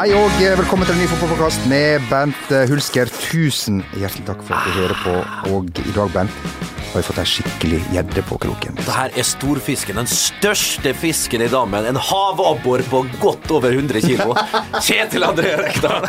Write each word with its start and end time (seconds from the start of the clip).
Hei 0.00 0.14
og 0.16 0.30
velkommen 0.40 0.88
til 0.88 0.94
en 0.96 1.02
ny 1.02 1.06
fotballpodkast 1.10 1.66
med 1.68 2.06
Bent 2.08 2.52
Hulsker. 2.70 3.10
Tusen 3.20 3.82
hjertelig 3.92 4.22
takk 4.30 4.40
for 4.46 4.56
at 4.56 4.64
du 4.64 4.78
hører 4.78 4.94
på. 5.02 5.12
Og 5.52 5.66
i 5.76 5.92
dag, 5.92 6.14
Bent, 6.14 6.38
har 6.90 6.98
vi 6.98 7.06
fått 7.06 7.18
ei 7.22 7.28
skikkelig 7.28 7.78
gjedde 7.94 8.22
på 8.26 8.36
kroken. 8.42 8.74
Det 8.80 8.90
her 8.94 9.12
er 9.14 9.26
storfisken. 9.26 9.98
Den 10.00 10.08
største 10.10 10.90
fisken 10.98 11.44
i 11.44 11.46
dammen. 11.50 11.86
En 11.86 11.98
havabbor 12.02 12.82
på 12.90 13.04
godt 13.22 13.50
over 13.54 13.76
100 13.76 14.02
kilo. 14.02 14.34
Kjetil 14.86 15.22
André 15.26 15.52
Rekdal. 15.60 16.08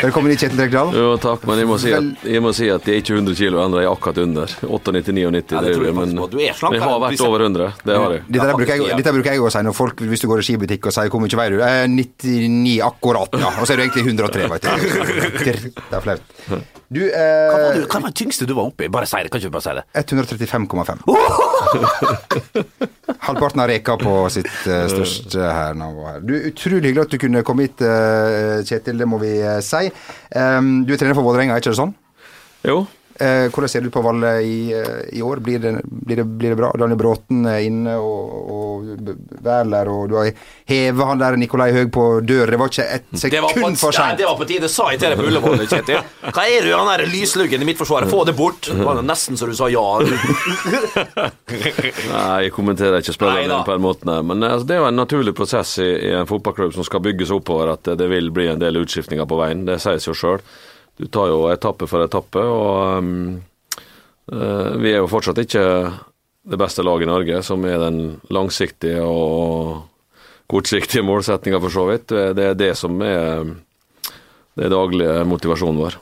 Velkommen 0.00 0.32
hit, 0.32 0.46
Kjetil 0.46 0.62
Rekdal. 0.64 0.94
Jo, 0.96 1.10
takk, 1.20 1.44
men 1.50 1.60
jeg 1.60 1.68
må 1.68 1.76
si 1.82 1.92
at, 1.92 2.24
jeg 2.24 2.44
må 2.44 2.54
si 2.56 2.70
at 2.72 2.88
de 2.88 2.94
er 2.94 3.02
ikke 3.02 3.18
100 3.18 3.36
kilo 3.42 3.60
ennå. 3.66 3.82
Jeg 3.82 3.90
er 3.90 3.98
akkurat 3.98 4.22
under. 4.24 4.56
98-99, 4.64 5.52
Ja, 5.58 5.62
det 5.66 5.74
tror 5.76 5.86
jeg 5.90 5.98
men. 5.98 6.16
Du 6.32 6.38
er 6.40 6.48
jeg 6.48 6.84
har 6.86 7.04
vært 7.04 7.26
over 7.28 7.46
100. 7.50 7.68
Det 7.84 8.00
har 8.00 8.16
jeg. 8.16 8.24
Dette, 8.32 8.48
bruker 8.62 8.74
jeg, 8.74 8.98
dette 9.02 9.16
bruker 9.18 9.36
jeg 9.36 9.44
å 9.44 9.52
si 9.52 9.64
når 9.68 9.76
folk, 9.76 10.02
hvis 10.08 10.24
du 10.24 10.28
går 10.32 10.40
i 10.40 10.48
skibutikk 10.48 10.88
og 10.88 10.96
sier 10.96 11.12
'hvor 11.12 11.20
mye 11.20 11.40
veier 11.42 11.52
du?' 11.52 11.64
Eh, 11.68 11.84
99 11.90 12.80
akkurat, 12.80 13.28
ja. 13.36 13.52
Og 13.60 13.66
så 13.68 13.74
er 13.74 13.76
du 13.76 13.82
egentlig 13.84 14.08
103, 14.08 14.48
veit 14.48 14.62
du. 14.62 14.68
Det 15.44 15.96
er 15.98 16.00
flaut. 16.00 16.22
Du, 16.88 17.02
Hva 17.04 17.52
var, 17.52 17.64
eh, 17.68 17.74
du, 17.76 17.82
hva 17.84 18.00
var 18.00 18.08
det 18.08 18.16
tyngste 18.16 18.46
du 18.48 18.54
var 18.56 18.70
oppi? 18.70 18.86
Bare 18.88 19.04
si 19.08 19.20
det. 19.20 19.28
Kan 19.28 19.42
ikke 19.42 19.50
du 19.50 19.56
bare 19.58 19.66
si 19.66 19.74
det? 19.76 19.84
135,5. 19.92 21.02
Halvparten 23.26 23.60
av 23.60 23.68
reka 23.68 23.96
på 24.00 24.14
sitt 24.32 24.48
eh, 24.64 24.86
største 24.88 25.50
her 25.52 25.76
her. 25.76 26.22
Du, 26.24 26.32
Utrolig 26.48 26.88
hyggelig 26.88 27.04
at 27.04 27.12
du 27.12 27.18
kunne 27.20 27.44
komme 27.44 27.68
hit, 27.68 27.84
eh, 27.84 28.64
Kjetil. 28.64 29.04
Det 29.04 29.08
må 29.10 29.20
vi 29.20 29.34
eh, 29.36 29.60
si. 29.64 29.90
Um, 30.32 30.86
du 30.88 30.94
er 30.96 31.02
trener 31.02 31.18
for 31.18 31.28
Vålerenga, 31.28 31.60
ikke 31.60 31.74
det 31.74 31.80
sånn? 31.82 31.92
Jo. 32.64 32.80
Eh, 33.18 33.48
hvordan 33.50 33.68
ser 33.70 33.82
det 33.82 33.90
ut 33.90 33.94
på 33.96 34.02
Valle 34.04 34.30
i, 34.46 34.72
eh, 34.72 35.18
i 35.18 35.22
år? 35.26 35.40
Blir 35.42 35.58
det, 35.58 35.72
blir, 35.84 36.16
det, 36.20 36.24
blir 36.38 36.52
det 36.54 36.58
bra? 36.60 36.70
Daniel 36.78 36.98
Bråten 37.00 37.46
er 37.50 37.64
inne, 37.66 37.96
og, 37.98 38.34
og 38.54 38.84
Wæler, 39.42 39.90
og 39.90 40.04
du 40.10 40.14
har 40.20 40.28
hevet 40.70 41.08
han 41.08 41.18
der 41.18 41.36
Nikolai 41.40 41.72
Høeg 41.74 41.90
på 41.94 42.04
dør. 42.22 42.52
Det 42.54 42.60
var 42.60 42.70
ikke 42.70 42.86
et 42.86 43.08
Det 43.10 43.42
var, 43.42 43.50
på, 43.50 43.58
sekund 43.58 43.80
for 43.80 43.96
seint. 43.96 44.20
det 44.20 44.28
var 44.28 44.38
på 44.38 44.46
tide. 44.46 44.70
Sa 44.70 44.86
jeg 44.92 45.02
til 45.02 45.10
deg 45.10 45.18
på 45.18 45.26
Ullevål, 45.32 45.64
Kjetil. 45.66 45.98
Hva 46.28 46.44
er 46.46 46.68
du, 46.68 46.70
han 46.76 46.92
der 46.92 47.04
lysluggen 47.10 47.64
i 47.64 47.68
Midtforsvaret? 47.72 48.12
Få 48.12 48.22
det 48.28 48.36
bort. 48.38 48.70
Det 48.70 48.86
var 48.86 49.02
nesten 49.02 49.40
så 49.40 49.50
du 49.50 49.56
sa 49.58 49.66
ja. 49.72 49.84
Nei, 51.48 52.46
jeg 52.46 52.54
kommenterer 52.54 53.02
ikke 53.02 53.16
spillerne 53.16 53.62
på 53.66 53.74
den 53.74 53.84
måten. 53.84 54.14
her, 54.14 54.22
Men 54.22 54.46
altså, 54.46 54.66
det 54.68 54.78
er 54.78 54.82
jo 54.84 54.88
en 54.92 55.00
naturlig 55.02 55.34
prosess 55.38 55.74
i, 55.82 55.90
i 56.08 56.14
en 56.20 56.28
fotballklubb 56.30 56.74
som 56.76 56.86
skal 56.86 57.02
bygges 57.04 57.34
oppover, 57.34 57.74
at 57.74 57.90
det 57.98 58.08
vil 58.10 58.30
bli 58.34 58.48
en 58.52 58.62
del 58.62 58.78
utskiftninger 58.82 59.26
på 59.28 59.38
veien. 59.42 59.66
Det 59.68 59.80
sier 59.82 59.98
seg 59.98 60.14
jo 60.14 60.18
sjøl. 60.22 60.44
Du 60.98 61.06
tar 61.06 61.30
jo 61.30 61.44
etappe 61.52 61.86
for 61.86 62.02
etappe, 62.02 62.42
og 62.42 62.98
um, 62.98 63.36
eh, 64.32 64.70
vi 64.82 64.90
er 64.90 64.98
jo 64.98 65.10
fortsatt 65.10 65.38
ikke 65.44 65.64
det 66.48 66.58
beste 66.58 66.82
laget 66.82 67.06
i 67.06 67.10
Norge, 67.10 67.42
som 67.46 67.64
er 67.68 67.78
den 67.82 68.00
langsiktige 68.34 69.04
og 69.04 69.84
kortsiktige 70.50 71.04
målsettinga, 71.06 71.60
for 71.62 71.74
så 71.74 71.86
vidt. 71.90 72.08
Det 72.10 72.34
det 72.38 72.50
er 72.50 72.58
det 72.58 72.74
som 72.80 72.98
er 73.04 73.54
det 74.58 74.70
daglige 74.72 75.24
motivasjonen 75.28 75.82
vår. 75.84 75.98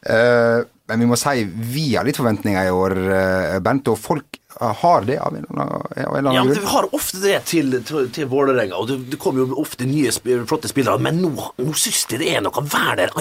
Eh, 0.00 0.60
men 0.90 1.02
vi 1.04 1.08
må 1.10 1.18
si 1.20 1.44
vi 1.44 1.90
har 1.92 2.06
litt 2.06 2.18
forventninger 2.18 2.70
i 2.70 2.72
år, 2.72 2.96
eh, 3.14 3.58
Bent, 3.62 3.90
og 3.92 3.98
folk 4.00 4.40
har 4.60 5.04
det 5.06 5.18
av 5.22 5.36
en 5.36 5.44
eller 5.44 5.60
annen, 5.62 6.06
av 6.06 6.16
en 6.16 6.32
Ja, 6.34 6.42
grunn. 6.44 6.72
Har 6.72 6.88
ofte 6.96 7.20
det 7.22 7.36
til, 7.48 7.76
til, 7.86 8.08
til 8.12 8.26
Vålerenga, 8.30 8.80
og 8.80 8.88
det, 8.88 8.98
det 9.12 9.20
kommer 9.20 9.44
jo 9.44 9.60
ofte 9.60 9.86
nye 9.88 10.10
flotte 10.48 10.68
spillere, 10.72 11.00
men 11.00 11.20
nå, 11.22 11.30
nå 11.60 11.76
syns 11.76 12.06
jeg 12.10 12.24
det 12.24 12.34
er 12.34 12.44
noe 12.44 12.64
vær 12.64 12.98
der. 12.98 13.14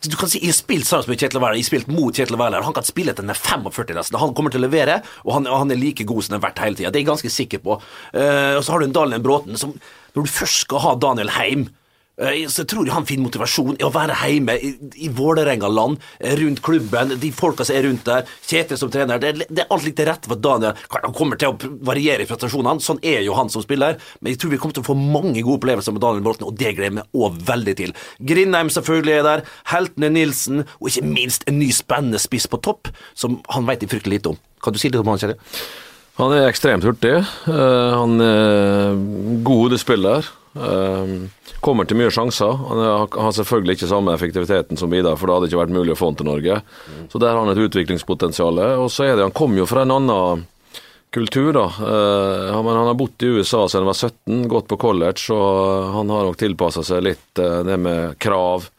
Du 0.00 0.16
kan 0.16 0.30
si, 0.32 0.38
Jeg 0.40 0.54
har 0.54 0.56
spilt 0.56 0.86
sammen 0.88 1.10
med 1.12 1.20
Kjetil 1.20 1.42
Wæler, 1.42 1.58
jeg 1.58 1.66
har 1.66 1.68
spilt 1.68 1.90
mot 1.92 2.16
Kjetil 2.16 2.38
Wæler. 2.40 2.64
Han 2.64 2.72
kan 2.76 2.86
spille 2.88 3.12
til 3.12 3.26
den 3.26 3.34
er 3.34 3.36
45 3.36 3.96
nesten. 3.98 4.16
Han 4.16 4.32
kommer 4.36 4.52
til 4.52 4.62
å 4.62 4.64
levere, 4.64 5.02
og 5.26 5.34
han, 5.36 5.48
han 5.50 5.74
er 5.74 5.80
like 5.80 6.06
god 6.08 6.24
som 6.24 6.34
han 6.34 6.40
har 6.40 6.46
vært 6.48 6.62
hele 6.64 6.78
tida. 6.78 6.88
Det 6.88 7.02
er 7.02 7.04
jeg 7.04 7.10
ganske 7.10 7.32
sikker 7.34 7.60
på. 7.66 7.76
Uh, 8.14 8.56
og 8.56 8.62
så 8.64 8.72
har 8.72 8.80
du 8.80 8.88
en 8.88 8.96
Daniel 8.96 9.20
Bråten 9.24 9.60
som 9.60 9.76
Når 10.16 10.24
du 10.24 10.32
først 10.32 10.64
skal 10.64 10.82
ha 10.82 10.94
Daniel 10.98 11.28
heim 11.36 11.68
eh, 12.20 12.46
så 12.52 12.64
tror 12.68 12.86
jeg 12.86 12.94
han 12.94 13.06
finner 13.08 13.28
motivasjon 13.28 13.78
i 13.78 13.86
å 13.86 13.92
være 13.94 14.16
hjemme 14.20 14.56
i, 14.60 14.72
i 15.06 15.10
Vålerenga-land, 15.16 16.00
eh, 16.20 16.36
rundt 16.40 16.62
klubben, 16.66 17.14
de 17.20 17.32
folka 17.34 17.66
som 17.66 17.78
er 17.78 17.86
rundt 17.88 18.06
der, 18.08 18.28
Kjetil 18.46 18.80
som 18.80 18.92
trener. 18.92 19.20
Det, 19.22 19.48
det 19.48 19.64
er 19.64 19.72
alt 19.74 19.86
litt 19.86 19.98
til 20.00 20.08
rette 20.10 20.30
for 20.30 20.40
Daniel. 20.40 20.78
Han 20.94 21.16
kommer 21.16 21.40
til 21.40 21.52
å 21.54 21.72
variere 21.86 22.24
i 22.24 22.30
prestasjonene, 22.30 22.84
sånn 22.84 23.02
er 23.02 23.24
jo 23.26 23.36
han 23.38 23.52
som 23.52 23.64
spiller, 23.64 23.98
men 24.20 24.34
jeg 24.34 24.42
tror 24.42 24.54
vi 24.54 24.62
kommer 24.62 24.78
til 24.78 24.84
å 24.84 24.90
få 24.90 24.98
mange 24.98 25.42
gode 25.42 25.60
opplevelser 25.60 25.96
med 25.96 26.04
Daniel 26.04 26.26
Bråten, 26.26 26.48
og 26.48 26.56
det 26.60 26.74
gleder 26.76 26.90
jeg 26.90 26.98
meg 27.00 27.20
òg 27.24 27.40
veldig 27.50 27.76
til. 27.82 27.94
Grindheim 28.32 28.72
selvfølgelig 28.72 29.16
er 29.18 29.28
der, 29.28 29.44
heltene 29.74 30.12
Nilsen, 30.14 30.64
og 30.80 30.90
ikke 30.90 31.06
minst 31.08 31.46
en 31.50 31.60
ny 31.60 31.70
spennende 31.74 32.20
spiss 32.22 32.48
på 32.50 32.60
topp, 32.64 32.92
som 33.18 33.40
han 33.54 33.68
vet 33.68 33.88
fryktelig 33.90 34.20
lite 34.20 34.34
om. 34.34 34.42
Kan 34.60 34.74
du 34.74 34.80
si 34.80 34.90
litt 34.90 35.00
om 35.00 35.08
han, 35.08 35.20
Kjetil? 35.20 35.40
Han 36.20 36.34
er 36.36 36.50
ekstremt 36.50 36.84
hurtig. 36.84 37.14
Eh, 37.48 37.92
han 37.96 38.20
er 38.20 38.98
god 39.46 39.64
hodespiller. 39.64 40.28
Eh, 40.54 41.10
kommer 41.60 41.86
til 41.86 42.00
mye 42.00 42.12
sjanser. 42.14 42.54
Han 42.70 42.80
har 43.14 43.34
selvfølgelig 43.36 43.78
ikke 43.78 43.90
samme 43.90 44.14
effektiviteten 44.16 44.80
som 44.80 44.90
Vidar, 44.90 45.18
for 45.20 45.28
det 45.28 45.36
hadde 45.36 45.50
ikke 45.50 45.62
vært 45.62 45.76
mulig 45.76 45.94
å 45.94 46.00
få 46.00 46.10
han 46.10 46.18
til 46.18 46.30
Norge. 46.30 46.60
Så 47.12 47.20
der 47.22 47.34
har 47.34 47.44
han 47.44 47.52
et 47.52 47.64
utviklingspotensial. 47.68 48.62
Og 48.80 48.88
så 48.90 49.06
er 49.06 49.14
det, 49.16 49.28
han 49.28 49.36
kommer 49.36 49.62
jo 49.62 49.68
fra 49.70 49.84
en 49.86 49.94
annen 49.98 50.48
kultur, 51.10 51.52
da. 51.52 51.66
Eh, 51.66 52.50
han 52.54 52.66
har 52.66 52.94
bodd 52.94 53.22
i 53.22 53.32
USA 53.38 53.66
siden 53.68 53.84
han 53.84 53.92
var 53.92 53.98
17, 53.98 54.48
gått 54.50 54.68
på 54.70 54.78
college, 54.80 55.30
og 55.34 55.94
han 55.96 56.12
har 56.14 56.28
nok 56.28 56.38
tilpassa 56.38 56.84
seg 56.86 57.02
litt 57.06 57.42
eh, 57.42 57.62
det 57.66 57.78
med 57.82 58.18
krav. 58.22 58.70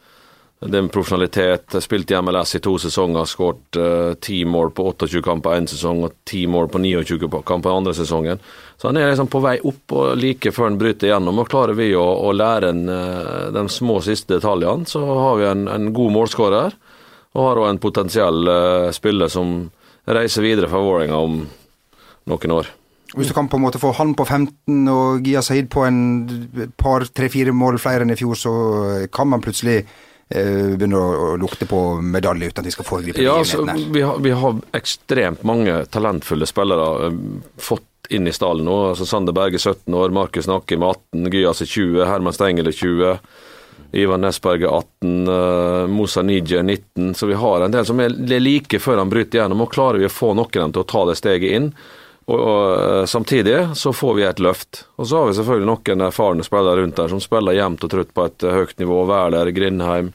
Det 0.62 0.78
er 0.78 0.84
med 0.84 0.92
profesjonalitet. 0.94 1.74
Spilt 1.82 2.10
i 2.12 2.18
MLS 2.22 2.54
i 2.54 2.60
to 2.62 2.76
sesonger, 2.78 3.26
skåret 3.26 3.78
ti 4.22 4.42
ti 4.42 4.44
mål 4.46 4.70
på 4.70 4.84
28 4.92 5.22
kamper 5.26 5.56
én 5.58 5.66
sesong 5.66 6.04
og 6.06 6.12
ti 6.24 6.44
mål 6.46 6.68
på 6.70 6.78
29 6.78 7.28
på- 7.28 7.42
kamper 7.42 7.70
andre 7.70 7.94
sesongen. 7.94 8.38
Så 8.78 8.88
han 8.88 8.96
er 8.96 9.10
liksom 9.10 9.28
på 9.28 9.40
vei 9.42 9.58
opp, 9.58 9.92
og 9.92 10.16
like 10.16 10.52
før 10.52 10.70
han 10.70 10.78
bryter 10.78 11.08
igjennom. 11.08 11.38
Og 11.38 11.48
klarer 11.48 11.74
vi 11.74 11.92
å, 11.94 12.02
å 12.02 12.32
lære 12.32 12.70
en, 12.70 12.88
uh, 12.88 13.50
de 13.50 13.68
små 13.68 14.00
siste 14.02 14.38
detaljene, 14.38 14.86
så 14.86 15.02
har 15.06 15.36
vi 15.36 15.48
en, 15.50 15.68
en 15.68 15.92
god 15.92 16.12
målskårer. 16.12 16.78
Og 17.34 17.48
har 17.48 17.62
òg 17.62 17.68
en 17.70 17.82
potensiell 17.82 18.48
uh, 18.48 18.90
spiller 18.94 19.28
som 19.28 19.70
reiser 20.06 20.42
videre 20.42 20.70
fra 20.70 20.82
Vålerenga 20.82 21.18
om 21.18 21.42
noen 22.30 22.54
år. 22.54 22.70
Hvis 23.12 23.28
du 23.28 23.34
kan 23.34 23.48
på 23.48 23.58
en 23.58 23.66
måte 23.66 23.80
få 23.82 23.92
han 23.98 24.14
på 24.16 24.24
15 24.24 24.88
og 24.88 25.26
Gia 25.26 25.42
Saeed 25.44 25.68
på 25.68 25.84
en 25.84 25.98
par, 26.80 27.04
tre-fire 27.12 27.52
mål 27.52 27.76
flere 27.82 28.06
enn 28.06 28.14
i 28.14 28.16
fjor, 28.16 28.38
så 28.38 28.52
kan 29.12 29.28
man 29.28 29.42
plutselig 29.44 29.82
eh, 30.34 30.72
begynne 30.76 30.98
å, 30.98 31.30
lukte 31.40 31.68
på 31.70 31.80
medalje 32.02 32.50
uten 32.50 32.62
at 32.62 32.68
vi 32.68 32.74
skal 32.74 32.88
foregripe 32.88 33.24
Ja, 33.24 33.38
altså, 33.42 33.64
vi, 33.64 34.02
har, 34.02 34.18
vi 34.24 34.34
har 34.36 34.60
ekstremt 34.76 35.44
mange 35.46 35.84
talentfulle 35.92 36.48
spillere 36.48 37.08
eh, 37.08 37.16
fått 37.60 37.88
inn 38.12 38.28
i 38.28 38.34
stallen 38.34 38.66
nå. 38.66 38.76
Altså 38.90 39.06
Sander 39.08 39.32
Berge 39.36 39.58
17 39.58 39.94
år, 39.94 40.12
Markus 40.12 40.48
Nakkim 40.50 40.82
18, 40.82 41.30
Gyas 41.32 41.62
er 41.64 41.70
20, 41.70 42.04
Herman 42.08 42.36
Stengel 42.36 42.68
er 42.68 42.76
20. 42.76 43.16
Ivan 43.92 44.24
Nesberg 44.24 44.62
er 44.64 44.72
18, 44.72 45.28
uh, 45.28 45.86
Mosa 45.86 46.22
Nije 46.24 46.58
er 46.58 46.62
19. 46.62 47.14
Så 47.14 47.28
vi 47.28 47.36
har 47.36 47.60
en 47.60 47.72
del 47.72 47.84
som 47.86 48.00
er 48.00 48.14
like 48.40 48.80
før 48.80 49.02
han 49.02 49.12
bryter 49.12 49.42
gjennom. 49.42 49.64
Og 49.64 49.72
klarer 49.72 50.00
vi 50.00 50.08
å 50.08 50.12
få 50.12 50.32
noen 50.32 50.48
av 50.48 50.62
dem 50.64 50.76
til 50.76 50.84
å 50.84 50.88
ta 50.88 51.04
det 51.08 51.18
steget 51.20 51.58
inn, 51.58 51.68
og, 52.30 52.38
og 52.38 52.64
eh, 52.78 53.04
samtidig 53.10 53.56
så 53.76 53.90
får 53.92 54.12
vi 54.14 54.24
et 54.24 54.40
løft. 54.40 54.84
Og 54.96 55.08
så 55.10 55.18
har 55.18 55.28
vi 55.28 55.36
selvfølgelig 55.36 55.68
noen 55.68 56.04
erfarne 56.06 56.46
spillere 56.46 56.80
rundt 56.80 57.00
der 57.00 57.10
som 57.10 57.20
spiller 57.20 57.56
jevnt 57.56 57.82
og 57.84 57.90
trutt 57.92 58.12
på 58.14 58.26
et 58.28 58.46
høyt 58.46 58.76
nivå. 58.78 59.00
Wæler, 59.10 59.50
Grindheim, 59.52 60.12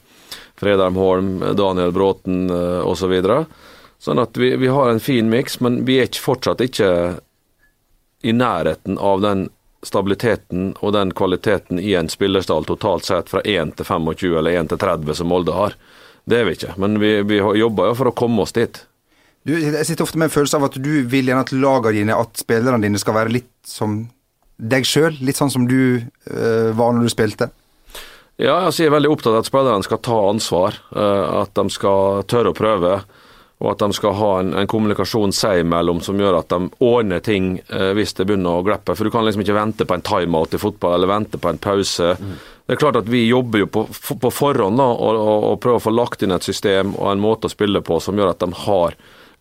Fredheim 0.57 0.97
Holm, 0.97 1.44
Daniel 1.57 1.94
Bråten 1.95 2.50
uh, 2.50 2.81
osv. 2.88 3.13
Så 3.22 4.09
sånn 4.09 4.22
at 4.22 4.38
vi, 4.38 4.53
vi 4.57 4.72
har 4.73 4.90
en 4.90 5.01
fin 5.01 5.29
miks, 5.29 5.59
men 5.63 5.84
vi 5.85 6.00
er 6.01 6.09
ikke, 6.09 6.23
fortsatt 6.23 6.63
ikke 6.66 6.90
i 8.25 8.34
nærheten 8.34 8.97
av 8.97 9.22
den 9.22 9.47
stabiliteten 9.85 10.72
og 10.81 10.94
den 10.94 11.13
kvaliteten 11.18 11.79
i 11.79 11.94
en 11.97 12.09
spillerstall 12.09 12.66
totalt 12.66 13.06
sett 13.06 13.29
fra 13.29 13.44
1 13.45 13.75
til 13.78 13.85
25 13.85 14.38
eller 14.40 14.57
1 14.63 14.73
til 14.73 14.81
30 14.81 15.19
som 15.19 15.29
Molde 15.29 15.53
har. 15.53 15.78
Det 16.28 16.41
er 16.41 16.47
vi 16.50 16.57
ikke, 16.57 16.74
men 16.81 16.97
vi, 17.00 17.13
vi 17.24 17.39
jobber 17.39 17.91
jo 17.91 17.97
for 18.01 18.09
å 18.09 18.16
komme 18.18 18.44
oss 18.44 18.56
dit. 18.57 18.81
Du, 19.47 19.53
jeg 19.56 19.85
sitter 19.88 20.03
ofte 20.03 20.19
med 20.19 20.28
en 20.28 20.34
følelse 20.34 20.59
av 20.59 20.66
at 20.68 20.75
du 20.81 20.91
vil 21.07 21.29
gjerne 21.29 21.45
at 21.45 21.53
lagene 21.56 22.01
dine, 22.01 22.18
at 22.19 22.41
spillerne 22.41 22.84
dine 22.84 23.00
skal 23.00 23.16
være 23.16 23.31
litt 23.38 23.53
som 23.63 24.01
deg 24.57 24.83
sjøl. 24.89 25.15
Litt 25.24 25.39
sånn 25.39 25.54
som 25.54 25.69
du 25.69 26.01
øh, 26.01 26.71
var 26.75 26.92
når 26.92 27.07
du 27.07 27.13
spilte. 27.13 27.48
Ja, 28.38 28.60
altså 28.68 28.84
jeg 28.84 28.92
er 28.92 28.98
veldig 29.00 29.10
opptatt 29.16 29.34
av 29.34 29.42
at 29.42 29.50
spillerne 29.50 29.86
skal 29.86 30.01
ta 30.06 30.18
ansvar, 30.30 30.75
eh, 30.94 31.30
at 31.42 31.56
de 31.57 31.74
skal 31.74 32.22
tørre 32.30 32.54
å 32.54 32.57
prøve, 32.57 33.00
og 33.57 33.69
at 33.72 33.81
de 33.81 33.98
skal 33.98 34.13
ha 34.13 34.28
en, 34.44 34.51
en 34.62 34.69
kommunikasjon 34.69 35.34
seg 35.34 35.63
imellom 35.63 36.04
som 36.06 36.19
gjør 36.22 36.38
at 36.38 36.54
de 36.54 36.68
ordner 36.86 37.24
ting 37.25 37.56
eh, 37.74 37.89
hvis 37.98 38.13
det 38.19 38.28
begynner 38.30 38.60
å 38.60 38.68
glippe. 38.68 38.94
For 38.94 39.10
du 39.10 39.13
kan 39.13 39.25
liksom 39.25 39.42
ikke 39.42 39.57
vente 39.57 39.88
på 39.89 39.98
en 39.98 40.06
timeout 40.06 40.54
i 40.54 40.62
fotball, 40.62 41.00
eller 41.00 41.10
vente 41.10 41.42
på 41.42 41.50
en 41.50 41.57
pause. 41.57 42.12
Det 42.68 42.75
er 42.75 42.81
klart 42.84 43.01
at 43.01 43.10
vi 43.10 43.24
jobber 43.25 43.63
jo 43.63 43.72
på, 43.74 43.88
på 44.22 44.34
forhånd 44.34 44.78
da, 44.78 44.86
og, 44.86 45.18
og, 45.18 45.50
og 45.50 45.60
prøver 45.63 45.81
å 45.81 45.86
få 45.88 45.95
lagt 45.95 46.22
inn 46.22 46.36
et 46.36 46.45
system 46.45 46.94
og 47.00 47.10
en 47.10 47.24
måte 47.24 47.50
å 47.50 47.56
spille 47.56 47.81
på 47.81 47.98
som 48.04 48.22
gjør 48.22 48.36
at 48.36 48.45
de 48.45 48.54
har 48.68 48.98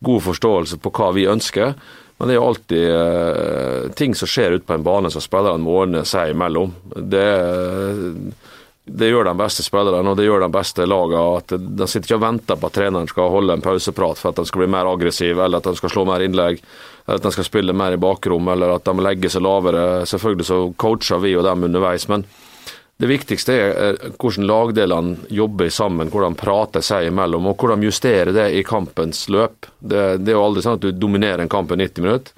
god 0.06 0.24
forståelse 0.30 0.80
på 0.80 0.96
hva 0.96 1.12
vi 1.16 1.28
ønsker. 1.28 1.76
Men 2.16 2.30
det 2.30 2.32
er 2.32 2.40
jo 2.40 2.48
alltid 2.48 2.84
eh, 2.96 3.94
ting 3.98 4.16
som 4.16 4.30
skjer 4.30 4.56
ute 4.56 4.64
på 4.64 4.72
en 4.72 4.84
bane 4.86 5.12
som 5.12 5.20
spillerne 5.20 5.60
må 5.60 5.82
ordne 5.82 6.06
seg 6.08 6.32
imellom. 6.32 6.72
Det, 6.96 7.26
det 8.86 9.08
gjør 9.10 9.26
de 9.26 9.34
beste 9.34 9.64
spillerne 9.66 10.12
og 10.12 10.18
det 10.18 10.28
gjør 10.28 10.44
de 10.44 10.52
beste 10.54 10.84
lagene. 10.86 11.22
At 11.40 11.54
de 11.58 11.88
sitter 11.90 12.06
ikke 12.06 12.18
og 12.20 12.22
venter 12.22 12.58
på 12.60 12.68
at 12.68 12.76
treneren 12.78 13.10
skal 13.10 13.32
holde 13.32 13.56
en 13.56 13.64
pauseprat 13.64 14.20
for 14.20 14.30
at 14.30 14.38
de 14.38 14.46
skal 14.46 14.62
bli 14.62 14.72
mer 14.76 14.86
aggressive, 14.86 15.42
eller 15.42 15.58
at 15.58 15.66
de 15.66 15.80
skal 15.80 15.92
slå 15.92 16.04
mer 16.06 16.22
innlegg, 16.22 16.60
eller 17.06 17.18
at 17.18 17.26
de 17.26 17.32
skal 17.34 17.48
spille 17.48 17.74
mer 17.74 17.96
i 17.96 18.00
bakrom, 18.00 18.46
eller 18.52 18.76
at 18.76 18.86
de 18.86 18.94
legger 19.02 19.32
seg 19.34 19.42
lavere. 19.42 19.86
Selvfølgelig 20.06 20.46
så 20.46 20.60
coacher 20.78 21.22
vi 21.24 21.34
og 21.34 21.46
dem 21.48 21.66
underveis, 21.70 22.06
men 22.12 22.26
Det 22.96 23.10
viktigste 23.10 23.52
er 23.52 23.98
hvordan 24.16 24.46
lagdelene 24.48 25.26
jobber 25.28 25.68
sammen, 25.68 26.08
hvordan 26.08 26.32
de 26.32 26.40
prater 26.40 26.80
seg 26.80 27.10
imellom, 27.10 27.50
og 27.50 27.60
hvordan 27.60 27.82
de 27.82 27.90
justerer 27.90 28.32
det 28.32 28.46
i 28.56 28.62
kampens 28.64 29.26
løp. 29.28 29.68
Det, 29.80 30.22
det 30.24 30.32
er 30.32 30.38
jo 30.38 30.44
aldri 30.46 30.62
sånn 30.64 30.78
at 30.78 30.86
du 30.86 30.96
dominerer 30.96 31.42
en 31.44 31.52
kamp 31.52 31.74
i 31.74 31.76
90 31.76 32.06
minutter. 32.06 32.32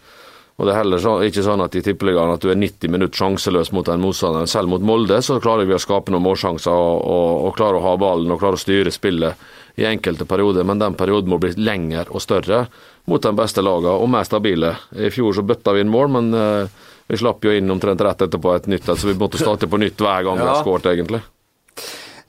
Og 0.59 0.67
det 0.67 0.73
er 0.75 0.81
heller 0.81 0.99
så, 0.99 1.13
ikke 1.23 1.45
sånn 1.47 1.63
at 1.63 1.77
i 1.79 1.83
tippeligaen 1.87 2.33
at 2.35 2.43
du 2.43 2.51
er 2.51 2.59
90 2.59 2.91
minutter 2.91 3.21
sjanseløs 3.21 3.71
mot 3.77 3.87
en 3.93 4.03
motstander. 4.03 4.49
Selv 4.51 4.73
mot 4.73 4.83
Molde 4.83 5.21
så 5.23 5.39
klarer 5.43 5.69
vi 5.69 5.77
å 5.77 5.79
skape 5.79 6.11
noen 6.11 6.25
målsjanser 6.25 6.75
og, 6.75 6.99
og, 7.07 7.31
og 7.47 7.55
klare 7.59 7.79
å 7.79 7.85
ha 7.85 7.95
ballen 8.01 8.35
og 8.35 8.43
klare 8.43 8.59
å 8.59 8.63
styre 8.63 8.91
spillet 8.91 9.47
i 9.79 9.87
enkelte 9.87 10.27
perioder, 10.27 10.67
men 10.67 10.81
den 10.83 10.97
perioden 10.99 11.31
må 11.31 11.39
bli 11.39 11.53
lengre 11.55 12.09
og 12.11 12.23
større 12.25 12.65
mot 13.07 13.23
de 13.23 13.31
beste 13.39 13.63
lagene 13.63 13.95
og 13.95 14.11
mer 14.11 14.27
stabile. 14.27 14.75
I 14.99 15.13
fjor 15.15 15.37
så 15.37 15.47
bøtta 15.47 15.77
vi 15.77 15.85
inn 15.85 15.93
mål, 15.95 16.11
men 16.17 16.35
uh, 16.35 16.89
vi 17.07 17.21
slapp 17.23 17.47
jo 17.47 17.55
inn 17.55 17.71
omtrent 17.71 18.03
rett 18.03 18.27
etterpå 18.27 18.57
et 18.57 18.67
nytt 18.75 18.91
så 18.91 19.07
vi 19.07 19.15
måtte 19.15 19.39
starte 19.39 19.71
på 19.71 19.79
nytt 19.79 20.03
hver 20.03 20.27
gang 20.27 20.43
ja. 20.43 20.43
vi 20.43 20.51
har 20.51 20.65
skåret, 20.67 20.91
egentlig. 20.91 21.23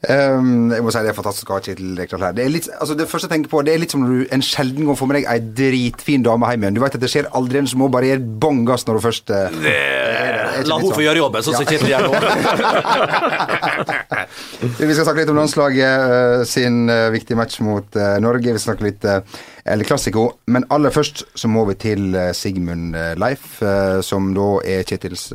Um, 0.07 0.71
jeg 0.71 0.79
må 0.79 0.93
si 0.95 1.01
Det 1.03 1.09
er 1.11 1.15
fantastisk 1.17 1.49
å 1.51 1.57
ha 1.57 1.61
Kjetil 1.63 1.97
Rekdal 1.99 2.21
her. 2.23 2.31
Det, 2.37 2.43
er 2.45 2.51
litt, 2.53 2.67
altså 2.71 2.95
det 2.95 3.07
første 3.11 3.27
jeg 3.27 3.33
tenker 3.33 3.51
på, 3.51 3.59
det 3.67 3.73
er 3.73 3.81
litt 3.81 3.91
som 3.91 3.99
når 4.05 4.11
du 4.13 4.19
en 4.37 4.43
sjelden 4.47 4.87
gang 4.87 4.95
får 4.95 5.09
med 5.11 5.17
deg 5.19 5.25
ei 5.27 5.39
dritfin 5.59 6.23
dame 6.23 6.47
hjem 6.53 6.63
igjen. 6.63 6.77
Du 6.77 6.81
vet 6.85 6.95
at 6.95 7.03
det 7.03 7.11
skjer 7.11 7.27
aldri 7.35 7.59
en 7.59 7.67
som 7.67 7.83
må 7.83 7.87
bare 7.91 8.07
gjøre 8.13 8.23
bånn 8.45 8.61
gass 8.69 8.87
når 8.87 8.95
hun 8.99 9.05
først 9.09 9.27
uh, 9.35 9.51
det, 9.59 9.75
La 10.69 10.75
henne 10.79 10.87
få 10.87 10.95
sånn. 10.95 11.03
gjøre 11.03 11.19
jobben, 11.19 11.43
sånn 11.43 11.59
som 11.59 11.67
Kjetil 11.67 11.91
gjør 11.91 12.07
nå. 12.07 12.15
vi 14.79 14.87
skal 14.87 15.03
snakke 15.03 15.19
litt 15.19 15.33
om 15.35 15.41
landslaget 15.41 15.91
uh, 16.15 16.47
sin 16.47 16.87
uh, 16.87 17.11
viktige 17.11 17.35
match 17.39 17.59
mot 17.67 17.83
Norge. 18.23 18.55
Vi 18.55 18.55
skal 18.55 18.71
snakke 18.71 18.87
litt 18.87 19.03
eller 19.69 19.85
klassiko, 19.85 20.39
Men 20.47 20.63
aller 20.73 20.89
først 20.95 21.27
så 21.37 21.47
må 21.51 21.65
vi 21.67 21.75
til 21.77 22.15
Sigmund 22.33 22.95
Leif, 23.19 23.59
som 24.07 24.31
da 24.33 24.63
er 24.63 24.87
Kjetils 24.87 25.27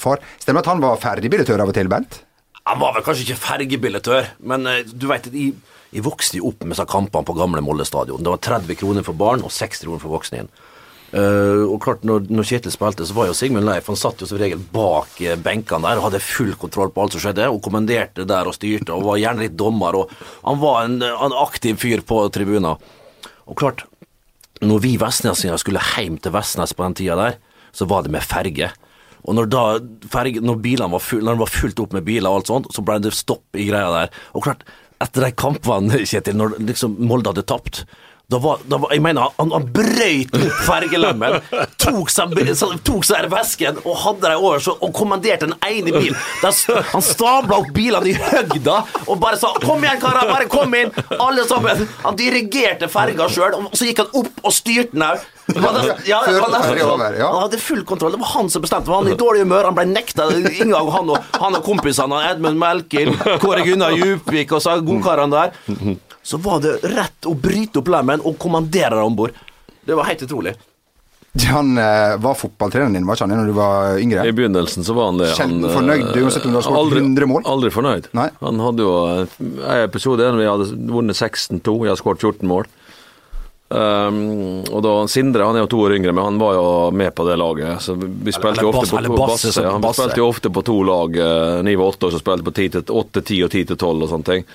far. 0.00 0.22
Stemmer 0.40 0.62
at 0.62 0.70
han 0.70 0.80
var 0.80 0.96
ferdigbilletør 1.02 1.60
av 1.66 1.70
og 1.74 1.76
til, 1.76 1.90
Bent? 1.90 2.22
Han 2.68 2.82
var 2.82 2.94
vel 2.96 3.04
kanskje 3.06 3.26
ikke 3.26 3.42
fergebillettør, 3.42 4.34
men 4.46 4.68
uh, 4.68 4.82
du 4.86 5.08
veit 5.10 5.28
jeg, 5.32 5.54
vokste 6.04 6.38
jo 6.38 6.52
opp 6.52 6.62
med 6.62 6.76
disse 6.76 6.86
kampene 6.88 7.26
på 7.26 7.36
gamle 7.36 7.62
Molde 7.64 7.86
stadion. 7.88 8.22
Det 8.22 8.32
var 8.32 8.44
30 8.62 8.78
kroner 8.80 9.06
for 9.06 9.18
barn 9.18 9.42
og 9.44 9.52
60 9.52 9.82
kroner 9.86 10.02
for 10.02 10.14
voksne 10.14 10.38
igjen. 10.38 10.52
Uh, 11.12 11.68
og 11.68 11.76
klart, 11.84 12.06
når, 12.08 12.24
når, 12.32 12.46
Kjetil 12.48 12.72
spilte, 12.72 13.04
så 13.04 13.12
var 13.12 13.26
jo 13.28 13.34
Sigmund 13.36 13.66
Leif 13.68 13.90
Han 13.90 13.98
satt 14.00 14.22
jo 14.24 14.28
som 14.30 14.38
regel 14.40 14.62
bak 14.72 15.18
uh, 15.20 15.34
benkene 15.44 15.84
der 15.84 16.00
og 16.00 16.06
hadde 16.06 16.22
full 16.24 16.54
kontroll 16.56 16.88
på 16.94 17.04
alt 17.04 17.16
som 17.16 17.24
skjedde, 17.26 17.50
og 17.52 17.60
kommanderte 17.66 18.24
der 18.28 18.48
og 18.48 18.56
styrte, 18.56 18.94
og 18.94 19.10
var 19.10 19.20
gjerne 19.20 19.44
litt 19.44 19.58
dommer. 19.60 19.98
og 19.98 20.14
Han 20.46 20.62
var 20.62 20.86
en, 20.86 21.00
en 21.02 21.36
aktiv 21.42 21.76
fyr 21.82 22.04
på 22.08 22.22
tribuna. 22.32 22.78
Og 23.44 23.58
klart, 23.58 23.84
når 24.62 24.80
vi 24.84 24.94
vestnesinger 25.00 25.58
skulle 25.60 25.82
hjem 25.82 26.16
til 26.22 26.32
Vestnes 26.32 26.72
på 26.72 26.86
den 26.86 26.96
tida 26.96 27.18
der, 27.18 27.38
så 27.76 27.88
var 27.90 28.06
det 28.06 28.12
med 28.14 28.24
ferge. 28.24 28.70
Og 29.22 29.36
når, 29.38 29.50
da, 29.52 29.64
ferge, 30.10 30.42
når, 30.42 30.62
var 30.90 31.02
full, 31.02 31.22
når 31.22 31.36
den 31.36 31.42
var 31.44 31.52
fullt 31.52 31.82
opp 31.84 31.92
med 31.96 32.06
biler 32.06 32.30
og 32.30 32.40
alt 32.40 32.50
sånt, 32.50 32.70
så 32.74 32.84
ble 32.86 32.98
det 33.02 33.14
stopp 33.14 33.58
i 33.58 33.68
greia 33.68 33.90
der. 33.94 34.16
Og 34.34 34.46
klart, 34.46 34.64
etter 35.02 35.26
de 35.28 35.34
kampene, 35.38 36.02
Kjetil, 36.10 36.38
når 36.38 36.58
liksom 36.62 36.98
Molde 37.02 37.32
hadde 37.32 37.46
tapt 37.46 37.84
da 38.32 38.38
var, 38.38 38.60
da 38.64 38.78
var, 38.80 38.92
jeg 38.94 39.02
mener, 39.04 39.28
Han, 39.36 39.50
han 39.52 39.66
brøyt 39.74 40.32
opp 40.38 40.60
fergelemmen, 40.64 41.34
tok 41.82 42.08
seg, 42.12 42.32
tok 42.86 43.04
seg 43.04 43.28
vesken 43.32 43.80
og 43.82 43.98
hadde 44.06 44.30
dem 44.30 44.46
over 44.46 44.62
så, 44.62 44.72
og 44.80 44.94
kommanderte 44.96 45.50
den 45.50 45.56
ene 45.66 45.92
bilen. 45.92 46.16
Han 46.94 47.04
stabla 47.04 47.58
opp 47.60 47.72
bilene 47.76 48.08
i 48.08 48.16
høgda 48.16 48.78
og 49.04 49.20
bare 49.20 49.36
sa 49.40 49.52
'Kom 49.60 49.84
igjen, 49.84 50.00
karer, 50.00 50.30
bare 50.30 50.48
kom 50.48 50.72
inn!' 50.78 50.94
Alle 51.18 51.44
sammen. 51.48 51.84
Han 52.06 52.16
dirigerte 52.16 52.88
ferga 52.88 53.28
sjøl, 53.28 53.58
og 53.58 53.76
så 53.76 53.90
gikk 53.90 54.00
han 54.04 54.16
opp 54.22 54.40
og 54.42 54.54
styrte 54.54 54.96
den 54.96 55.04
òg. 55.10 55.26
Ja, 56.06 56.22
han, 56.26 57.00
han, 57.00 57.40
hadde 57.42 57.58
full 57.58 57.84
kontroll. 57.84 58.12
Det 58.14 58.20
var 58.22 58.32
han 58.34 58.50
som 58.50 58.62
bestemte. 58.62 58.90
Han 58.90 59.04
var 59.04 59.12
i 59.12 59.18
dårlig 59.18 59.42
humør, 59.42 59.68
han 59.70 59.76
ble 59.76 59.86
nekta 59.90 60.28
inngang. 60.38 60.90
Han 60.94 61.12
og, 61.14 61.30
han 61.42 61.58
og 61.58 61.64
kompisene, 61.66 62.22
Edmund 62.30 62.60
Melkin, 62.60 63.14
Kåre 63.42 63.64
Gunnar 63.66 63.96
Djupvik 63.96 64.54
og 64.54 64.62
så 64.62 64.78
godkarene 64.86 65.44
der. 65.44 65.96
Så 66.22 66.38
var 66.42 66.60
det 66.62 66.78
rett 66.86 67.26
å 67.26 67.34
bryte 67.34 67.82
opp 67.82 67.90
lemmen 67.90 68.22
og 68.22 68.38
kommandere 68.40 69.00
dem 69.00 69.10
om 69.10 69.16
bord. 69.18 69.34
Det 69.82 69.98
var 69.98 70.06
helt 70.06 70.22
utrolig. 70.22 70.54
Han 71.48 71.78
uh, 71.78 72.20
var 72.20 72.34
fotballtreneren 72.36 72.92
din, 72.92 73.06
var 73.08 73.16
ikke 73.16 73.24
han, 73.24 73.38
når 73.40 73.46
du 73.48 73.54
var 73.56 73.98
yngre? 73.98 74.24
I 74.28 74.34
begynnelsen 74.36 74.84
så 74.84 74.92
var 74.92 75.08
han 75.08 75.20
det. 75.22 75.30
Sjelden 75.32 75.64
fornøyd, 75.64 76.10
uansett 76.20 76.44
om 76.44 76.52
du 76.52 76.58
har 76.60 76.66
skåret 76.66 76.98
100 77.00 77.28
mål? 77.30 77.46
Aldri 77.48 77.70
fornøyd. 77.72 78.10
Nei. 78.18 78.28
Han 78.42 78.60
hadde 78.60 78.84
jo 78.84 78.92
en 79.00 79.78
episode 79.80 80.20
der 80.20 80.36
vi 80.36 80.50
hadde 80.50 80.68
vunnet 80.92 81.16
16-2, 81.16 81.78
jeg 81.86 81.94
hadde 81.94 82.02
skåret 82.02 82.26
14 82.28 82.52
mål. 82.52 82.68
Um, 83.72 84.64
og 84.68 84.82
da 84.84 84.90
Sindre 85.08 85.46
han 85.48 85.56
er 85.56 85.64
jo 85.64 85.70
to 85.72 85.78
år 85.86 85.94
yngre, 85.96 86.12
men 86.12 86.26
han 86.26 86.40
var 86.40 86.58
jo 86.58 86.66
med 86.92 87.14
på 87.16 87.24
det 87.24 87.38
laget. 87.40 87.80
Så 87.80 87.96
Vi 87.96 88.34
spilte 88.34 88.66
jo 88.66 88.72
ofte 88.74 89.00
på 89.06 89.16
basse, 89.16 89.54
ja, 89.56 89.72
han 89.72 89.86
spilte 89.86 90.20
jo 90.20 90.28
ofte 90.28 90.52
på 90.52 90.64
to 90.66 90.76
lag. 90.84 91.16
Uh, 91.16 91.62
Ni 91.64 91.76
var 91.80 91.94
åtte 91.94 92.10
år, 92.10 92.12
så 92.12 92.20
spilte 92.20 92.44
på 92.44 92.52
8, 92.52 93.22
10 93.22 93.42
og 93.46 93.50
10 93.50 93.64
til 93.72 93.76
12 93.78 93.88
og 93.94 94.10
sånne 94.12 94.28
ting. 94.28 94.46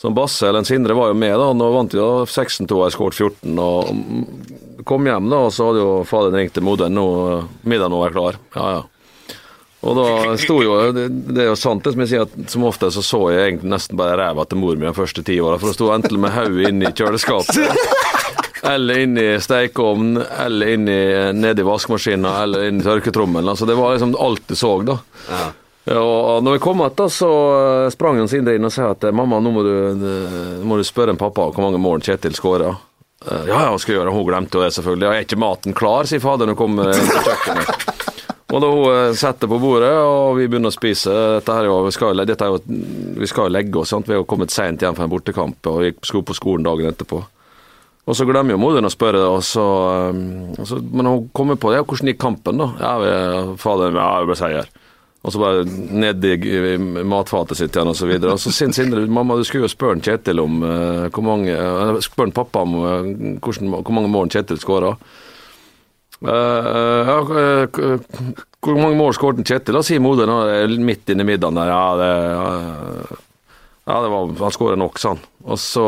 Så 0.00 0.10
Basse 0.10 0.48
eller 0.48 0.64
Sindre 0.66 0.94
var 0.98 1.12
jo 1.12 1.14
med, 1.14 1.36
da. 1.38 1.52
Nå 1.54 1.68
vant 1.70 1.94
jo 1.94 2.08
16-2 2.26 2.80
og 2.80 2.90
skåret 2.92 3.20
14. 3.20 3.54
og 3.62 4.82
Kom 4.84 5.06
hjem, 5.06 5.30
da, 5.30 5.44
og 5.46 5.54
så 5.54 5.70
hadde 5.70 5.84
jo 5.84 5.92
faderen 6.08 6.42
ringt 6.42 6.56
til 6.56 6.66
moderen. 6.66 6.98
Nå, 6.98 7.06
middagen 7.62 7.94
være 8.00 8.16
klar. 8.16 8.40
Ja, 8.58 8.66
ja. 8.74 8.82
Og 9.84 9.98
da 9.98 10.34
sto 10.40 10.54
jo 10.64 10.76
Det, 10.96 11.08
det 11.36 11.42
er 11.44 11.50
jo 11.50 11.56
sant 11.60 11.84
det 11.84 11.92
som 11.92 12.02
jeg 12.04 12.10
sier, 12.14 12.24
at 12.24 12.52
som 12.52 12.64
ofte 12.64 12.88
så 12.92 13.02
så 13.04 13.20
jeg 13.34 13.50
egentlig 13.50 13.72
nesten 13.74 13.98
bare 14.00 14.16
ræva 14.16 14.46
til 14.48 14.60
mor 14.60 14.78
mi 14.80 14.88
de 14.88 14.94
første 14.96 15.24
ti 15.26 15.36
åra. 15.40 15.60
For 15.60 15.70
det 15.70 15.78
sto 15.78 15.90
enten 15.94 16.20
med 16.20 16.32
hodet 16.34 16.72
i 16.72 16.92
kjøleskapet 16.96 17.58
eller 18.64 18.98
inn 19.04 19.18
i 19.20 19.26
stekeovnen, 19.40 20.22
eller 20.40 20.74
inn 20.74 20.88
i, 20.88 21.02
ned 21.36 21.60
i 21.60 21.66
vaskemaskinen, 21.66 22.24
eller 22.30 22.68
inn 22.68 22.80
i 22.80 22.86
tørketrommelen. 22.86 23.48
Altså, 23.48 23.68
det 23.68 23.76
var 23.78 23.92
liksom 23.92 24.16
alt 24.16 24.48
du 24.48 24.56
så, 24.56 24.72
da. 24.82 24.98
Ja. 25.28 25.44
Og 26.00 26.40
når 26.44 26.56
vi 26.56 26.62
kom 26.64 26.80
igjen, 26.80 27.10
så 27.12 27.30
sprang 27.92 28.16
han 28.16 28.30
Sindre 28.32 28.54
inn 28.56 28.64
og 28.64 28.72
sa 28.72 28.88
at 28.94 29.04
mamma, 29.12 29.36
nå 29.44 29.52
må 29.52 29.64
du, 29.66 29.74
må 30.64 30.78
du 30.80 30.84
spørre 30.86 31.12
en 31.12 31.20
pappa 31.20 31.50
hvor 31.50 31.66
mange 31.66 31.80
mål 31.82 32.00
Kjetil 32.06 32.36
skåra. 32.38 32.72
Ja, 33.24 33.58
ja, 33.68 33.74
skal 33.80 33.98
gjøre. 33.98 34.12
Hun 34.12 34.24
glemte 34.28 34.58
jo 34.58 34.64
det, 34.64 34.72
selvfølgelig. 34.76 35.06
Ja, 35.08 35.12
er 35.18 35.28
ikke 35.28 35.40
maten 35.40 35.76
klar, 35.76 36.08
sier 36.08 36.24
faderen 36.24 36.52
når 36.52 36.56
hun 36.56 36.62
kommer 36.62 36.92
på 36.96 37.24
kjøkkenet. 37.28 37.92
Og 38.54 38.60
da 38.62 38.70
hun 38.70 39.16
setter 39.18 39.50
på 39.50 39.58
bordet, 39.58 39.92
og 39.98 40.36
vi 40.38 40.46
begynner 40.46 40.70
å 40.70 40.74
spise 40.74 41.12
Dette 41.38 41.56
her, 41.56 41.68
vi, 41.86 41.92
skal, 41.94 42.20
er 42.20 42.50
jo, 42.52 42.58
vi 43.18 43.28
skal 43.28 43.48
jo 43.48 43.54
legge 43.54 43.80
oss, 43.80 43.90
sant? 43.90 44.08
vi 44.08 44.14
har 44.14 44.26
kommet 44.28 44.52
seint 44.54 44.84
hjem 44.84 44.96
fra 44.96 45.08
en 45.08 45.12
bortekamp 45.12 45.70
og 45.72 45.80
vi 45.82 45.94
skulle 46.04 46.28
på 46.28 46.36
skolen 46.36 46.66
dagen 46.66 46.92
etterpå. 46.92 47.22
Og 48.04 48.16
så 48.16 48.26
glemmer 48.28 48.52
jo 48.52 48.60
moderen 48.60 48.84
å 48.84 48.92
spørre, 48.92 49.22
og 49.32 49.40
så, 49.46 49.64
um, 50.12 50.50
og 50.58 50.66
så, 50.68 50.76
men 50.92 51.08
hun 51.08 51.28
kommer 51.36 51.56
på 51.56 51.70
det. 51.72 51.78
ja, 51.78 51.84
hvordan 51.88 52.10
gikk 52.10 52.20
kampen, 52.20 52.60
da? 52.60 52.66
Ja, 52.82 52.94
vi, 53.00 53.12
fader, 53.62 53.96
ja, 53.96 54.08
vi 54.20 54.28
ble 54.28 54.36
seier. 54.36 54.68
Og 55.24 55.32
så 55.32 55.40
bare 55.40 55.62
ned 55.64 56.24
i 56.28 56.74
matfatet 57.08 57.56
sitt 57.56 57.72
igjen, 57.72 57.88
og 57.88 57.96
så 57.96 58.08
videre. 58.10 58.34
Og 58.36 58.42
så 58.42 58.52
sier 58.52 58.74
Sindre 58.76 59.06
mamma, 59.08 59.38
du 59.40 59.46
skulle 59.48 59.64
jo 59.64 59.72
spørre 59.72 60.02
Kjetil 60.04 60.42
om 60.42 60.58
uh, 60.60 61.06
hvor 61.08 61.24
mange 61.24 61.54
uh, 61.56 61.96
Spørre 62.04 62.34
pappa 62.36 62.66
om 62.66 62.74
uh, 62.76 63.06
hvordan, 63.40 63.72
hvor 63.78 63.96
mange 63.96 64.12
mål 64.12 64.28
Kjetil 64.34 64.60
skåra. 64.60 64.92
Uh, 66.20 67.08
ja, 67.08 67.16
hvor 67.24 68.80
mange 68.82 68.98
mål 69.00 69.16
skåret 69.16 69.40
Kjetil? 69.48 69.80
Da 69.80 69.84
sier 69.86 70.04
moderen 70.04 70.84
midt 70.84 71.08
inni 71.08 71.24
i 71.24 71.30
middagen 71.32 71.56
der. 71.56 71.72
Ja, 71.72 71.84
det 71.96 72.12
ja, 73.84 73.98
det 74.00 74.08
var, 74.08 74.30
han 74.40 74.52
skåra 74.52 74.76
nok, 74.80 75.00
sa 75.00 75.12
han. 75.12 75.24
Og 75.44 75.58
så, 75.60 75.84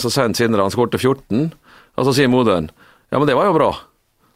så 0.00 0.12
sier 0.12 0.36
Sindre 0.36 0.64
han 0.64 0.72
skårte 0.72 1.00
14, 1.00 1.50
og 1.94 2.08
så 2.08 2.14
sier 2.16 2.30
moderen 2.32 2.70
ja, 3.12 3.20
men 3.20 3.28
det 3.28 3.36
var 3.38 3.46
jo 3.46 3.54
bra. 3.54 3.68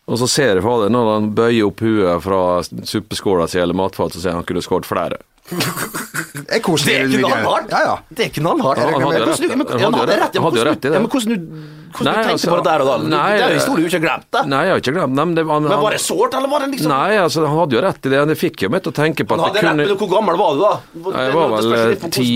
Og 0.08 0.20
så 0.20 0.28
ser 0.30 0.52
jeg 0.54 0.62
fader, 0.62 0.92
når 0.92 1.08
han 1.10 1.32
bøyer 1.34 1.66
opp 1.66 1.80
huet 1.82 2.22
fra 2.22 2.42
suppeskåla 2.62 3.48
si 3.50 3.58
eller 3.58 3.74
matfatet, 3.76 4.16
så 4.16 4.22
sier 4.22 4.36
han 4.36 4.44
han 4.44 4.46
kunne 4.46 4.62
skåret 4.62 4.86
flere. 4.86 5.18
er 6.54 6.62
koselig. 6.62 6.94
Det 7.10 7.18
er 7.18 7.24
knallhardt! 7.24 7.72
Ja, 7.72 7.80
ja. 7.88 7.96
Det 8.08 8.28
er 8.28 8.30
knallhardt. 8.38 8.84
Han 8.84 9.02
hadde 9.02 9.18
jo 9.18 9.26
rett. 9.26 10.38
Han 10.38 10.46
hadde 10.46 10.60
jo 10.60 10.68
rett 10.68 10.86
i 10.86 10.92
det. 10.92 11.02
Men 11.02 11.10
hvordan 11.10 11.34
du 11.34 11.58
hvordan 11.88 12.04
nei, 12.04 12.14
du 12.14 12.28
tenkte 12.28 12.34
altså, 12.36 12.48
på 12.52 12.56
det 12.58 12.64
der 12.68 12.82
og 12.84 12.88
da? 12.88 12.96
Nei, 13.08 13.26
det 13.32 13.44
er 13.44 13.52
jo 13.52 13.58
historie 13.58 13.82
du 13.82 13.88
ikke 13.88 13.98
har 13.98 14.04
glemt. 14.04 14.26
det. 14.36 14.42
Nei, 14.52 14.58
jeg 14.66 14.72
har 14.74 14.82
ikke 14.82 14.92
glemt 14.98 15.14
men, 15.18 15.30
det, 15.34 15.44
han, 15.48 15.68
men 15.68 15.82
var 15.82 15.94
det 15.96 16.00
sårt, 16.04 16.34
eller 16.36 16.52
var 16.52 16.64
det 16.64 16.68
liksom 16.74 16.92
Nei, 16.92 17.12
altså, 17.22 17.44
han 17.48 17.60
hadde 17.62 17.78
jo 17.78 17.84
rett 17.84 18.08
i 18.08 18.12
det. 18.12 18.24
Det 18.28 18.36
fikk 18.38 18.64
jo 18.66 18.72
meg 18.74 18.84
til 18.84 18.92
å 18.92 18.96
tenke 18.98 19.24
på 19.24 19.34
at 19.34 19.40
han 19.40 19.48
hadde 19.48 19.62
kunne... 19.64 19.86
rett, 19.86 19.92
men 19.94 20.02
Hvor 20.02 20.10
gammel 20.12 20.40
var 20.40 20.58
du 20.58 20.64
da? 20.66 20.74
Jeg 21.16 21.36
var 21.38 21.54
vel 21.56 22.10
ti 22.20 22.32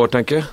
år, 0.00 0.12
tenker 0.16 0.40
jeg. 0.40 0.48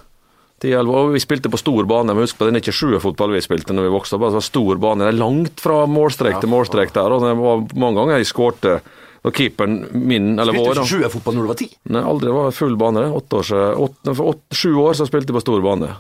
10, 0.64 0.74
og 0.88 1.14
vi 1.14 1.22
spilte 1.22 1.52
på 1.52 1.60
stor 1.60 1.88
bane. 1.90 2.14
Men 2.16 2.26
husk 2.26 2.40
på, 2.40 2.48
det 2.48 2.56
er 2.56 2.64
ikke 2.64 2.76
sjuerfotball 2.76 3.36
vi 3.36 3.44
spilte 3.44 3.76
når 3.76 3.90
vi 3.90 3.94
vokste 3.94 4.18
opp. 4.18 4.28
var 4.34 4.46
stor 4.46 4.80
bane. 4.82 5.06
Det 5.06 5.14
er 5.14 5.20
langt 5.20 5.64
fra 5.64 5.84
målstrek 5.90 6.40
til 6.40 6.52
målstrek 6.52 6.96
der. 6.96 7.16
og 7.16 7.26
det 7.26 7.34
var 7.40 7.66
Mange 7.84 8.00
ganger 8.00 8.22
jeg 8.22 8.32
skårte 8.32 8.78
og 9.24 9.32
keeperen 9.32 9.86
min, 9.96 10.34
eller 10.36 10.52
vår 10.52 10.74
Spilte 10.74 10.82
ikke 10.82 10.90
sjuerfotball 10.90 11.38
når 11.38 11.46
du 11.46 11.52
var 11.54 11.60
ti? 11.62 11.70
Nei, 11.96 12.02
aldri. 12.04 12.28
Det 12.28 12.36
var 12.36 12.56
full 12.56 12.74
bane. 12.80 13.06
Åtte 13.20 13.40
år, 13.40 13.54
åtte, 13.86 14.16
for 14.18 14.34
åtte, 14.34 14.58
sju 14.60 14.74
år 14.84 14.98
så 15.00 15.08
spilte 15.08 15.32
jeg 15.32 15.38
på 15.40 15.46
stor 15.46 15.64
bane. 15.64 15.94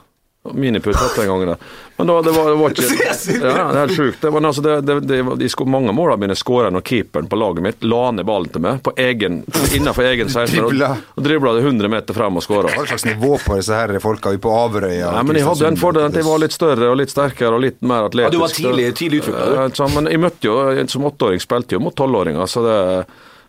Miniputt 0.51 0.95
hatt 0.95 1.15
den 1.15 1.27
gangen. 1.27 1.55
Men 1.95 2.07
da, 2.07 2.21
det, 2.21 2.31
var, 2.31 2.50
det 2.50 2.55
var 2.55 2.69
ikke 2.69 2.81
Ja, 3.47 3.71
det 3.71 3.77
er 3.77 3.77
helt 3.79 3.95
sjukt. 3.95 4.23
Men 4.33 4.45
altså, 4.45 4.62
det, 4.62 4.81
det, 4.81 5.00
det, 5.00 5.21
de 5.39 5.50
sko, 5.50 5.63
mange 5.65 5.93
målene 5.95 6.19
mine 6.19 6.35
skåra 6.35 6.67
når 6.73 6.83
keeperen 6.83 7.29
på 7.31 7.38
laget 7.39 7.63
mitt 7.63 7.85
la 7.88 8.01
ned 8.12 8.27
ballen 8.27 8.51
til 8.51 8.63
meg 8.65 8.81
på 8.83 8.91
egen, 9.00 9.38
innenfor 9.71 10.03
egen 10.09 10.27
16 10.27 10.59
og, 10.65 10.75
og 11.15 11.23
dribla 11.23 11.53
det 11.55 11.63
100 11.63 11.91
meter 11.93 12.17
frem 12.17 12.41
og 12.41 12.43
skåra. 12.43 12.73
Hva 12.75 12.83
slags 12.89 13.05
nivå 13.07 13.38
på 13.39 13.55
disse 13.59 13.77
her 13.77 13.95
folka 14.03 14.33
på 14.35 14.55
Averøya? 14.57 15.13
Ja, 15.15 15.23
men 15.23 15.39
jeg 15.39 15.47
hadde 15.47 15.69
en 15.71 15.79
fordel 15.79 16.09
at 16.09 16.17
jeg 16.19 16.27
var 16.27 16.41
litt 16.43 16.55
større 16.55 16.89
og 16.91 17.00
litt 17.00 17.13
sterkere 17.13 17.55
og 17.55 17.63
litt 17.63 17.79
mer 17.79 18.09
atletisk. 18.09 18.33
Ja, 18.33 18.35
du 18.35 18.43
var 18.43 18.57
tidlig, 18.57 18.89
tidlig 19.00 19.21
utvikla? 19.23 19.67
Ja, 19.71 19.91
men 19.95 20.12
jeg 20.12 20.23
møtte 20.25 20.50
jo, 20.50 20.57
som 20.91 21.07
åtteåring 21.07 21.39
spilte 21.39 21.77
jo 21.77 21.85
mot 21.85 21.95
tolvåringer, 21.95 22.43
så 22.51 22.65
det 22.67 22.79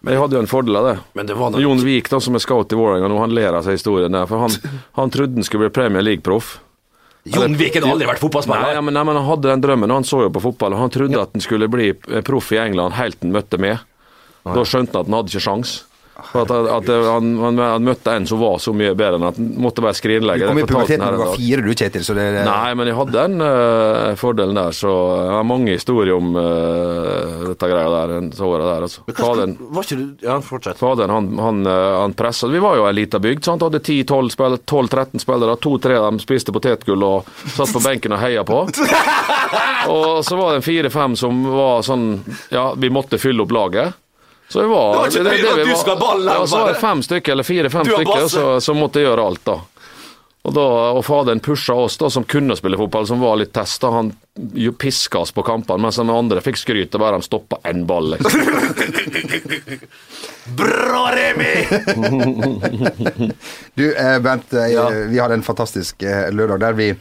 Men 0.05 0.13
jeg 0.13 0.21
hadde 0.21 0.37
jo 0.37 0.41
en 0.45 0.51
fordel 0.51 0.77
av 0.77 0.87
det. 0.87 0.95
Men 1.17 1.27
det 1.27 1.63
Jon 1.65 1.81
Vik, 1.81 2.11
da, 2.13 2.21
som 2.21 2.37
er 2.37 2.43
scout 2.45 2.71
i 2.71 2.77
Vålerenga 2.77 3.09
nå, 3.09 3.19
han 3.19 3.35
ler 3.35 3.57
av 3.57 3.65
seg 3.65 3.79
historien 3.79 4.13
der. 4.13 4.29
For 4.29 4.43
han, 4.45 4.79
han 5.01 5.11
trodde 5.11 5.41
han 5.41 5.47
skulle 5.49 5.65
bli 5.67 5.75
Premier 5.81 6.05
League-proff. 6.05 6.59
Jon 7.25 7.55
Viken 7.57 7.83
har 7.87 7.95
aldri 7.95 8.07
vært 8.09 8.19
Nei, 8.21 8.27
fotballspiller. 8.27 8.75
ja, 8.77 8.81
men, 8.85 8.93
nei, 8.95 9.03
men 9.09 9.17
han 9.17 9.25
hadde 9.25 9.49
den 9.49 9.63
drømmen, 9.65 9.91
og 9.91 9.97
han 10.03 10.05
så 10.05 10.21
jo 10.27 10.31
på 10.35 10.43
fotball. 10.45 10.75
og 10.77 10.83
Han 10.83 10.91
trodde 10.93 11.21
at 11.23 11.33
han 11.33 11.41
skulle 11.45 11.69
bli 11.73 11.93
proff 12.27 12.51
i 12.53 12.59
England 12.61 12.99
helt 12.99 13.17
til 13.21 13.31
han 13.31 13.37
møtte 13.39 13.61
meg. 13.63 13.79
Da 14.45 14.65
skjønte 14.69 14.93
han 14.93 15.07
at 15.07 15.09
han 15.09 15.17
hadde 15.17 15.33
ikke 15.33 15.45
sjans. 15.47 15.73
For 16.15 16.45
at, 16.45 16.51
at 16.51 16.89
han, 16.89 17.33
han, 17.43 17.59
han 17.59 17.87
møtte 17.87 18.13
en 18.15 18.27
som 18.29 18.39
var 18.39 18.61
så 18.63 18.71
mye 18.77 18.93
bedre 18.95 19.19
enn 19.19 19.27
at 19.27 19.39
han 19.39 19.49
måtte 19.59 19.83
bare 19.83 19.97
Du 20.39 20.47
kom 20.47 20.61
i 20.61 20.67
puberteten 20.67 21.03
da 21.03 21.11
du 21.11 21.19
var 21.19 21.33
fire, 21.35 21.65
du, 21.65 21.73
Kjetil, 21.75 22.05
så 22.07 22.15
det 22.15 22.27
Nei, 22.47 22.75
men 22.79 22.91
jeg 22.91 22.99
hadde 22.99 23.17
den 23.17 23.43
uh, 23.43 24.15
fordelen 24.19 24.59
der, 24.59 24.77
så 24.77 24.93
jeg 25.19 25.33
har 25.35 25.49
mange 25.49 25.75
historier 25.75 26.15
om 26.15 26.37
uh, 26.39 27.49
dette 27.49 27.71
greia 27.71 27.91
der. 27.91 28.15
Så 28.37 28.47
året 28.47 28.69
der, 28.69 28.87
altså. 28.87 29.03
Faderen, 29.11 29.57
Var 29.59 29.89
ikke 29.89 29.99
du 29.99 30.27
Ja, 30.27 30.39
fortsett. 30.45 30.79
faderen 30.79 31.11
han, 31.15 31.29
han, 31.39 31.61
eh, 31.67 31.97
han 32.01 32.15
pressa. 32.17 32.49
Vi 32.51 32.63
var 32.63 32.79
jo 32.79 32.87
ei 32.89 32.95
lita 32.95 33.19
bygd. 33.23 33.45
sant? 33.45 33.63
Hadde 33.67 33.83
10-12 33.83 34.31
spillere, 34.35 34.63
12-13 34.63 35.25
spillere. 35.25 35.57
To-tre 35.67 35.99
av 35.99 36.09
dem 36.13 36.23
spiste 36.23 36.55
potetgull 36.55 37.03
og 37.07 37.29
satt 37.57 37.75
på 37.75 37.83
benken 37.85 38.15
og 38.15 38.23
heia 38.23 38.47
på. 38.47 38.65
Og 39.95 40.25
så 40.25 40.37
var 40.39 40.55
det 40.55 40.65
fire-fem 40.65 41.13
som 41.19 41.43
var 41.53 41.83
sånn 41.85 42.07
Ja, 42.49 42.71
vi 42.79 42.89
måtte 42.93 43.21
fylle 43.21 43.45
opp 43.45 43.53
laget. 43.53 43.99
Så 44.55 44.61
det 44.63 44.67
var, 44.71 44.93
Det 44.93 44.99
var 44.99 45.07
ikke 45.09 45.23
det, 45.25 45.31
det, 45.43 45.65
vi 45.65 45.71
du 45.73 45.77
skal 45.81 45.97
ballen 45.99 46.29
ja, 46.31 46.47
så 46.47 46.59
var 46.61 46.69
det 46.71 46.79
fem 46.79 47.01
stykker, 47.03 47.33
eller 47.35 47.47
fire-fem 47.49 47.89
stykker, 47.89 48.27
så, 48.31 48.43
som 48.63 48.79
måtte 48.79 49.03
gjøre 49.03 49.25
alt, 49.27 49.41
da. 49.49 49.57
Og, 50.45 50.53
da, 50.55 50.67
og 50.95 51.01
faderen 51.03 51.41
pusha 51.43 51.75
oss 51.75 51.97
da, 51.99 52.07
som 52.13 52.23
kunne 52.29 52.55
spille 52.55 52.79
fotball, 52.79 53.09
som 53.11 53.19
var 53.19 53.41
litt 53.41 53.51
testa. 53.57 53.91
Han 53.91 54.13
jo 54.55 54.77
piska 54.79 55.25
oss 55.25 55.33
på 55.35 55.43
kampene, 55.43 55.83
mens 55.83 55.99
de 55.99 56.07
andre 56.07 56.39
fikk 56.45 56.61
skryt 56.61 56.95
av 56.95 57.03
bare 57.03 57.19
de 57.19 57.27
stoppa 57.27 57.59
én 57.67 57.83
ball. 57.89 58.15
Liksom. 58.15 58.47
Bra, 60.63 61.03
Remi! 61.19 61.55
Du, 63.75 63.89
eh, 63.91 64.19
Bent, 64.23 64.53
eh, 64.55 64.71
Ja. 64.77 64.87
vi 65.11 65.19
hadde 65.19 65.35
en 65.41 65.43
fantastisk 65.43 66.07
eh, 66.07 66.31
lørdag 66.31 66.61
der 66.63 66.79
vi 66.79 66.93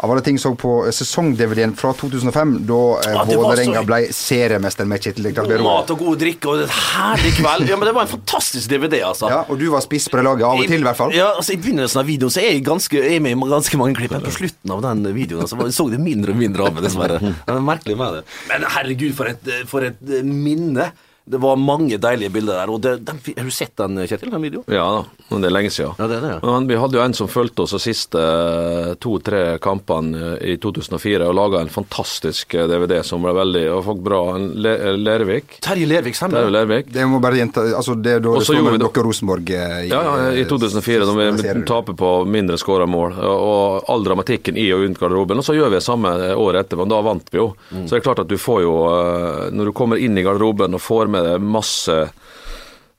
av 0.00 0.10
alle 0.10 0.22
ting 0.24 0.38
så 0.40 0.54
på 0.56 0.70
sesong-DVD-en 0.96 1.74
fra 1.76 1.90
2005, 1.92 2.54
da 2.68 2.78
eh, 3.04 3.12
Ja, 3.12 3.24
Vålerenga 3.28 3.82
så- 3.82 3.86
ble 3.86 3.98
seriemester 4.16 4.86
med 4.88 5.02
Kjetil 5.04 5.26
Rekdal 5.28 5.46
God 5.50 5.64
Mat 5.66 5.90
og 5.92 5.98
god 5.98 6.18
drikke 6.22 6.48
og 6.48 6.62
en 6.62 6.72
herlig 6.72 7.32
kveld. 7.36 7.68
Ja, 7.68 7.76
men 7.76 7.86
Det 7.90 7.94
var 7.94 8.06
en 8.08 8.12
fantastisk 8.14 8.70
DVD, 8.72 9.02
altså. 9.04 9.28
Ja, 9.28 9.42
og 9.48 9.58
du 9.60 9.66
var 9.70 9.84
spiss 9.84 10.08
på 10.08 10.16
det 10.16 10.24
laget, 10.24 10.46
av 10.48 10.56
og 10.62 10.66
til 10.72 10.80
i 10.80 10.86
hvert 10.88 10.96
fall. 10.96 11.12
Ja, 11.12 11.34
altså 11.36 11.52
I 11.52 11.60
begynnelsen 11.60 12.00
av 12.00 12.06
videoen 12.08 12.32
så 12.32 12.40
er 12.40 12.48
jeg, 12.54 12.64
ganske, 12.64 12.96
jeg 12.96 13.16
er 13.16 13.20
med 13.20 13.36
i 13.36 13.50
ganske 13.52 13.76
mange 13.82 13.94
klipp, 14.00 14.10
men 14.16 14.22
på 14.24 14.32
slutten 14.38 14.70
av 14.72 14.80
den 14.88 15.04
videoen 15.14 15.46
så 15.50 15.56
var- 15.60 15.68
så 15.70 15.90
det 15.90 16.00
mindre 16.00 16.32
og 16.32 16.36
mindre 16.40 16.66
av 16.66 16.74
meg, 16.74 16.82
dessverre. 16.88 17.20
Det 17.20 17.54
er 17.54 17.60
merkelig 17.60 17.96
med 18.00 18.12
det. 18.14 18.24
Men 18.48 18.62
herregud, 18.70 19.14
for 19.14 19.26
et, 19.26 19.52
for 19.68 19.80
et 19.84 19.96
eh, 20.08 20.22
minne. 20.24 20.92
Det 21.30 21.38
var 21.38 21.56
mange 21.56 21.98
deilige 22.02 22.32
bilder 22.34 22.60
der. 22.60 22.72
Og 22.72 22.80
det, 22.82 22.96
den, 23.06 23.20
har 23.36 23.46
du 23.46 23.54
sett 23.54 23.76
den, 23.78 24.00
Kjetil? 24.06 24.32
Den 24.32 24.42
videoen? 24.42 24.66
Ja 24.70 24.86
da, 24.96 25.26
men 25.30 25.44
det 25.44 25.50
er 25.50 25.54
lenge 25.54 25.72
siden. 25.74 25.94
Ja, 25.98 26.08
det 26.10 26.18
er 26.18 26.24
det, 26.26 26.32
ja. 26.36 26.40
Men 26.46 26.68
vi 26.70 26.78
hadde 26.80 26.98
jo 26.98 27.02
en 27.04 27.16
som 27.16 27.30
fulgte 27.30 27.64
oss 27.64 27.74
de 27.76 27.80
siste 27.82 28.20
eh, 28.20 28.92
to-tre 29.02 29.42
kampene 29.62 30.34
eh, 30.40 30.54
i 30.54 30.56
2004 30.62 31.28
og 31.28 31.36
laga 31.38 31.62
en 31.62 31.72
fantastisk 31.72 32.56
eh, 32.58 32.66
DVD 32.70 33.00
som 33.06 33.22
ble 33.24 33.34
veldig 33.36 33.64
og 33.76 33.84
folk 33.86 34.02
bra. 34.06 34.20
En 34.36 34.48
Le 34.60 34.74
Lervik. 34.98 35.60
Terje 35.64 35.88
Lervik 35.88 36.18
Det 36.20 36.42
er. 36.42 36.50
Lervik. 36.50 36.90
Det 36.92 37.06
må 37.08 37.22
bare 37.22 37.40
gjenta 37.40 37.64
altså 37.78 37.94
det, 37.94 38.18
er 38.18 38.24
da 38.24 38.34
det 38.34 38.42
så 38.42 38.50
står 38.50 38.58
gjorde 38.60 38.70
mellom 38.70 38.82
dere 38.84 38.90
og 39.04 39.10
Rosenborg 39.10 39.54
i, 39.54 39.62
Ja, 39.90 40.02
ja, 40.06 40.16
i 40.34 40.44
2004, 40.50 41.06
da 41.06 41.14
vi 41.14 41.54
taper 41.68 41.98
på 41.98 42.10
mindre 42.26 42.58
skåra 42.60 42.86
mål, 42.90 43.16
og 43.22 43.90
all 43.90 44.04
dramatikken 44.06 44.58
i 44.58 44.66
og 44.74 44.84
rundt 44.84 45.00
garderoben. 45.00 45.40
Og 45.40 45.46
så 45.46 45.54
gjør 45.56 45.70
vi 45.70 45.78
det 45.78 45.86
samme 45.86 46.10
året 46.34 46.66
etterpå, 46.66 46.84
men 46.84 46.92
da 46.92 47.00
vant 47.04 47.30
vi 47.30 47.40
jo. 47.40 47.48
Så 47.70 47.94
det 47.94 48.00
er 48.00 48.06
klart 48.08 48.22
at 48.24 48.30
du 48.30 48.36
får 48.40 48.62
jo 48.64 48.74
eh, 48.90 49.46
Når 49.54 49.70
du 49.70 49.72
kommer 49.76 50.00
inn 50.00 50.18
i 50.18 50.24
garderoben 50.26 50.74
og 50.76 50.82
får 50.82 51.10
med 51.12 51.19
deg 51.26 51.40
masse 51.42 51.96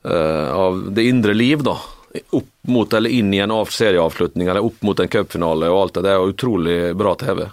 uh, 0.05 0.49
av 0.53 0.83
det 0.93 1.07
indre 1.09 1.33
liv, 1.33 1.63
da. 1.63 1.77
Opp 2.35 2.49
mot 2.67 2.93
eller 2.93 3.09
inn 3.09 3.33
i 3.33 3.39
en 3.39 3.53
serieavslutning 3.65 4.47
eller 4.51 4.65
opp 4.65 4.81
mot 4.83 4.99
en 4.99 5.07
cupfinale 5.07 5.69
og 5.71 5.81
alt 5.85 5.93
det. 5.99 6.05
Det 6.09 6.11
er 6.15 6.31
utrolig 6.33 6.79
bra 6.99 7.15
TV. 7.15 7.45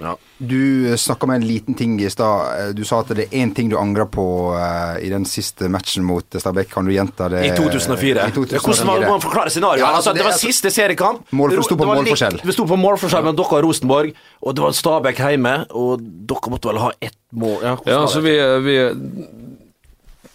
Ja. 0.00 0.16
Du 0.38 0.96
snakka 0.98 1.26
om 1.26 1.30
en 1.30 1.46
liten 1.46 1.74
ting 1.74 2.00
i 2.00 2.10
stad. 2.10 2.60
Eh, 2.60 2.68
Du 2.74 2.84
sa 2.84 3.00
at 3.00 3.08
det 3.14 3.26
er 3.28 3.36
én 3.42 3.54
ting 3.54 3.68
du 3.68 3.76
angrer 3.78 4.08
på 4.10 4.24
uh, 4.56 4.96
i 5.04 5.08
den 5.12 5.24
siste 5.28 5.68
matchen 5.68 6.04
mot 6.04 6.24
Stabæk. 6.32 6.70
Kan 6.72 6.88
du 6.88 6.92
gjenta 6.94 7.28
det? 7.28 7.44
I 7.46 7.50
2004. 7.56 8.28
I 8.28 8.32
2004. 8.32 8.62
Hvordan 8.64 8.86
man, 8.88 9.06
man 9.16 9.20
forklarer 9.24 9.52
scenarioet? 9.52 9.84
Ja, 9.84 9.92
altså, 9.92 9.96
altså, 9.96 10.12
det, 10.12 10.18
det- 10.18 10.24
var 10.24 10.32
altså- 10.32 10.46
siste 10.46 10.70
seriekamp. 10.70 11.26
Mål- 11.30 11.56
sto 11.62 11.76
på 11.76 11.86
målforskjell. 11.88 12.40
Vi 12.44 12.52
sto 12.56 12.66
på 12.66 12.76
målforskjell 12.80 13.22
mellom 13.26 13.36
dere 13.42 13.58
og 13.60 13.64
Rosenborg, 13.68 14.12
og 14.42 14.56
det 14.56 14.64
var 14.64 14.76
Stabæk 14.80 15.22
hjemme, 15.22 15.54
og 15.70 16.00
dere 16.02 16.50
måtte 16.56 16.72
vel 16.72 16.82
ha 16.82 16.92
ett 17.00 17.16
mål 17.32 17.58
Ja, 17.62 17.76
Ja, 17.86 18.00
altså, 18.02 18.20
vi, 18.24 18.34
vi 18.64 18.76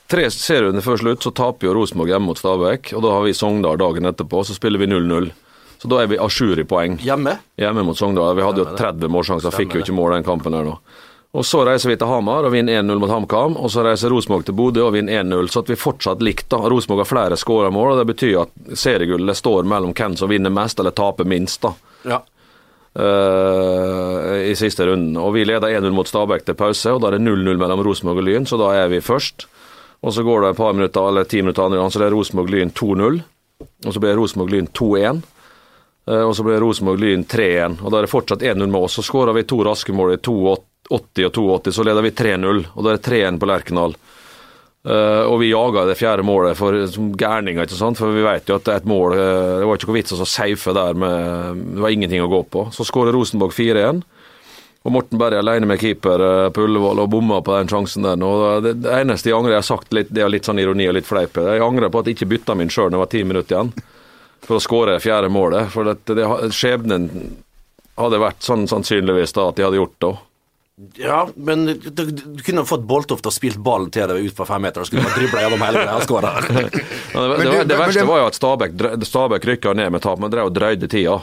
Tre 0.07 0.29
serierunder 0.31 0.85
før 0.85 1.01
slutt 1.01 1.25
så 1.25 1.33
taper 1.35 1.67
jo 1.67 1.73
Rosenborg 1.75 2.13
hjemme 2.13 2.29
mot 2.29 2.39
Stabæk, 2.39 2.93
og 2.95 3.03
da 3.03 3.11
har 3.11 3.25
vi 3.25 3.35
Sogndal 3.35 3.79
dagen 3.81 4.07
etterpå, 4.07 4.43
så 4.47 4.55
spiller 4.55 4.79
vi 4.79 4.87
0-0. 4.87 5.31
Så 5.77 5.89
da 5.91 5.99
er 6.01 6.07
vi 6.09 6.17
a 6.17 6.29
jour 6.31 6.57
i 6.57 6.65
poeng. 6.65 6.95
Hjemme? 7.03 7.35
Hjemme 7.59 7.83
mot 7.85 7.97
Sogndal. 7.99 8.35
Vi 8.37 8.45
hadde 8.45 8.63
jo 8.63 8.71
30 8.77 9.11
målsjanser, 9.13 9.53
fikk 9.53 9.75
jo 9.75 9.83
ikke 9.83 9.97
mål 9.97 10.15
den 10.15 10.25
kampen 10.25 10.55
her 10.57 10.65
nå. 10.65 10.77
Og 11.37 11.45
Så 11.45 11.59
reiser 11.67 11.91
vi 11.91 11.97
til 11.99 12.09
Hamar 12.09 12.47
og 12.47 12.53
vinner 12.55 12.79
1-0 12.79 13.01
mot 13.01 13.11
HamKam. 13.11 13.57
Og 13.61 13.69
så 13.69 13.83
reiser 13.85 14.09
Rosenborg 14.09 14.47
til 14.47 14.55
Bodø 14.57 14.87
og 14.87 14.95
vinner 14.95 15.19
1-0. 15.21 15.51
Så 15.51 15.61
at 15.61 15.69
vi 15.69 15.77
fortsatt 15.77 16.23
likt. 16.23 16.47
da. 16.49 16.57
Rosenborg 16.71 17.03
har 17.03 17.09
flere 17.11 17.37
skåremål, 17.37 17.91
og 17.91 17.99
det 17.99 18.07
betyr 18.13 18.39
at 18.45 18.55
seriegullet 18.79 19.37
står 19.37 19.67
mellom 19.69 19.93
hvem 19.93 20.15
som 20.17 20.31
vinner 20.31 20.53
mest 20.53 20.79
eller 20.79 20.95
taper 20.97 21.27
minst. 21.29 21.61
da. 21.61 21.73
Ja. 22.07 22.21
Uh, 22.97 24.39
i 24.47 24.55
siste 24.57 24.87
runden. 24.87 25.19
Og 25.21 25.35
Vi 25.35 25.45
leder 25.45 25.67
1-0 25.67 25.93
mot 25.93 26.07
Stabæk 26.09 26.47
til 26.47 26.57
pause, 26.57 26.95
og 26.95 27.03
da 27.03 27.11
er 27.11 27.19
det 27.19 27.27
0-0 27.27 27.59
mellom 27.59 27.83
Rosenborg 27.85 28.23
og 28.23 28.25
Lyn, 28.25 28.49
så 28.49 28.57
da 28.57 28.71
er 28.73 28.89
vi 28.89 29.03
først. 29.03 29.45
Og 30.05 30.13
Så 30.13 30.23
går 30.23 30.41
det 30.41 30.49
et 30.49 30.57
par 30.57 30.73
minutter, 30.73 31.07
eller 31.07 31.23
ti 31.23 31.41
minutter 31.41 31.65
andre 31.65 31.79
gang, 31.79 31.91
så 31.91 31.99
det 31.99 32.07
er 32.07 32.15
Rosenborg-Lyn 32.15 32.71
2-0. 32.71 33.21
Og 33.85 33.93
så 33.93 33.99
blir 33.99 34.17
Rosenborg-Lyn 34.19 34.69
2-1. 34.77 35.23
Eh, 36.07 36.23
Og 36.23 36.35
så 36.35 36.43
blir 36.43 36.61
Rosenborg-Lyn 36.61 37.25
3-1. 37.25 37.81
Og 37.81 37.91
da 37.91 37.99
er 37.99 38.07
det 38.07 38.13
fortsatt 38.13 38.45
1-0 38.45 38.67
med 38.67 38.81
oss. 38.81 38.97
Så 38.99 39.05
skårer 39.05 39.33
vi 39.33 39.47
to 39.49 39.63
raske 39.65 39.93
mål 39.93 40.13
i 40.15 40.21
2-80 40.21 41.25
og 41.25 41.33
2-80, 41.35 41.71
så 41.75 41.83
leder 41.83 42.05
vi 42.05 42.13
3-0. 42.15 42.63
Og 42.75 42.83
da 42.83 42.93
er 42.93 42.99
det 42.99 43.09
3-1 43.09 43.41
på 43.41 43.49
Lerkendal. 43.49 43.97
Uh, 44.87 45.25
og 45.27 45.41
vi 45.41 45.49
jaga 45.49 45.81
det 45.83 45.97
fjerde 45.99 46.23
målet 46.23 46.55
for, 46.55 46.71
gærninger, 47.19 47.65
ikke 47.65 47.75
sant? 47.75 47.97
for 47.99 48.13
vi 48.15 48.21
vet 48.23 48.47
jo 48.47 48.55
at 48.55 48.63
det 48.63 48.71
er 48.71 48.77
et 48.79 48.87
mål 48.87 49.15
eh, 49.17 49.55
Det 49.59 49.65
var 49.67 49.79
ikke 49.79 49.89
noe 49.89 49.95
vits 49.97 50.13
å 50.15 50.27
safe 50.29 50.71
der, 50.77 50.95
med, 50.95 51.65
det 51.73 51.83
var 51.83 51.91
ingenting 51.91 52.23
å 52.23 52.29
gå 52.31 52.39
på. 52.53 52.63
Så 52.71 52.85
skårer 52.87 53.11
Rosenborg 53.11 53.51
4-1. 53.57 53.99
Og 54.87 54.93
Morten 54.95 55.19
Berg 55.19 55.35
er 55.35 55.43
alene 55.43 55.67
med 55.67 55.81
keeper 55.81 56.21
eh, 56.23 56.49
på 56.55 56.63
Ullevål 56.63 57.01
og 57.03 57.09
bomma 57.11 57.41
på 57.43 57.57
den 57.57 57.67
sjansen 57.67 58.05
der. 58.07 58.21
Og 58.23 58.63
det, 58.63 58.77
det 58.85 58.93
eneste 59.01 59.27
jeg 59.27 59.35
angrer, 59.35 59.57
jeg 59.57 59.63
har 59.65 59.67
sagt 59.67 59.91
litt, 59.95 60.13
det 60.15 60.23
er 60.23 60.31
litt 60.31 60.47
sånn 60.47 60.61
ironi 60.63 60.87
og 60.87 60.95
litt 60.95 61.09
fleip, 61.09 61.35
jeg 61.43 61.63
angrer 61.63 61.91
på 61.91 61.99
at 61.99 62.07
jeg 62.07 62.15
ikke 62.15 62.29
bytta 62.37 62.55
min 62.55 62.71
sjøl 62.71 62.87
når 62.87 62.95
det 62.95 63.01
var 63.01 63.11
ti 63.11 63.23
minutter 63.27 63.57
igjen, 63.57 63.73
for 64.47 64.55
å 64.55 64.63
skåre 64.63 64.95
det 64.95 65.03
fjerde 65.03 65.33
målet. 65.33 65.67
For 65.73 65.91
det, 65.91 65.97
det, 66.15 66.29
skjebnen 66.55 67.11
hadde 67.99 68.23
vært 68.23 68.47
sånn 68.47 68.63
sannsynligvis 68.71 69.35
da 69.35 69.49
at 69.51 69.59
de 69.59 69.67
hadde 69.67 69.81
gjort 69.81 69.99
det. 70.05 70.15
Ja, 71.01 71.21
men 71.35 71.65
du, 71.65 71.89
du, 71.89 72.03
du 72.13 72.41
kunne 72.45 72.63
fått 72.69 72.83
Boltoft 72.87 73.27
og 73.27 73.33
spilt 73.33 73.57
ballen 73.65 73.89
til 73.91 74.07
deg 74.07 74.29
ut 74.29 74.35
fra 74.37 74.45
fem 74.47 74.61
meter, 74.61 74.85
og 74.85 74.87
skulle 74.87 75.03
bare 75.03 75.19
dribla 75.19 75.43
gjennom 75.43 75.63
hele 75.65 75.81
greia 75.83 75.95
og 75.97 76.07
skåra. 76.07 76.35
Det, 77.17 77.37
det, 77.41 77.63
det, 77.65 77.77
verste 77.79 78.03
var 78.05 78.19
jo 78.21 78.25
at 78.29 78.35
Stabæk, 78.37 78.73
Stabæk 79.07 79.45
rykka 79.49 79.71
ned 79.73 79.89
med 79.95 80.03
tap, 80.03 80.19
men 80.21 80.29
drev 80.29 80.51
og 80.51 80.53
drøyde 80.53 80.85
tida. 80.91 81.15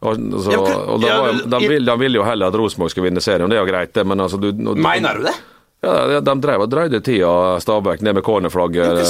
Og, 0.00 0.16
så, 0.16 0.52
Ja, 0.54 0.60
men- 0.64 0.88
og 0.88 1.00
da 1.02 1.06
ja, 1.08 1.20
var, 1.20 1.32
de, 1.60 1.68
vil, 1.68 1.84
de 1.84 2.08
jo 2.16 2.24
heller 2.24 2.48
at 2.48 2.54
Rosenborg 2.56 2.90
skulle 2.92 3.10
vinne 3.10 3.20
serien, 3.20 3.48
det 3.50 3.58
er 3.58 3.64
jo 3.64 3.68
greit, 3.68 3.92
det, 3.92 4.06
men 4.06 4.20
altså 4.20 4.40
du, 4.40 4.50
du 4.52 4.74
Mener 4.74 5.20
du 5.20 5.26
det? 5.28 5.34
Ja, 5.80 5.92
de, 6.06 6.18
de 6.20 6.32
drev 6.44 6.60
og 6.60 6.68
drøyde 6.68 6.98
tida, 7.00 7.28
Stabæk, 7.64 8.02
ned 8.04 8.18
med 8.18 8.24
cornerflagget. 8.24 8.98
De 8.98 9.04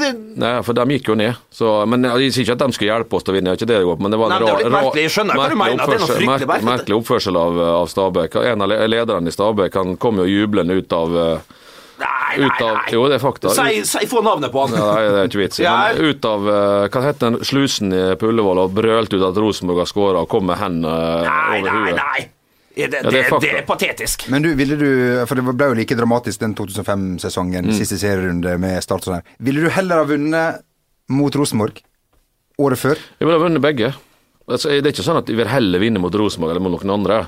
det 0.00 0.12
Nei, 0.40 0.52
for 0.64 0.72
de 0.78 0.86
gikk 0.94 1.10
jo 1.10 1.16
ned. 1.20 1.36
Så, 1.52 1.72
men 1.84 2.06
Jeg 2.08 2.32
sier 2.32 2.46
ikke 2.46 2.56
at 2.56 2.62
de 2.64 2.76
skulle 2.78 2.88
hjelpe 2.94 3.18
oss 3.18 3.26
til 3.26 3.34
å 3.34 3.36
vinne, 3.36 3.52
ikke 3.58 3.68
det 3.68 3.76
det 3.76 3.84
går 3.84 3.98
på. 3.98 4.04
Men 4.06 4.14
det 4.16 4.20
var 4.22 4.32
en 4.32 4.40
Nei, 4.46 4.54
det 4.56 4.64
er 4.70 4.72
merkelig. 4.72 5.04
Jeg 5.04 5.12
skjønner 5.18 5.36
hva 5.36 5.48
du 5.52 5.58
merkelig 5.60 5.84
oppførsel, 5.84 6.08
Det 6.08 6.16
er 6.16 6.24
noe 6.24 6.38
merkelig. 6.38 6.68
merkelig 6.70 6.96
oppførsel 7.02 7.40
av, 7.42 7.60
av 7.74 7.90
Stabæk. 7.92 8.38
En 8.54 8.64
av 8.64 8.72
lederne 8.88 9.28
i 9.28 9.36
Stabæk 9.36 9.76
han 9.82 9.96
kom 10.00 10.22
jo 10.22 10.28
jublende 10.32 10.78
ut 10.80 10.96
av 10.96 11.18
eh, 11.26 11.58
Nei, 11.98 12.38
nei, 12.38 12.48
av, 12.62 12.74
nei. 12.78 12.92
Jo, 12.94 13.04
det 13.10 13.16
er 13.18 13.22
fakta. 13.22 13.50
Si, 13.56 13.80
si, 13.88 14.06
få 14.10 14.20
navnet 14.22 14.52
på 14.54 14.62
han. 14.66 14.74
Ja, 14.78 14.88
nei, 14.94 15.04
det 15.10 15.20
er 15.24 15.30
ikke 15.30 15.40
vits. 15.42 15.58
Ja. 15.62 15.76
Ut 15.98 16.24
av 16.28 16.48
eh, 16.52 16.88
hva 16.94 17.02
heter 17.08 17.24
den, 17.32 17.38
slusen 17.48 17.92
i 17.96 18.02
på 18.20 18.28
Ullevål 18.30 18.60
og 18.66 18.74
brølte 18.76 19.18
ut 19.18 19.24
at 19.26 19.40
Rosenborg 19.42 19.82
har 19.82 19.90
skåra 19.90 20.22
og 20.22 20.28
kom 20.30 20.46
med 20.50 20.60
hendene 20.60 20.92
Nei, 21.26 21.58
over 21.58 21.70
nei, 21.70 21.78
huet. 21.88 21.98
nei. 22.02 22.26
Det, 22.78 22.86
det, 22.92 23.00
Ja, 23.02 23.10
det 23.10 23.20
er 23.26 23.40
det, 23.42 23.50
er 23.58 23.64
patetisk. 23.66 24.28
Men 24.30 24.44
du, 24.44 24.52
ville 24.54 24.76
du, 24.78 24.86
for 25.26 25.34
det 25.34 25.42
ble 25.50 25.66
jo 25.72 25.78
like 25.80 25.96
dramatisk 25.98 26.38
den 26.44 26.52
2005-sesongen, 26.54 27.66
Mm. 27.66 27.74
siste 27.74 27.98
serierunde 27.98 28.52
med 28.62 28.78
Start 28.86 29.02
sånn 29.08 29.16
her. 29.18 29.24
Ville 29.42 29.64
du 29.66 29.72
heller 29.74 30.04
ha 30.04 30.06
vunnet 30.06 30.62
mot 31.10 31.34
Rosenborg 31.34 31.80
året 32.62 32.78
før? 32.78 33.00
Jeg 33.18 33.26
ville 33.26 33.40
ha 33.40 33.42
vunnet 33.48 33.64
begge. 33.64 33.90
Altså, 34.48 34.70
det 34.78 34.86
er 34.86 34.94
ikke 34.94 35.04
sånn 35.04 35.18
at 35.20 35.28
jeg 35.28 35.36
vil 35.36 35.50
heller 35.50 35.82
vinne 35.82 35.98
mot 36.00 36.14
Rosenborg 36.14 36.54
eller 36.54 36.62
mot 36.64 36.78
noen 36.78 36.94
andre. 37.00 37.18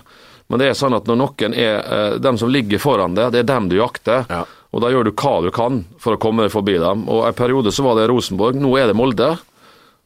Men 0.50 0.59
det 0.59 0.71
er 0.71 0.78
sånn 0.78 0.97
at 0.97 1.07
når 1.07 1.19
noen 1.21 1.54
er 1.54 1.76
eh, 1.78 2.16
dem 2.23 2.38
som 2.40 2.50
ligger 2.50 2.83
foran 2.83 3.14
deg, 3.14 3.30
det 3.35 3.45
er 3.45 3.52
dem 3.52 3.69
du 3.71 3.76
jakter. 3.78 4.26
Ja. 4.28 4.42
Og 4.75 4.83
da 4.83 4.90
gjør 4.90 5.07
du 5.07 5.12
hva 5.14 5.37
du 5.45 5.50
kan 5.54 5.85
for 6.02 6.16
å 6.16 6.21
komme 6.23 6.47
deg 6.47 6.54
forbi 6.54 6.76
dem. 6.83 7.07
Og 7.11 7.25
En 7.28 7.38
periode 7.38 7.73
så 7.75 7.87
var 7.87 7.99
det 7.99 8.09
Rosenborg, 8.11 8.59
nå 8.59 8.75
er 8.78 8.90
det 8.90 8.99
Molde. 8.99 9.30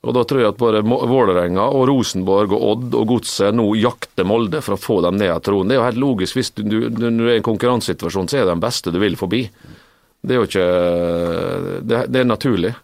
Og 0.05 0.13
da 0.13 0.21
tror 0.29 0.43
jeg 0.43 0.53
at 0.53 0.61
både 0.61 0.83
Vålerenga 0.85 1.65
og 1.73 1.87
Rosenborg 1.89 2.53
og 2.53 2.65
Odd 2.71 2.97
og 3.01 3.07
Godset 3.15 3.57
nå 3.57 3.71
jakter 3.81 4.27
Molde 4.29 4.61
for 4.65 4.77
å 4.77 4.81
få 4.81 4.99
dem 5.05 5.17
ned 5.21 5.33
av 5.33 5.41
tronen. 5.45 5.73
Det 5.73 5.79
er 5.79 5.81
jo 5.81 5.87
helt 5.89 6.03
logisk. 6.03 6.37
Hvis 6.37 6.53
du, 6.57 6.63
du, 6.69 6.77
du 6.93 7.25
er 7.25 7.39
i 7.39 7.41
en 7.41 7.47
konkurransesituasjon, 7.47 8.29
så 8.29 8.37
er 8.37 8.45
det 8.45 8.53
den 8.53 8.65
beste 8.65 8.93
du 8.93 9.01
vil 9.01 9.17
forbi. 9.17 9.47
Det 10.25 10.37
er 10.37 10.43
jo 10.43 10.49
ikke 10.49 10.69
Det, 11.89 12.03
det 12.13 12.21
er 12.21 12.29
naturlig. 12.29 12.75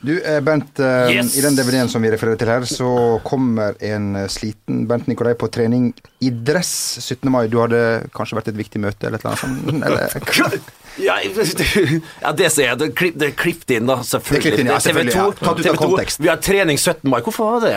Du, 0.00 0.14
eh, 0.22 0.40
Bent. 0.40 0.78
eh, 0.80 1.10
Yes! 1.12 1.34
I 1.36 1.42
den 1.44 1.56
DVD-en 1.58 1.88
som 1.92 2.00
vi 2.02 2.08
refererer 2.10 2.38
til 2.40 2.48
her, 2.48 2.64
så 2.64 3.20
kommer 3.24 3.74
en 3.84 4.14
eh, 4.16 4.28
sliten 4.32 4.86
Bent 4.88 5.06
Nikolai 5.10 5.34
på 5.36 5.50
trening 5.52 5.90
i 6.24 6.30
dress 6.30 6.70
17. 7.04 7.28
mai. 7.30 7.46
Du 7.52 7.58
hadde 7.60 7.82
kanskje 8.16 8.38
vært 8.38 8.48
et 8.48 8.56
viktig 8.56 8.80
møte 8.80 9.06
eller 9.10 9.20
et 9.20 9.26
eller 9.26 9.36
annet 9.36 9.44
sånt? 9.44 9.84
Eller? 9.84 10.60
Ja, 11.00 11.14
ja, 11.22 12.32
det 12.34 12.48
ser 12.50 12.64
jeg. 12.66 12.76
Det 12.80 12.86
er 12.88 12.94
klipp- 12.98 13.36
klippet 13.38 13.70
inn, 13.76 13.86
da. 13.88 14.00
Selvfølgelig. 14.04 14.50
Det 14.56 14.64
inn, 14.64 14.70
ja, 14.72 14.78
selvfølgelig, 14.82 15.14
ja. 15.14 15.26
Tatt 15.38 15.60
ut 15.60 15.68
av 15.70 15.76
TV2. 15.78 16.16
Vi 16.24 16.28
har 16.28 16.40
trening 16.42 16.76
17. 16.82 17.08
mai. 17.08 17.20
Hvorfor 17.24 17.46
var 17.54 17.60
det? 17.64 17.76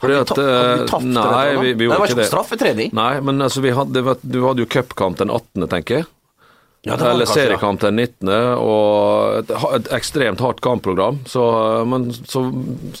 Fordi 0.00 0.14
Hadde 0.14 0.22
vi 0.22 0.22
at, 0.22 0.30
hadde 0.38 0.78
vi 0.84 0.86
tapt 0.92 1.04
nei, 1.10 1.44
det? 1.50 1.58
vi- 1.64 1.72
vi 1.72 1.84
det 1.84 1.88
var 1.90 1.96
ikke 2.06 2.12
ikke 2.12 2.20
det. 2.22 2.28
straffetrening. 2.30 2.92
Nei, 2.96 3.20
men 3.20 3.42
altså, 3.42 3.60
vi 3.64 3.72
hadde, 3.76 4.04
du 4.22 4.38
hadde 4.46 4.62
jo 4.62 4.66
cupkamp 4.76 5.18
den 5.18 5.28
18., 5.34 5.66
tenker 5.74 5.98
jeg. 5.98 6.06
Ja, 6.86 6.96
det 6.96 7.04
Eller 7.04 7.26
kanskje, 7.26 7.42
seriekamp 7.42 7.80
den 7.80 7.96
19., 7.96 8.28
og 8.62 9.38
et, 9.40 9.48
et 9.50 9.88
ekstremt 9.96 10.40
hardt 10.40 10.60
kampprogram. 10.62 11.18
Så, 11.26 11.42
men 11.82 12.12
så 12.14 12.44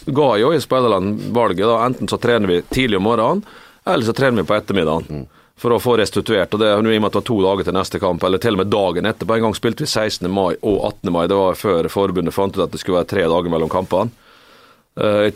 ga 0.06 0.32
jo 0.42 0.50
i 0.50 0.58
spillerne 0.60 1.30
valget. 1.36 1.68
da, 1.70 1.76
Enten 1.86 2.10
så 2.10 2.18
trener 2.18 2.50
vi 2.50 2.64
tidlig 2.66 2.98
om 2.98 3.06
morgenen, 3.06 3.44
eller 3.86 4.08
så 4.08 4.14
trener 4.16 4.42
vi 4.42 4.48
på 4.48 4.56
ettermiddagen. 4.58 5.28
For 5.56 5.72
å 5.72 5.78
få 5.80 5.94
restituert. 6.00 6.52
og 6.52 6.60
det 6.60 6.72
i 6.72 6.74
og 6.74 6.82
med 6.82 7.06
at 7.06 7.14
det 7.14 7.20
var 7.20 7.28
to 7.30 7.38
dager 7.44 7.68
til 7.68 7.78
neste 7.78 8.02
kamp, 8.02 8.26
eller 8.26 8.42
til 8.42 8.58
og 8.58 8.64
med 8.64 8.72
dagen 8.74 9.06
etterpå. 9.06 9.36
En 9.36 9.46
gang 9.46 9.54
spilte 9.54 9.86
vi 9.86 9.92
16. 9.92 10.26
mai 10.34 10.56
og 10.56 10.82
18. 10.82 11.12
mai. 11.14 11.22
Det 11.30 11.38
var 11.38 11.62
før 11.62 11.88
forbundet 11.88 12.34
fant 12.34 12.58
ut 12.58 12.66
at 12.66 12.74
det 12.74 12.82
skulle 12.82 12.98
være 12.98 13.12
tre 13.14 13.22
dager 13.30 13.54
mellom 13.54 13.70
kampene. 13.70 14.10
Uh, 14.98 15.28
I 15.28 15.32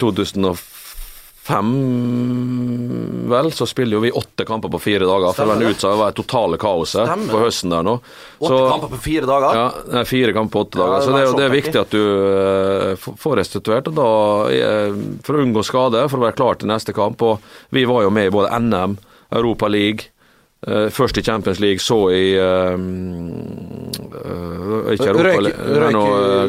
2005, 1.50 3.30
vel, 3.30 3.50
så 3.52 3.66
spiller 3.66 3.96
jo 3.96 4.00
vi 4.04 4.10
åtte 4.16 4.44
kamper 4.48 4.68
på 4.72 4.78
fire 4.82 5.06
dager. 5.08 5.32
For 5.36 5.46
den 5.50 5.58
det. 5.66 5.82
var 5.82 6.10
det 6.12 6.16
totale 6.20 6.58
kaoset 6.60 7.06
Stemmer 7.06 7.32
på 7.34 7.42
høsten 7.44 7.70
der 7.74 7.82
nå. 7.86 7.94
Åtte 8.40 8.60
kamper 8.70 8.92
på 8.94 9.00
fire 9.04 9.26
dager. 9.30 9.58
Ja, 9.60 9.66
nei, 9.96 10.04
fire 10.08 10.32
kamper 10.36 10.52
på 10.56 10.64
åtte 10.66 10.78
Ja, 10.80 10.86
dager. 10.86 11.00
så 11.06 11.10
det, 11.10 11.16
er 11.16 11.24
det 11.24 11.30
er 11.30 11.34
sånn, 11.48 11.58
viktig 11.58 11.80
at 11.80 11.90
du 11.90 12.02
uh, 13.10 13.16
får 13.24 13.36
restituert. 13.42 13.90
og 13.92 13.94
da, 14.00 14.08
uh, 14.50 15.02
For 15.26 15.32
å 15.38 15.44
unngå 15.44 15.64
skade, 15.66 16.06
for 16.10 16.18
å 16.20 16.26
være 16.28 16.38
klar 16.38 16.54
til 16.60 16.68
neste 16.72 16.92
kamp. 16.96 17.22
og 17.22 17.52
Vi 17.70 17.84
var 17.88 18.06
jo 18.06 18.10
med 18.14 18.30
i 18.30 18.34
både 18.34 18.52
NM, 18.58 18.98
Europa 19.30 19.68
League. 19.70 20.10
eh, 20.66 20.90
først 20.92 21.16
i 21.16 21.22
Champions 21.24 21.58
League, 21.60 21.78
så 21.80 22.10
i 22.12 22.36
uh, 22.36 22.76
Ikke 24.92 25.08
Europa 25.08 25.40
League, 25.40 25.56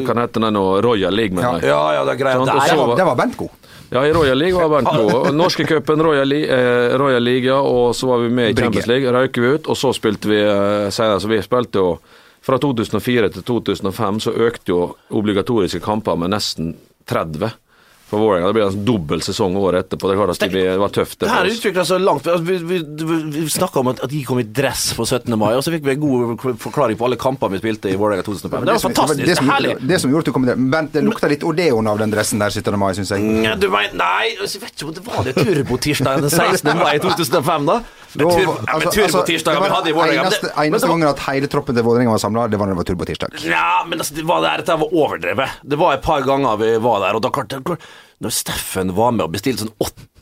Hva 0.04 0.16
heter 0.20 0.40
den 0.44 0.52
nå? 0.52 0.64
Royal 0.84 1.14
League, 1.16 1.32
mener 1.34 1.60
jeg. 1.60 1.70
Ja, 1.70 1.94
ja, 1.96 2.02
det 2.04 2.12
er 2.12 2.20
greit. 2.20 2.36
Det 2.44 2.52
så 2.52 2.68
Der 2.68 2.76
var- 2.76 2.96
der 2.96 3.04
var 3.08 3.16
Bent 3.16 3.36
god. 3.36 3.48
Ja, 3.92 4.02
i 4.08 4.12
Royal 4.16 4.38
League 4.40 4.56
var 4.56 4.70
Bernt 4.72 4.88
god. 5.12 5.34
Norske 5.40 5.66
cupen, 5.68 6.00
Royal, 6.02 6.28
Li- 6.28 6.46
eh, 6.48 6.94
Royal 6.98 7.22
League, 7.22 7.44
ja, 7.50 7.58
og 7.60 7.92
så 7.94 8.08
var 8.08 8.22
vi 8.24 8.30
med 8.32 8.50
i 8.50 8.54
Champions 8.56 8.86
League. 8.88 9.12
Røyker 9.12 9.42
vi 9.44 9.50
ut, 9.58 9.68
og 9.68 9.76
så 9.76 9.92
spilte 9.96 10.30
vi 10.32 10.38
eh, 10.40 10.88
senere. 10.94 11.20
Så 11.20 11.28
vi 11.28 11.42
spilte 11.44 11.78
jo 11.82 11.98
Fra 12.42 12.56
2004 12.58 13.28
til 13.36 13.42
2005 13.46 14.16
så 14.24 14.32
økte 14.34 14.72
jo 14.72 14.78
obligatoriske 15.14 15.78
kamper 15.84 16.16
med 16.18 16.32
nesten 16.32 16.72
30 17.06 17.52
for 18.12 18.20
Vålerenga. 18.20 18.50
Det 18.50 18.56
blir 18.58 18.66
en 18.68 18.84
dobbel 18.84 19.22
sesong 19.24 19.56
året 19.56 19.86
etterpå. 19.86 20.10
Det 20.10 20.18
klart 20.20 20.34
at 20.34 20.42
det, 20.44 20.50
blir, 20.52 20.68
det 20.74 20.80
var 20.82 20.92
tøft. 20.92 21.16
Det 21.18 21.26
Det 21.26 21.32
her 21.32 21.50
utvikla 21.54 21.84
seg 21.88 22.02
langt. 22.04 22.26
Altså, 22.28 22.44
Vi, 22.44 22.58
vi, 22.68 22.80
vi, 23.38 23.46
snakka 23.52 23.80
om 23.80 23.88
at, 23.94 24.02
at 24.04 24.12
de 24.12 24.20
kom 24.28 24.40
i 24.42 24.44
dress 24.44 24.90
på 24.98 25.06
17. 25.08 25.32
mai, 25.40 25.54
og 25.56 25.64
så 25.64 25.72
fikk 25.72 25.86
vi 25.88 25.94
en 25.96 26.02
god 26.02 26.44
forklaring 26.60 27.00
på 27.00 27.08
alle 27.08 27.18
kampene 27.20 27.56
vi 27.56 27.62
spilte 27.62 27.92
i 27.92 27.96
Vålerenga 27.96 28.26
2005. 28.28 28.66
Det 28.68 28.76
var 28.76 28.84
fantastisk. 28.84 29.22
det, 29.22 29.30
Det 29.32 29.38
som, 29.40 29.48
er 29.48 29.56
herlig. 29.56 29.76
det 29.94 30.00
som 30.04 30.12
gjorde 30.12 30.26
at 30.26 30.30
du 30.30 30.36
kom 30.36 30.48
der. 30.50 30.60
Bent, 30.76 30.92
det 30.92 31.04
lukta 31.08 31.30
litt 31.32 31.46
Odeon 31.48 31.88
av 31.88 32.02
den 32.04 32.12
dressen 32.12 32.42
der 32.42 32.52
17. 32.52 32.76
mai, 32.78 32.92
syns 32.98 33.14
jeg. 33.16 33.24
Nei, 33.24 33.56
Du 33.62 33.68
mener, 33.72 33.96
nei, 33.98 34.34
altså, 34.36 34.58
jeg 34.58 34.66
vet 34.66 34.76
ikke 34.76 34.90
om 34.90 34.94
det 35.00 35.06
var 35.08 35.26
det 35.28 35.34
turbotirsdag 35.40 36.22
den 36.26 36.30
16. 36.36 36.72
mai 36.78 36.96
2005, 37.02 37.68
da? 37.72 37.80
Men, 38.14 38.28
tur, 38.28 38.40
ja, 38.40 38.46
men 38.46 38.74
altså- 38.74 38.88
altså, 38.88 39.22
turbotirsdager 39.22 39.84
det 39.84 39.94
var 39.96 40.06
men 40.06 40.18
Eneste, 40.20 40.50
eneste 40.64 40.88
gangen 40.88 41.08
at 41.08 41.18
hele 41.28 41.48
troppen 41.48 41.74
til 41.74 41.84
Vålerenga 41.86 42.10
var 42.12 42.18
samla, 42.18 42.48
det 42.50 42.58
var 42.60 42.66
når 42.66 42.76
det 42.76 42.82
var 42.82 42.88
tur 42.90 42.98
på 43.00 43.08
tirsdag. 43.08 43.36
Ja, 43.48 43.84
men 43.88 43.98
altså, 43.98 44.14
det 44.14 44.24
var 44.28 44.42
der, 44.44 44.56
dette 44.62 44.78
var 44.82 44.92
overdrevet. 44.92 45.48
Det 45.64 45.78
var 45.78 45.94
et 45.94 46.02
par 46.02 46.20
ganger 46.26 46.58
vi 46.60 46.76
var 46.76 47.00
der, 47.00 47.16
og 47.16 47.22
da 47.24 47.30
klarte 47.32 47.78
Når 48.22 48.30
Steffen 48.30 48.92
var 48.94 49.10
med 49.16 49.24
og 49.26 49.32
bestilte 49.34 49.64
sånn 49.64 49.72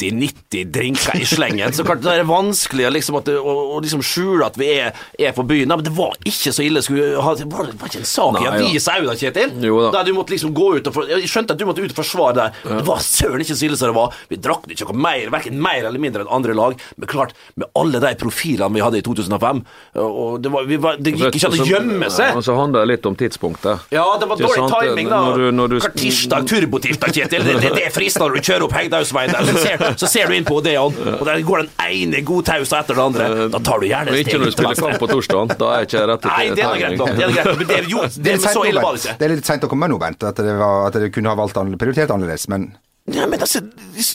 80-90 0.00 0.70
drinker 0.72 1.18
i 1.20 1.26
slengen, 1.28 1.72
så 1.76 1.84
klart 1.84 2.00
det 2.00 2.14
er 2.16 2.24
vanskelig 2.24 2.86
liksom, 2.94 3.18
det, 3.26 3.34
å, 3.36 3.52
å 3.76 3.80
liksom 3.84 4.00
skjule 4.04 4.46
at 4.46 4.56
vi 4.56 4.70
er, 4.80 4.96
er 5.20 5.34
på 5.36 5.44
byen. 5.44 5.68
Men 5.68 5.84
det 5.84 5.92
var 5.96 6.14
ikke 6.24 6.52
så 6.56 6.64
ille. 6.64 6.80
Skulle 6.84 7.20
ha, 7.20 7.34
det 7.36 7.44
var, 7.52 7.68
ikke 7.74 8.00
en 8.00 8.08
sak 8.08 8.38
i 8.40 8.46
Nei, 8.46 8.54
avisa 8.70 8.94
òg, 9.02 9.10
Kjetil? 9.20 9.52
Jo 9.68 9.82
da. 9.84 9.90
Der 9.98 10.08
du 10.08 10.14
måtte 10.16 10.32
liksom 10.32 10.54
gå 10.56 10.70
ut 10.78 10.88
og 10.88 10.96
for, 10.96 11.10
Jeg 11.12 11.28
skjønte 11.28 11.52
at 11.52 11.60
du 11.60 11.66
måtte 11.68 11.84
ut 11.84 11.92
og 11.92 11.98
forsvare 12.00 12.36
der. 12.38 12.56
Det 12.64 12.86
var 12.88 13.02
søren 13.04 13.44
ikke 13.44 13.58
så 13.60 13.68
ille 13.68 13.76
som 13.76 13.92
det 13.92 13.96
var. 13.98 14.16
Vi 14.32 14.40
drakk 14.40 14.64
ikke 14.72 14.88
noe 14.88 15.02
mer, 15.04 15.26
verken 15.36 15.60
mer 15.60 15.90
eller 15.90 16.00
mindre 16.02 16.24
enn 16.24 16.32
andre 16.40 16.56
lag. 16.56 16.80
Men 16.96 17.10
klart, 17.12 17.36
med 17.60 17.68
alle 17.76 18.00
de 18.00 18.14
profilene 18.24 18.72
vi 18.78 18.84
hadde 18.86 19.02
i 19.02 19.04
2005, 19.04 19.62
og 20.00 20.40
det, 20.40 20.54
var, 20.56 20.64
vi 20.70 20.80
var, 20.80 20.96
det 20.96 21.12
gikk 21.18 21.36
ikke 21.36 21.52
an 21.52 21.60
å 21.60 21.68
gjemme 21.74 22.08
Ja, 22.08 22.14
seg. 22.16 22.32
men 22.38 22.46
så 22.48 22.56
handler 22.56 22.86
det 22.86 22.94
litt 22.94 23.10
om 23.10 23.20
tidspunktet. 23.20 23.84
Ja, 23.92 24.06
det 24.16 24.30
var 24.30 24.40
dårlig 24.40 24.64
sant? 24.64 24.76
timing, 24.80 25.12
da. 25.12 25.20
Når 25.28 25.44
du- 25.44 25.52
når 25.60 25.74
du- 25.74 25.78
tirsdag, 26.00 26.48
turbotirsdag, 26.48 27.12
Kjetil. 27.20 27.44
Det, 27.44 27.60
det, 27.60 27.74
det 27.76 27.89
er 27.90 27.94
fristende 27.94 28.28
når 28.30 28.38
du 28.40 28.48
kjører 28.48 28.64
opp 28.66 28.74
Hegdehaugsveien 28.78 29.34
der. 29.34 29.50
Så 29.50 29.62
ser, 29.64 29.84
så 30.02 30.10
ser 30.10 30.30
du 30.30 30.36
inn 30.38 30.46
på 30.48 30.58
Odeon, 30.60 30.96
og 31.18 31.24
der 31.28 31.42
går 31.46 31.64
den 31.64 31.70
ene 31.86 32.22
godtausa 32.26 32.82
etter 32.84 32.96
den 32.96 33.04
andre. 33.10 33.48
Da 33.52 33.62
tar 33.66 33.82
du 33.82 33.88
gjerne 33.90 34.14
Og 34.14 34.20
ikke 34.22 34.38
når 34.40 34.50
du 34.52 34.56
spiller 34.56 34.80
kamp 34.80 35.00
på 35.02 35.08
torsdag. 35.10 35.56
Da 35.60 35.72
er 35.76 35.88
ikke 35.88 36.04
rett 36.10 36.28
Nei, 36.30 36.44
det 36.56 36.66
er 36.66 36.76
greit. 36.84 37.00
Det 37.00 37.24
er 37.26 37.34
greit. 37.34 37.50
Men 37.60 37.66
det 37.70 37.80
er 37.80 37.90
jo, 37.90 38.04
det, 38.06 38.22
Det 38.28 38.36
er, 38.36 38.44
så 38.46 38.62
ille 38.68 38.84
var 38.84 38.96
det 38.96 39.02
ikke. 39.04 39.16
det 39.18 39.26
er 39.28 39.34
litt 39.36 39.50
seint 39.50 39.66
å 39.66 39.72
komme 39.72 39.90
nå, 39.90 39.98
Bent. 40.00 40.24
At 40.30 40.38
det, 40.40 40.54
det 40.96 41.10
kunne 41.14 41.32
ha 41.32 41.38
valgt 41.38 41.58
prioritert 41.80 42.14
annerledes. 42.14 42.46
Men 42.52 42.70
Ja, 43.10 43.24
men 43.26 43.40
altså, 43.40 43.62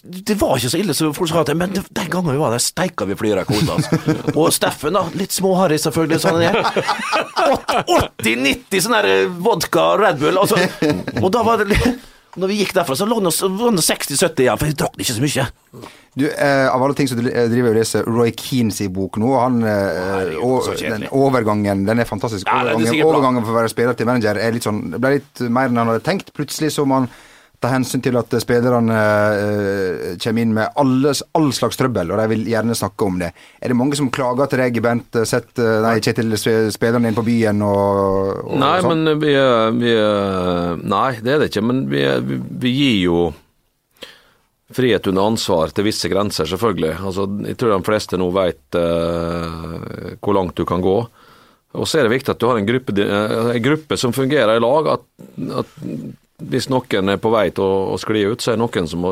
det 0.02 0.36
var 0.40 0.56
ikke 0.60 0.72
så 0.72 0.80
ille 0.80 0.94
som 0.96 1.14
folk 1.18 1.32
sa 1.32 1.42
at 1.42 1.52
Men 1.58 1.74
den 1.76 2.10
gangen 2.12 2.32
vi 2.32 2.40
var 2.40 2.54
der, 2.54 2.64
steika 2.64 3.08
vi 3.10 3.18
flere 3.20 3.44
koser 3.50 3.76
oss. 3.76 3.90
Og 4.40 4.52
Steffen, 4.56 4.96
da. 4.96 5.06
Litt 5.20 5.36
småharry, 5.36 5.80
selvfølgelig, 5.82 6.22
sånn 6.24 6.40
han 6.40 6.50
er. 6.50 6.60
80-90 8.24 8.86
sånn 8.86 9.00
eh, 9.02 9.26
vodka 9.46 9.90
og 9.94 10.04
Red 10.06 10.22
Bull. 10.22 10.40
Altså, 10.42 10.60
og 11.22 11.32
da 11.34 11.44
var 11.46 11.64
det 11.64 11.80
Når 12.36 12.52
vi 12.52 12.58
gikk 12.60 12.74
derfra, 12.76 12.96
så 13.00 13.06
lå 13.08 13.20
det 13.24 13.32
60-70 13.32 14.42
igjen, 14.44 14.60
for 14.60 14.68
vi 14.68 14.76
drakk 14.76 14.98
ikke 15.00 15.16
så 15.16 15.24
mye. 15.24 15.46
du, 16.16 16.26
eh, 16.32 16.68
av 16.72 16.84
alle 16.84 16.96
ting 16.96 17.08
så 17.08 17.16
du 17.16 17.30
eh, 17.30 17.48
driver 17.52 17.72
og 17.72 17.78
leser 17.80 18.08
Roy 18.08 18.34
Keanes 18.36 18.82
i 18.84 18.90
bok 18.92 19.20
nå, 19.22 19.32
han 19.40 19.62
eh, 19.64 20.36
og, 20.40 20.68
den 20.80 21.08
overgangen, 21.12 21.86
den 21.88 22.04
er 22.04 22.10
fantastisk. 22.10 22.48
Ja, 22.48 22.64
det 22.64 22.76
er 22.76 22.76
overgangen, 22.80 23.06
overgangen 23.08 23.48
for 23.48 23.56
å 23.56 23.60
være 23.62 23.72
spiller 23.72 23.96
til 23.96 24.10
manager 24.10 24.40
er 24.40 24.56
litt 24.56 24.68
sånn 24.68 24.84
Det 24.94 25.00
ble 25.04 25.16
litt 25.18 25.46
mer 25.48 25.72
enn 25.72 25.80
han 25.80 25.94
hadde 25.94 26.04
tenkt. 26.06 26.34
Plutselig 26.36 26.74
så 26.76 26.88
må 26.88 27.02
han 27.02 27.10
ta 27.66 27.72
hensyn 27.74 28.04
til 28.06 28.18
at 28.20 28.32
spillerne 28.42 28.96
uh, 28.96 30.10
kommer 30.22 30.46
inn 30.46 30.54
med 30.56 30.78
alle, 30.82 31.14
all 31.38 31.52
slags 31.56 31.80
trøbbel, 31.82 32.14
og 32.14 32.22
de 32.22 32.28
vil 32.36 32.46
gjerne 32.54 32.78
snakke 32.78 33.08
om 33.10 33.18
det. 33.22 33.32
Er 33.60 33.74
det 33.74 33.80
mange 33.80 33.98
som 33.98 34.12
klager 34.14 34.52
til 34.52 34.62
deg, 34.62 34.78
Bent? 34.86 35.18
Sett 35.26 35.58
eh, 35.62 35.80
nei, 35.84 35.98
Kjetil, 36.04 36.36
spillerne 36.38 37.10
inn 37.10 37.18
på 37.18 37.26
byen 37.26 37.64
og, 37.66 38.44
og 38.46 38.60
Nei, 38.62 38.76
og 38.84 38.92
men 38.92 39.16
vi, 39.22 39.34
vi 39.80 39.96
Nei, 40.86 41.10
det 41.24 41.34
er 41.34 41.42
det 41.42 41.50
ikke. 41.50 41.66
Men 41.66 41.86
vi, 41.90 42.04
vi, 42.28 42.40
vi 42.66 42.74
gir 42.76 43.00
jo 43.08 43.20
frihet 44.76 45.08
under 45.08 45.30
ansvar 45.30 45.72
til 45.74 45.88
visse 45.88 46.10
grenser, 46.12 46.48
selvfølgelig. 46.50 46.96
Altså, 47.06 47.28
jeg 47.46 47.58
tror 47.60 47.76
de 47.76 47.88
fleste 47.88 48.20
nå 48.20 48.30
vet 48.36 48.80
uh, 48.80 50.18
hvor 50.20 50.38
langt 50.38 50.58
du 50.58 50.66
kan 50.68 50.84
gå. 50.84 50.98
Og 51.76 51.88
så 51.90 52.00
er 52.00 52.08
det 52.08 52.16
viktig 52.16 52.32
at 52.34 52.42
du 52.42 52.48
har 52.48 52.60
en 52.60 52.68
gruppe, 52.68 52.94
eh, 53.04 53.50
en 53.58 53.64
gruppe 53.64 53.98
som 54.00 54.14
fungerer 54.16 54.56
i 54.56 54.64
lag. 54.64 54.94
At, 54.94 55.04
at 55.62 55.74
hvis 56.44 56.68
noen 56.70 57.10
er 57.14 57.18
på 57.22 57.32
vei 57.32 57.50
til 57.56 57.64
å, 57.64 57.94
å 57.94 58.00
skli 58.02 58.26
ut, 58.28 58.42
så 58.44 58.52
er 58.52 58.58
det 58.58 58.64
noen 58.66 58.88
som 58.92 59.00
må 59.06 59.12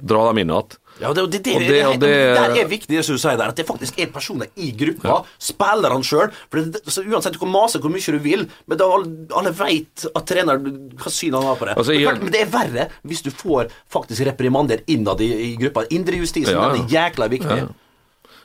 dra 0.00 0.22
dem 0.30 0.38
inn 0.42 0.52
igjen. 0.54 0.78
Ja, 1.00 1.10
det, 1.16 1.22
det, 1.32 1.38
det, 1.42 1.52
det, 1.58 1.68
det- 1.98 1.98
det- 2.00 2.60
er 2.62 2.68
viktig 2.68 2.88
det 2.96 3.02
som 3.04 3.16
du 3.16 3.20
sier 3.20 3.36
der, 3.36 3.48
at 3.50 3.56
det 3.56 3.64
faktisk 3.66 3.98
er 3.98 4.10
personer 4.12 4.46
i 4.60 4.70
gruppa, 4.76 5.22
spillerne 5.40 6.04
sjøl. 6.04 6.30
Uansett, 6.52 7.32
du 7.34 7.38
kan 7.40 7.50
mase 7.50 7.80
hvor 7.82 7.90
mye 7.92 8.14
du 8.14 8.18
vil, 8.22 8.44
men 8.68 8.78
da 8.78 8.86
alle, 8.92 9.52
veit 9.56 10.04
at 10.14 10.26
trener 10.28 10.60
hva 10.62 11.10
syn 11.12 11.34
han 11.36 11.44
har 11.48 11.56
på 11.60 11.66
det. 11.68 11.76
Altså, 11.80 11.96
jeg- 11.96 12.20
men 12.22 12.32
det 12.32 12.42
er 12.44 12.50
verre 12.52 12.88
hvis 13.08 13.22
du 13.24 13.30
får 13.30 13.68
faktisk 13.92 14.24
reprimander 14.30 14.82
innad 14.86 15.20
i, 15.20 15.30
i 15.52 15.56
gruppa. 15.56 15.84
Indrejustisen 15.90 16.52
Ja, 16.54 16.68
ja. 16.68 16.72
den 16.76 16.84
er 16.86 16.88
jækla 16.96 17.28
viktig. 17.28 17.58
Ja. 17.64 17.68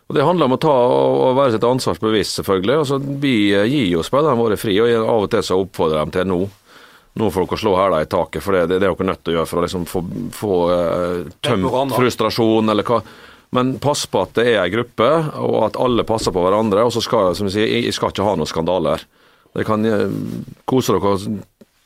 Og 0.08 0.16
Det 0.16 0.24
handler 0.24 0.46
om 0.48 0.54
å 0.56 0.60
ta 0.64 0.72
og 0.72 1.36
være 1.36 1.52
sitt 1.58 1.64
ansvarsbevisst, 1.68 2.38
selvfølgelig. 2.40 2.78
Altså, 2.80 2.98
vi 3.20 3.34
gir 3.52 3.90
jo 3.92 4.04
spillerne 4.08 4.40
våre 4.40 4.56
fri, 4.58 4.78
og 4.80 4.88
av 5.04 5.24
og 5.26 5.30
til 5.34 5.44
så 5.44 5.58
oppfordrer 5.60 6.00
dem 6.00 6.12
til 6.16 6.26
nå. 6.32 6.40
Nå 7.18 7.32
får 7.34 7.48
dere 7.48 7.62
slå 7.62 7.74
hæla 7.78 8.04
i 8.04 8.10
taket, 8.12 8.44
for 8.46 8.56
det, 8.56 8.68
det, 8.70 8.78
det 8.82 8.90
er 8.90 8.94
dere 8.94 9.10
nødt 9.10 9.24
til 9.24 9.34
å 9.34 9.38
gjøre 9.40 9.50
for 9.50 9.62
å 9.62 9.66
liksom 9.66 9.88
få, 9.90 10.04
få 10.38 10.60
uh, 10.70 11.34
tømt 11.46 11.96
frustrasjon 11.98 12.74
eller 12.74 12.88
hva. 12.88 13.02
Men 13.56 13.78
pass 13.80 14.06
på 14.12 14.22
at 14.26 14.34
det 14.38 14.48
er 14.52 14.64
ei 14.66 14.72
gruppe, 14.74 15.08
og 15.40 15.60
at 15.70 15.78
alle 15.80 16.06
passer 16.08 16.36
på 16.36 16.44
hverandre. 16.44 16.84
Og 16.84 16.92
så 16.94 17.04
skal 17.04 17.32
som 17.38 17.48
jeg 17.48 17.56
sier, 17.56 17.76
jeg 17.88 17.96
skal 17.96 18.12
ikke 18.12 18.26
ha 18.28 18.36
noen 18.36 18.50
skandaler. 18.50 19.06
Dere 19.56 19.68
kan 19.68 19.88
eh, 19.88 20.10
kose 20.68 20.98
dere 20.98 21.14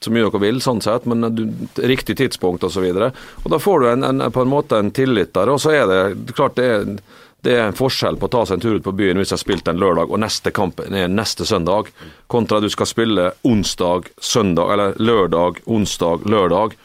så 0.01 0.09
mye 0.09 0.25
dere 0.25 0.41
vil, 0.41 0.57
sånn 0.63 0.81
sett, 0.81 1.05
men 1.05 1.27
du, 1.37 1.43
riktig 1.77 2.15
tidspunkt 2.17 2.63
osv. 2.65 2.87
Og, 2.89 2.97
så 2.97 3.43
og 3.43 3.51
da 3.53 3.59
får 3.61 3.83
du 3.83 3.89
en, 3.91 4.07
en, 4.07 4.23
på 4.33 4.41
en 4.41 4.49
måte 4.49 4.79
en 4.81 4.89
tillit 4.89 5.33
der. 5.37 5.51
Og 5.53 5.61
så 5.61 5.75
er 5.77 5.85
det 5.91 6.33
klart 6.33 6.57
det 6.57 6.65
er, 6.65 6.95
det 7.41 7.53
er 7.57 7.63
en 7.67 7.77
forskjell 7.77 8.19
på 8.21 8.27
å 8.29 8.33
ta 8.35 8.43
seg 8.45 8.59
en 8.59 8.63
tur 8.63 8.77
ut 8.77 8.85
på 8.85 8.93
byen 8.93 9.17
hvis 9.17 9.31
jeg 9.31 9.39
har 9.39 9.43
spilt 9.43 9.69
en 9.71 9.79
lørdag 9.81 10.11
og 10.13 10.21
neste 10.21 10.51
kamp 10.53 10.81
er 10.83 11.09
neste 11.09 11.45
søndag, 11.49 11.89
kontra 12.29 12.59
du 12.61 12.69
skal 12.69 12.89
spille 12.89 13.31
onsdag, 13.47 14.11
søndag, 14.21 14.73
eller 14.73 14.99
lørdag, 15.01 15.63
onsdag, 15.65 16.27
lørdag. 16.29 16.75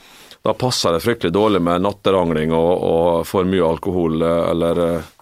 Da 0.46 0.54
passer 0.56 0.94
det 0.94 1.02
fryktelig 1.04 1.34
dårlig 1.34 1.60
med 1.66 1.84
natterangling 1.84 2.54
og, 2.56 2.72
og 2.88 3.26
for 3.28 3.48
mye 3.48 3.66
alkohol 3.66 4.22
eh, 4.22 4.42
eller 4.52 4.80
eh, 4.84 5.12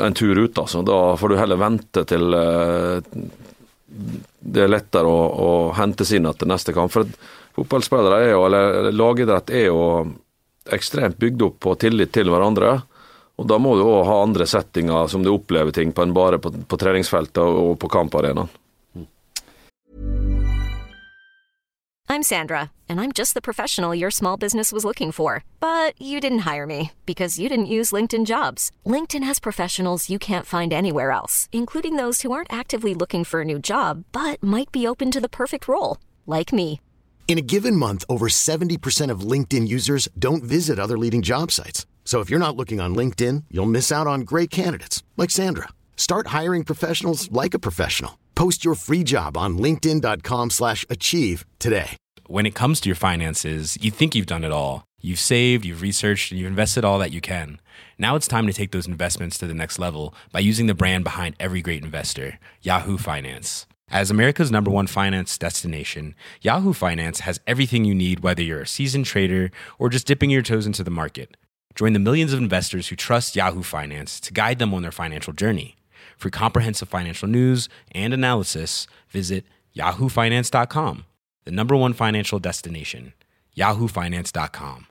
en 0.00 0.16
tur 0.16 0.38
ut. 0.38 0.58
Altså. 0.58 0.82
Da 0.82 0.98
får 1.20 1.30
du 1.30 1.36
heller 1.38 1.60
vente 1.60 2.04
til 2.08 2.38
eh, 2.38 3.28
det 4.40 4.64
er 4.64 4.72
lettere 4.72 5.06
å, 5.06 5.20
å 5.28 5.50
hente 5.76 6.06
seg 6.08 6.22
inn 6.22 6.30
til 6.34 6.50
neste 6.50 6.74
kamp. 6.74 6.90
For 6.94 7.06
fotballspillere 7.54 8.22
er 8.24 8.32
jo, 8.32 8.42
eller 8.48 8.90
lagidrett 8.96 9.52
er 9.54 9.68
jo 9.68 9.84
ekstremt 10.72 11.20
bygd 11.20 11.44
opp 11.44 11.60
på 11.62 11.76
tillit 11.84 12.14
til 12.16 12.32
hverandre. 12.32 12.78
Og 13.38 13.48
Da 13.50 13.58
må 13.58 13.74
du 13.76 13.82
òg 13.82 14.04
ha 14.06 14.20
andre 14.22 14.46
settinger 14.46 15.08
som 15.10 15.24
du 15.24 15.32
opplever 15.34 15.74
ting 15.74 15.92
på 15.92 16.04
enn 16.04 16.14
bare 16.14 16.38
på, 16.38 16.52
på 16.52 16.78
treningsfeltet 16.78 17.42
og 17.42 17.78
på 17.82 17.90
kamparenaen. 17.90 18.52
I'm 22.06 22.22
Sandra, 22.22 22.70
and 22.88 23.00
I'm 23.00 23.10
just 23.10 23.34
the 23.34 23.40
professional 23.40 23.92
your 23.94 24.10
small 24.10 24.36
business 24.36 24.70
was 24.70 24.84
looking 24.84 25.10
for. 25.10 25.42
But 25.58 26.00
you 26.00 26.20
didn't 26.20 26.44
hire 26.50 26.66
me 26.66 26.92
because 27.06 27.40
you 27.40 27.48
didn't 27.48 27.74
use 27.78 27.90
LinkedIn 27.90 28.24
jobs. 28.24 28.70
LinkedIn 28.86 29.24
has 29.24 29.40
professionals 29.40 30.08
you 30.08 30.18
can't 30.18 30.46
find 30.46 30.72
anywhere 30.72 31.10
else, 31.10 31.48
including 31.50 31.96
those 31.96 32.22
who 32.22 32.30
aren't 32.30 32.52
actively 32.52 32.94
looking 32.94 33.24
for 33.24 33.40
a 33.40 33.44
new 33.44 33.58
job 33.58 34.04
but 34.12 34.40
might 34.42 34.70
be 34.70 34.86
open 34.86 35.10
to 35.10 35.20
the 35.20 35.36
perfect 35.40 35.66
role, 35.66 35.98
like 36.24 36.52
me. 36.52 36.80
In 37.26 37.38
a 37.38 37.48
given 37.54 37.74
month, 37.74 38.04
over 38.08 38.28
70% 38.28 39.10
of 39.10 39.28
LinkedIn 39.32 39.66
users 39.66 40.08
don't 40.16 40.44
visit 40.44 40.78
other 40.78 40.98
leading 40.98 41.22
job 41.22 41.50
sites. 41.50 41.84
So 42.04 42.20
if 42.20 42.30
you're 42.30 42.38
not 42.38 42.54
looking 42.54 42.80
on 42.80 42.94
LinkedIn, 42.94 43.44
you'll 43.50 43.66
miss 43.66 43.90
out 43.90 44.06
on 44.06 44.20
great 44.20 44.50
candidates 44.50 45.02
like 45.16 45.30
Sandra. 45.30 45.70
Start 45.96 46.28
hiring 46.28 46.62
professionals 46.62 47.28
like 47.32 47.54
a 47.54 47.58
professional. 47.58 48.20
Post 48.36 48.64
your 48.64 48.76
free 48.76 49.02
job 49.02 49.36
on 49.36 49.58
linkedin.com/achieve 49.58 51.44
today. 51.58 51.96
When 52.26 52.46
it 52.46 52.54
comes 52.54 52.80
to 52.80 52.88
your 52.88 52.96
finances, 52.96 53.76
you 53.80 53.90
think 53.90 54.14
you've 54.14 54.26
done 54.26 54.44
it 54.44 54.52
all. 54.52 54.84
You've 55.00 55.20
saved, 55.20 55.66
you've 55.66 55.82
researched, 55.82 56.30
and 56.32 56.40
you've 56.40 56.48
invested 56.48 56.84
all 56.84 56.98
that 56.98 57.12
you 57.12 57.20
can. 57.20 57.60
Now 57.98 58.16
it's 58.16 58.26
time 58.26 58.46
to 58.46 58.54
take 58.54 58.70
those 58.70 58.86
investments 58.86 59.36
to 59.38 59.46
the 59.46 59.52
next 59.52 59.78
level 59.78 60.14
by 60.32 60.40
using 60.40 60.66
the 60.66 60.74
brand 60.74 61.04
behind 61.04 61.36
every 61.38 61.60
great 61.60 61.84
investor, 61.84 62.38
Yahoo 62.62 62.96
Finance. 62.96 63.66
As 63.90 64.10
America's 64.10 64.50
number 64.50 64.70
one 64.70 64.86
finance 64.86 65.36
destination, 65.36 66.14
Yahoo 66.40 66.72
Finance 66.72 67.20
has 67.20 67.38
everything 67.46 67.84
you 67.84 67.94
need, 67.94 68.20
whether 68.20 68.42
you're 68.42 68.62
a 68.62 68.66
seasoned 68.66 69.04
trader 69.04 69.50
or 69.78 69.90
just 69.90 70.06
dipping 70.06 70.30
your 70.30 70.40
toes 70.40 70.66
into 70.66 70.82
the 70.82 70.90
market. 70.90 71.36
Join 71.74 71.92
the 71.92 71.98
millions 71.98 72.32
of 72.32 72.38
investors 72.38 72.88
who 72.88 72.96
trust 72.96 73.34
Yahoo 73.34 73.62
Finance 73.62 74.20
to 74.20 74.32
guide 74.32 74.58
them 74.58 74.72
on 74.72 74.82
their 74.82 74.92
financial 74.92 75.32
journey. 75.32 75.76
For 76.16 76.30
comprehensive 76.30 76.88
financial 76.88 77.28
news 77.28 77.68
and 77.92 78.14
analysis, 78.14 78.86
visit 79.08 79.44
yahoofinance.com, 79.76 81.04
the 81.44 81.50
number 81.50 81.74
one 81.74 81.92
financial 81.92 82.38
destination, 82.38 83.12
yahoofinance.com. 83.56 84.86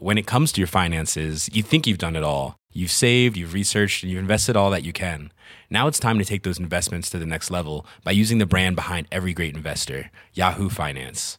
When 0.00 0.16
it 0.16 0.28
comes 0.28 0.52
to 0.52 0.60
your 0.60 0.68
finances, 0.68 1.50
you 1.52 1.64
think 1.64 1.88
you've 1.88 1.98
done 1.98 2.14
it 2.14 2.22
all. 2.22 2.56
You've 2.70 2.92
saved, 2.92 3.36
you've 3.36 3.52
researched, 3.52 4.04
and 4.04 4.12
you've 4.12 4.20
invested 4.20 4.54
all 4.54 4.70
that 4.70 4.84
you 4.84 4.92
can. 4.92 5.32
Now 5.70 5.88
it's 5.88 5.98
time 5.98 6.18
to 6.18 6.24
take 6.24 6.44
those 6.44 6.60
investments 6.60 7.10
to 7.10 7.18
the 7.18 7.26
next 7.26 7.50
level 7.50 7.84
by 8.04 8.12
using 8.12 8.38
the 8.38 8.46
brand 8.46 8.76
behind 8.76 9.08
every 9.10 9.32
great 9.32 9.56
investor, 9.56 10.12
Yahoo 10.34 10.68
Finance. 10.68 11.38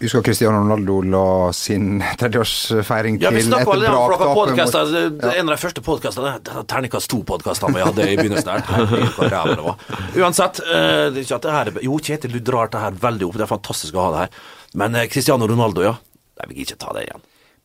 Husker 0.00 0.22
Cristiano 0.22 0.58
Ronaldo 0.58 1.02
la 1.02 1.52
sin 1.52 2.02
tredjeårsfeiring 2.18 3.18
Ja, 3.20 3.30
vi 3.30 3.42
brak 3.44 3.48
snakka 3.50 3.62
etter 3.66 3.80
litt 3.82 3.90
om 3.90 4.06
braktapet 4.08 4.34
podkaster. 4.38 5.10
mot- 5.10 5.24
En 5.36 5.48
av 5.48 5.52
de 5.52 5.60
første 5.60 5.82
podkastene 5.84 6.32
Terningkast 6.72 7.10
to-podkastene 7.12 7.76
vi 7.76 7.84
hadde 7.84 8.06
i 8.08 8.16
begynnelsen 8.16 8.48
der. 8.48 8.62
Det. 9.50 10.22
Uansett, 10.22 10.60
eh, 10.64 11.10
det 11.12 11.26
det 11.28 11.52
her 11.52 11.66
er- 11.68 11.82
Jo, 11.84 11.98
Kjetil, 11.98 12.32
du 12.32 12.40
drar 12.40 12.68
det 12.72 12.80
her 12.80 12.92
veldig 12.92 13.28
opp. 13.28 13.36
Det 13.36 13.44
er 13.44 13.52
fantastisk 13.56 13.94
å 13.94 14.06
ha 14.06 14.10
det 14.14 14.18
her. 14.24 14.30
Men 14.74 14.94
eh, 14.94 15.06
Cristiano 15.06 15.46
Ronaldo, 15.46 15.82
ja. 15.84 15.98
Jeg 16.40 16.48
vil 16.48 16.64
ikke 16.64 16.78
ta 16.80 16.94
det 16.96 17.04
igjen. 17.04 17.20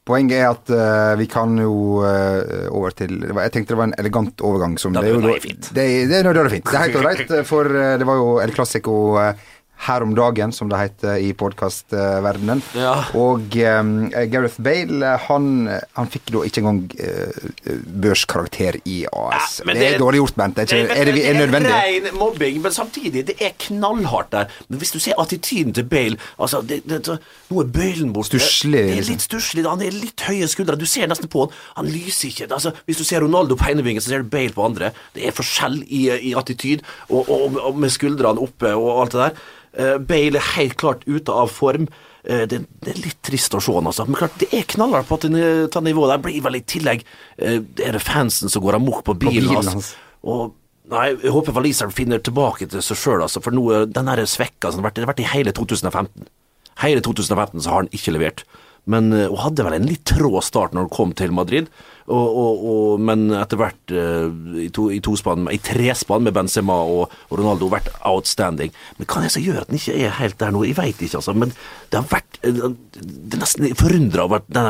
Poenget 0.05 0.37
er 0.37 0.51
at 0.51 0.69
uh, 0.69 1.15
vi 1.17 1.25
kan 1.25 1.55
jo 1.57 2.03
uh, 2.05 2.67
over 2.69 2.93
til 2.93 3.23
Jeg 3.25 3.53
tenkte 3.55 3.73
det 3.73 3.77
var 3.79 3.87
en 3.89 3.95
elegant 3.97 4.43
overgang. 4.45 4.75
Som 4.77 4.93
det, 4.93 5.01
det, 5.01 5.09
er 5.09 5.15
jo, 5.15 5.21
det 5.25 5.41
fint. 5.41 5.69
Det, 5.73 5.85
det, 6.11 6.19
det, 6.27 6.43
er 6.43 6.49
fint. 6.53 6.67
Det 6.69 6.77
er 6.77 6.83
helt 6.83 6.97
ålreit, 7.01 7.33
for 7.49 7.71
uh, 7.73 7.95
det 7.97 8.05
var 8.05 8.19
jo 8.21 8.27
El 8.43 8.53
Clásico 8.53 8.93
eh, 9.23 9.47
her 9.85 10.03
om 10.03 10.15
dagen, 10.15 10.53
som 10.55 10.69
det 10.71 10.79
heter 10.79 11.19
i 11.21 11.31
podkastverdenen. 11.37 12.61
Ja. 12.77 12.93
Og 13.17 13.55
um, 13.59 13.91
Gareth 14.31 14.61
Bale, 14.63 15.15
han, 15.27 15.49
han 15.97 16.11
fikk 16.11 16.31
da 16.33 16.43
ikke 16.47 16.63
engang 16.63 16.79
uh, 16.95 17.75
børskarakter 18.05 18.79
i 18.87 19.03
AS. 19.11 19.59
Ja, 19.59 19.67
det, 19.69 19.77
det, 19.79 19.89
er 19.93 20.01
dårlig 20.01 20.23
gjort, 20.23 20.37
Bent. 20.39 20.57
Det 20.57 20.65
er, 20.65 20.85
ikke, 20.85 20.95
er, 20.95 21.11
det, 21.11 21.25
er 21.25 21.35
det 21.37 21.41
nødvendig? 21.43 21.73
ren 21.75 22.19
mobbing, 22.19 22.61
men 22.63 22.75
samtidig, 22.75 23.25
det 23.27 23.35
er 23.43 23.55
knallhardt 23.67 24.31
der. 24.33 24.53
Men 24.69 24.81
hvis 24.81 24.95
du 24.95 24.99
ser 25.03 25.19
attityden 25.21 25.75
til 25.75 25.85
Bale 25.89 26.17
altså, 26.39 26.61
det, 26.61 26.81
det, 26.89 27.03
det, 27.05 27.19
Nå 27.49 27.61
er 27.61 27.69
bøylen 27.75 28.13
borte. 28.15 28.39
Stusslig, 28.39 28.79
Det 28.79 28.91
er 28.91 28.95
liksom. 28.95 29.13
litt 29.13 29.25
stusslig. 29.27 29.65
Han 29.67 29.83
er 29.83 29.93
litt 29.93 30.25
høye 30.25 30.47
skuldre. 30.49 30.79
Du 30.79 30.87
ser 30.89 31.09
nesten 31.11 31.29
på 31.31 31.45
han. 31.45 31.59
Han 31.81 31.91
lyser 31.91 32.31
ikke. 32.31 32.47
Altså, 32.49 32.73
hvis 32.87 33.01
du 33.01 33.05
ser 33.05 33.21
Ronaldo 33.25 33.57
på 33.59 33.69
ene 33.69 33.85
vingen, 33.85 34.01
så 34.01 34.13
ser 34.13 34.25
du 34.25 34.31
Bale 34.31 34.55
på 34.55 34.65
andre. 34.65 34.93
Det 35.13 35.27
er 35.27 35.35
forskjell 35.35 35.83
i, 35.85 36.07
i 36.31 36.33
attityd, 36.37 36.81
og, 37.09 37.29
og, 37.29 37.59
og 37.69 37.77
med 37.79 37.93
skuldrene 37.93 38.41
oppe 38.41 38.73
og 38.73 39.03
alt 39.03 39.15
det 39.15 39.27
der. 39.27 39.45
Eh, 39.77 39.97
Bale 39.99 40.39
er 40.39 40.51
helt 40.55 40.77
klart 40.79 41.03
ute 41.07 41.31
av 41.33 41.49
form. 41.51 41.87
Eh, 42.23 42.45
Det, 42.47 42.61
det 42.81 42.93
er 42.95 43.01
litt 43.03 43.21
trist 43.21 43.53
å 43.53 43.61
se 43.61 43.73
han, 43.75 43.85
altså. 43.91 44.05
Men 44.07 44.15
klart, 44.15 44.37
det 44.39 44.47
er 44.53 44.63
knallhardt 44.63 45.07
på 45.09 45.17
dette 45.21 45.81
nivået 45.85 46.13
der. 46.15 46.21
Blir 46.25 46.41
vel 46.41 46.55
i 46.55 46.61
tillegg 46.61 47.03
eh, 47.37 47.59
Det 47.59 47.85
er 47.87 47.91
det 47.97 48.01
fansen 48.05 48.49
som 48.49 48.63
går 48.63 48.79
amok 48.79 49.03
på 49.05 49.13
bilen, 49.19 49.49
bilen 49.49 49.55
hans. 49.55 49.75
Altså. 49.75 49.95
Og 50.23 50.53
Nei, 50.85 51.15
jeg 51.17 51.31
håper 51.33 51.55
waliseren 51.55 51.89
finner 51.89 52.19
tilbake 52.21 52.67
til 52.69 52.81
seg 52.85 52.97
sjøl, 53.01 53.23
altså, 53.25 53.41
for 53.41 53.49
nå 53.57 53.63
er 53.73 53.85
den 53.89 54.05
her 54.05 54.19
svekka. 54.29 54.69
som 54.71 54.83
har 54.83 54.91
vært- 54.91 54.95
Det 54.99 55.03
har 55.07 55.13
vært 55.15 55.19
i 55.23 55.31
hele 55.33 55.51
2015. 55.51 56.27
Hele 56.77 57.01
2015 57.01 57.59
så 57.63 57.69
har 57.71 57.79
han 57.81 57.87
ikke 57.89 58.13
levert. 58.13 58.43
Men 58.91 59.11
eh, 59.13 59.27
Hun 59.31 59.41
hadde 59.41 59.65
vel 59.65 59.77
en 59.79 59.89
litt 59.89 60.05
trå 60.07 60.39
start 60.45 60.75
når 60.75 60.87
hun 60.87 60.95
kom 60.95 61.13
til 61.17 61.33
Madrid, 61.35 61.69
og, 62.05 62.37
og, 62.37 62.65
og, 62.69 62.89
men 63.01 63.31
etter 63.33 63.57
hvert 63.57 63.93
uh, 63.97 64.27
i, 64.61 64.67
to, 64.69 64.91
i, 64.93 64.99
tospann, 65.01 65.47
i 65.49 65.57
trespann 65.57 66.21
med 66.27 66.35
Benzema 66.37 66.75
og, 66.85 67.13
Ronaldo 67.33 67.65
vært 67.71 67.89
outstanding. 68.05 68.69
Men 68.99 69.09
hva 69.09 69.23
er 69.23 69.25
det 69.25 69.33
som 69.33 69.45
gjør 69.45 69.63
at 69.63 69.71
han 69.71 69.79
ikke 69.79 69.95
er 69.97 70.13
helt 70.19 70.37
der 70.37 70.53
nå? 70.53 70.61
Jeg 70.69 70.77
veit 70.77 71.01
ikke, 71.01 71.17
altså. 71.17 71.33
Men 71.33 71.55
det 71.89 71.97
har 71.97 72.05
vært 72.11 72.37
eh, 72.45 72.61
Det 73.01 73.39
er 73.39 73.41
nesten 73.41 73.73
forundra 73.79 74.27
over 74.29 74.45
den 74.45 74.69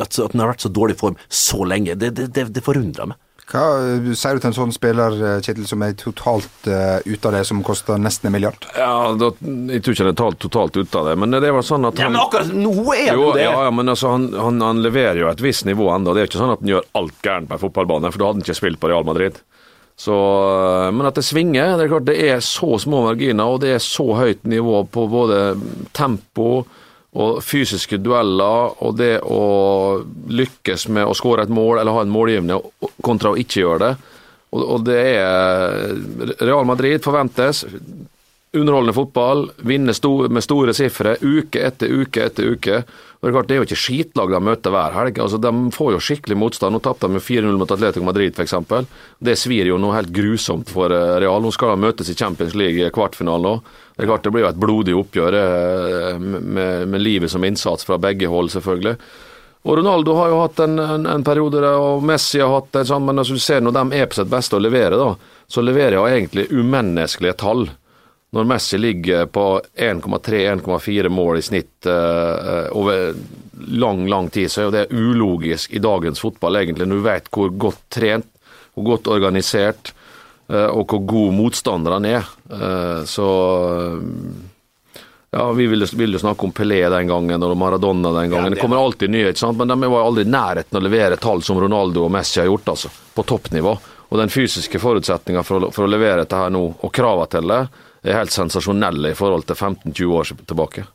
at 0.00 0.16
den 0.16 0.40
har 0.40 0.54
vært 0.54 0.64
så 0.64 0.72
dårlig 0.72 0.96
form 0.96 1.20
så 1.28 1.60
lenge. 1.68 1.98
Det, 2.00 2.14
det, 2.16 2.30
det, 2.32 2.48
det 2.56 2.64
forundrer 2.64 3.12
meg. 3.12 3.20
Hva 3.50 3.62
eh, 3.82 4.10
sier 4.14 4.36
du 4.36 4.42
til 4.44 4.50
en 4.52 4.56
sånn 4.56 4.74
spiller, 4.74 5.16
eh, 5.18 5.38
Kjetil, 5.42 5.66
som 5.66 5.82
er 5.82 5.96
totalt 5.98 6.68
uh, 6.70 7.02
ute 7.02 7.26
av 7.26 7.34
det, 7.34 7.42
som 7.48 7.62
koster 7.66 7.98
nesten 7.98 8.30
en 8.30 8.36
milliard? 8.36 8.66
Ja, 8.76 9.10
da, 9.18 9.32
Jeg 9.42 9.82
tror 9.82 9.96
ikke 9.96 10.04
han 10.06 10.12
er 10.12 10.18
talt 10.20 10.40
totalt 10.42 10.78
ute 10.78 11.00
av 11.00 11.10
det, 11.10 11.16
men 11.18 11.34
det 11.34 11.50
var 11.50 11.66
sånn 11.66 11.88
at 11.88 11.98
Ja, 11.98 12.10
men 12.12 12.22
akkurat 12.22 12.52
nå 12.54 12.74
er 12.94 13.10
han 13.10 13.18
jo, 13.18 13.26
jo 13.26 13.32
det. 13.34 13.46
ja, 13.48 13.54
ja, 13.66 13.72
men 13.74 13.90
altså, 13.90 14.14
han, 14.14 14.28
han, 14.38 14.62
han 14.62 14.82
leverer 14.84 15.24
jo 15.24 15.30
et 15.32 15.42
visst 15.42 15.66
nivå 15.66 15.90
ennå. 15.96 16.14
Det 16.14 16.22
er 16.22 16.30
ikke 16.30 16.42
sånn 16.42 16.54
at 16.54 16.62
han 16.62 16.74
gjør 16.76 16.90
alt 17.00 17.16
gærent 17.26 17.50
på 17.50 17.58
en 17.58 17.64
fotballbane, 17.64 18.12
for 18.12 18.22
da 18.22 18.28
hadde 18.30 18.40
han 18.40 18.46
ikke 18.46 18.60
spilt 18.60 18.82
på 18.82 18.92
Real 18.92 19.08
Madrid. 19.08 19.40
Så, 20.00 20.14
øh, 20.16 20.86
men 20.96 21.04
at 21.10 21.18
det 21.18 21.26
svinger 21.26 21.74
Det 21.76 21.84
er 21.84 21.90
klart 21.90 22.06
det 22.08 22.20
er 22.30 22.38
så 22.40 22.78
små 22.80 23.02
marginer, 23.10 23.50
og 23.50 23.60
det 23.60 23.74
er 23.74 23.82
så 23.84 24.06
høyt 24.16 24.46
nivå 24.48 24.86
på 24.88 25.04
både 25.12 25.42
tempo 25.92 26.62
og 27.18 27.40
fysiske 27.42 27.98
dueller, 27.98 28.76
og 28.78 28.94
det 29.00 29.16
å 29.26 29.42
lykkes 30.30 30.86
med 30.94 31.08
å 31.10 31.16
skåre 31.18 31.46
et 31.46 31.52
mål 31.52 31.80
eller 31.80 31.96
ha 31.96 32.04
en 32.04 32.12
målgivende 32.12 32.60
kontra 33.02 33.32
å 33.32 33.40
ikke 33.40 33.64
gjøre 33.64 33.80
det. 33.82 33.92
Og, 34.54 34.62
og 34.62 34.84
det 34.86 35.00
er 35.16 35.90
Real 36.42 36.66
Madrid 36.68 37.02
forventes 37.02 37.64
underholdende 38.52 38.94
fotball, 38.94 39.44
vinne 39.56 39.94
sto 39.94 40.28
med 40.28 40.42
store 40.42 40.74
sifre 40.74 41.14
uke 41.22 41.62
etter 41.68 41.92
uke 41.92 42.24
etter 42.24 42.50
uke. 42.50 42.80
Og 43.20 43.22
Det 43.22 43.28
er 43.28 43.34
klart, 43.36 43.48
det 43.48 43.54
er 43.54 43.60
jo 43.60 43.66
ikke 43.68 43.78
skitlag 43.78 44.32
de 44.32 44.40
møter 44.42 44.74
hver 44.74 44.96
helg. 44.96 45.18
altså 45.22 45.38
De 45.38 45.52
får 45.76 45.92
jo 45.92 46.00
skikkelig 46.02 46.38
motstand. 46.40 46.74
Nå 46.74 46.80
tapte 46.82 47.06
de 47.06 47.20
4-0 47.20 47.58
mot 47.60 47.70
Atletico 47.70 48.04
Madrid 48.04 48.34
f.eks. 48.34 48.54
Det 49.20 49.36
svir 49.38 49.70
jo 49.70 49.78
noe 49.78 49.94
helt 49.94 50.10
grusomt 50.10 50.72
for 50.72 50.90
eh, 50.90 51.18
Real. 51.22 51.42
Nå 51.42 51.52
skal 51.54 51.76
de 51.76 51.84
møtes 51.86 52.10
i 52.10 52.16
Champions 52.16 52.56
League 52.58 52.80
i 52.80 52.90
kvartfinalen 52.90 53.50
òg. 53.52 53.74
Det 53.94 54.06
er 54.06 54.10
klart 54.10 54.24
det 54.24 54.32
blir 54.34 54.46
jo 54.46 54.50
et 54.50 54.62
blodig 54.62 54.94
oppgjør 54.96 55.36
eh, 55.36 56.18
med, 56.18 56.88
med 56.88 57.04
livet 57.04 57.30
som 57.30 57.44
innsats 57.44 57.86
fra 57.86 58.00
begge 58.02 58.30
hold, 58.32 58.50
selvfølgelig. 58.50 58.96
Og 59.68 59.76
Ronaldo 59.76 60.14
har 60.16 60.30
jo 60.32 60.40
hatt 60.40 60.62
en, 60.64 60.78
en, 60.80 61.06
en 61.06 61.24
periode 61.24 61.60
der, 61.60 61.76
og 61.76 62.02
Messi 62.08 62.40
har 62.40 62.48
hatt 62.54 62.80
en 62.80 62.88
sånn, 62.88 63.04
men 63.04 63.20
altså, 63.20 63.36
du 63.36 63.44
ser 63.44 63.60
når 63.60 63.76
de 63.76 64.00
er 64.00 64.08
på 64.08 64.16
sitt 64.16 64.32
beste 64.32 64.56
å 64.56 64.62
levere, 64.62 64.96
da, 64.96 65.36
så 65.50 65.60
leverer 65.60 65.98
de 65.98 66.14
egentlig 66.16 66.46
umenneskelige 66.48 67.36
tall. 67.44 67.66
Når 68.30 68.46
Messi 68.46 68.78
ligger 68.78 69.26
på 69.26 69.44
1,3-1,4 69.74 71.08
mål 71.10 71.38
i 71.40 71.42
snitt 71.42 71.86
uh, 71.86 72.68
over 72.78 73.14
lang, 73.66 74.04
lang 74.08 74.28
tid, 74.30 74.50
så 74.50 74.60
er 74.60 74.68
jo 74.68 74.74
det 74.76 74.84
ulogisk 74.94 75.74
i 75.74 75.82
dagens 75.82 76.22
fotball, 76.22 76.60
egentlig. 76.60 76.86
Når 76.86 77.00
du 77.00 77.08
vet 77.08 77.32
hvor 77.34 77.50
godt 77.50 77.82
trent, 77.90 78.30
hvor 78.74 78.92
godt 78.92 79.10
organisert 79.10 79.90
uh, 80.46 80.70
og 80.70 80.86
hvor 80.92 81.02
god 81.10 81.34
motstander 81.40 81.98
han 81.98 82.06
er. 82.06 82.30
Uh, 82.46 83.02
så 83.08 83.26
ja, 85.30 85.52
Vi 85.52 85.66
ville, 85.66 85.86
ville, 85.92 86.18
snakke 86.18 86.46
om 86.46 86.52
Pelé 86.52 86.88
den 86.90 87.06
gangen 87.06 87.42
og 87.42 87.56
Maradona 87.56 88.12
den 88.20 88.30
gangen. 88.30 88.44
Ja, 88.44 88.50
det... 88.50 88.56
det 88.56 88.62
kommer 88.62 88.84
alltid 88.84 89.10
nyhet, 89.10 89.38
sant? 89.38 89.58
men 89.58 89.68
de 89.68 89.90
var 89.90 90.06
aldri 90.06 90.24
i 90.26 90.30
nærheten 90.30 90.76
av 90.76 90.82
å 90.82 90.86
levere 90.86 91.18
tall 91.22 91.42
som 91.42 91.60
Ronaldo 91.60 92.06
og 92.06 92.14
Messi 92.14 92.40
har 92.40 92.50
gjort, 92.50 92.72
altså. 92.74 92.90
På 93.14 93.22
toppnivå. 93.22 93.76
Og 94.10 94.18
den 94.18 94.30
fysiske 94.30 94.78
forutsetninga 94.82 95.44
for, 95.46 95.70
for, 95.70 95.86
å 95.86 95.90
levere 95.90 96.24
dette 96.24 96.38
her 96.38 96.50
nå, 96.50 96.64
og 96.82 96.92
krava 96.94 97.28
til 97.30 97.46
det, 97.46 97.60
er 98.02 98.20
helt 98.20 98.32
sensasjonelle 98.34 99.12
i 99.12 99.18
forhold 99.18 99.46
til 99.48 99.58
15-20 99.58 100.16
år 100.16 100.32
tilbake. 100.46 100.86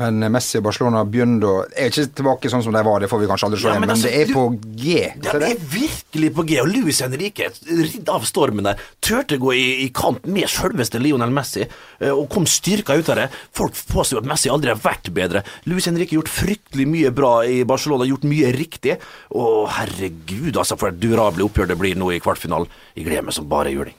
Men 0.00 0.22
Messi 0.32 0.56
og 0.56 0.64
Barcelona 0.64 1.02
begynner 1.04 1.44
å 1.44 1.54
Er 1.68 1.90
ikke 1.90 2.06
tilbake 2.20 2.50
sånn 2.52 2.62
som 2.64 2.72
de 2.72 2.82
var, 2.86 3.02
det 3.02 3.10
får 3.10 3.20
vi 3.20 3.28
kanskje 3.28 3.48
aldri 3.48 3.60
se 3.60 3.68
ja, 3.68 3.80
men, 3.82 3.92
altså, 3.92 4.08
men, 4.08 4.14
det 4.14 4.22
er 4.22 4.32
på 4.32 4.44
G. 4.80 4.94
Det, 5.20 5.34
det 5.42 5.50
er 5.50 5.64
virkelig 5.74 6.30
på 6.38 6.44
G. 6.48 6.56
Og 6.62 6.70
Louis 6.70 7.00
Henrique, 7.04 7.50
ridd 7.68 8.12
av 8.12 8.24
stormen 8.28 8.68
der, 8.70 8.80
turte 9.04 9.36
gå 9.40 9.52
i, 9.58 9.66
i 9.84 9.88
kamp 9.94 10.24
med 10.30 10.48
selveste 10.50 11.02
Lionel 11.02 11.34
Messi, 11.36 11.66
eh, 11.66 12.12
og 12.14 12.28
kom 12.32 12.48
styrka 12.48 12.96
ut 12.96 13.12
av 13.12 13.20
det. 13.20 13.28
Folk 13.56 13.76
påstår 13.92 14.22
at 14.22 14.30
Messi 14.30 14.52
aldri 14.52 14.72
har 14.72 14.80
vært 14.80 15.12
bedre. 15.16 15.44
Louis 15.68 15.90
Henrique 15.90 16.14
har 16.14 16.22
gjort 16.22 16.32
fryktelig 16.32 16.88
mye 16.88 17.12
bra 17.14 17.34
i 17.44 17.60
Barcelona, 17.68 18.08
gjort 18.08 18.28
mye 18.30 18.54
riktig. 18.56 18.96
Og 19.36 19.66
herregud, 19.76 20.54
altså, 20.54 20.80
for 20.80 20.94
et 20.94 21.02
durable 21.02 21.44
oppgjør 21.44 21.74
det 21.74 21.80
blir 21.80 21.98
nå 22.00 22.14
i 22.14 22.22
kvartfinalen. 22.24 22.70
Jeg 22.96 23.10
gleder 23.10 23.28
meg 23.28 23.36
som 23.36 23.50
bare 23.50 23.74
juling. 23.74 23.98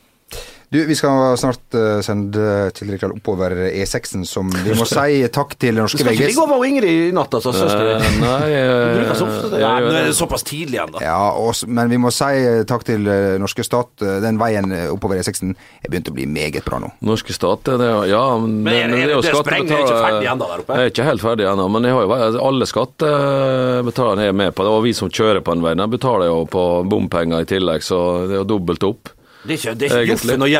Du, 0.72 0.86
Vi 0.88 0.96
skal 0.96 1.34
snart 1.36 1.76
uh, 1.76 2.00
sende 2.00 2.70
til 2.72 2.94
Rikard 2.94 3.12
oppover 3.18 3.52
E6-en, 3.68 4.22
som 4.24 4.48
vi 4.64 4.72
må 4.80 4.86
si 4.88 5.26
takk 5.28 5.58
til 5.60 5.76
norske 5.76 6.00
VG. 6.00 6.06
Skal 6.06 6.16
ikke 6.16 6.30
ligge 6.30 6.46
over 6.46 6.56
over 6.62 6.70
Ingrid 6.70 7.10
i 7.10 7.12
natt, 7.12 7.36
altså? 7.36 7.52
Uh, 7.52 8.06
nei, 8.22 8.54
uh, 8.56 9.12
så 9.12 9.28
ofte, 9.28 9.60
ja, 9.60 9.74
nå 9.84 9.92
er 9.92 10.08
det 10.08 10.16
såpass 10.16 10.48
tidlig 10.48 10.80
ennå. 10.80 11.04
Ja, 11.04 11.18
også, 11.36 11.68
men 11.68 11.92
vi 11.92 12.00
må 12.00 12.14
si 12.16 12.64
takk 12.72 12.88
til 12.88 13.04
norske 13.44 13.68
stat. 13.68 13.92
Den 14.24 14.40
veien 14.40 14.72
oppover 14.94 15.20
E6-en 15.20 15.52
er 15.58 15.92
begynt 15.92 16.08
å 16.08 16.16
bli 16.16 16.30
meget 16.40 16.64
bra 16.64 16.80
nå. 16.80 16.96
Norske 17.04 17.36
stat, 17.36 17.68
det, 17.68 17.92
ja 18.08 18.26
Men, 18.40 18.62
men 18.64 18.78
er, 18.78 18.96
det, 18.96 19.04
er, 19.04 19.44
det, 19.44 19.46
det 19.68 19.76
er 19.76 19.84
ikke 19.84 20.02
ferdig 20.08 20.34
ennå 20.38 20.52
der 20.56 20.64
oppe? 20.64 20.80
Jeg 20.80 20.88
er 20.88 20.96
ikke 20.96 21.12
helt 21.12 21.28
ferdig 21.28 21.52
ennå, 21.52 21.70
men 21.76 21.92
jeg 21.92 22.00
har 22.00 22.08
jo, 22.08 22.44
alle 22.48 22.74
skattebetalerne 22.78 24.32
er 24.32 24.44
med 24.48 24.56
på 24.56 24.64
det. 24.64 24.78
Og 24.80 24.86
vi 24.88 24.96
som 24.96 25.12
kjører 25.12 25.44
på 25.44 25.58
den 25.58 25.68
veien, 25.68 25.90
betaler 25.92 26.32
jo 26.32 26.46
på 26.48 26.70
bompenger 26.88 27.44
i 27.44 27.56
tillegg, 27.58 27.84
så 27.84 28.06
det 28.30 28.40
er 28.40 28.46
jo 28.46 28.54
dobbelt 28.56 28.88
opp. 28.88 29.18
Det 29.42 29.56
er 29.56 29.58
ikke, 29.58 29.72
det 29.74 29.88
er 29.88 30.04
ikke 30.04 30.14
Joffen 30.14 30.44
og. 30.46 30.50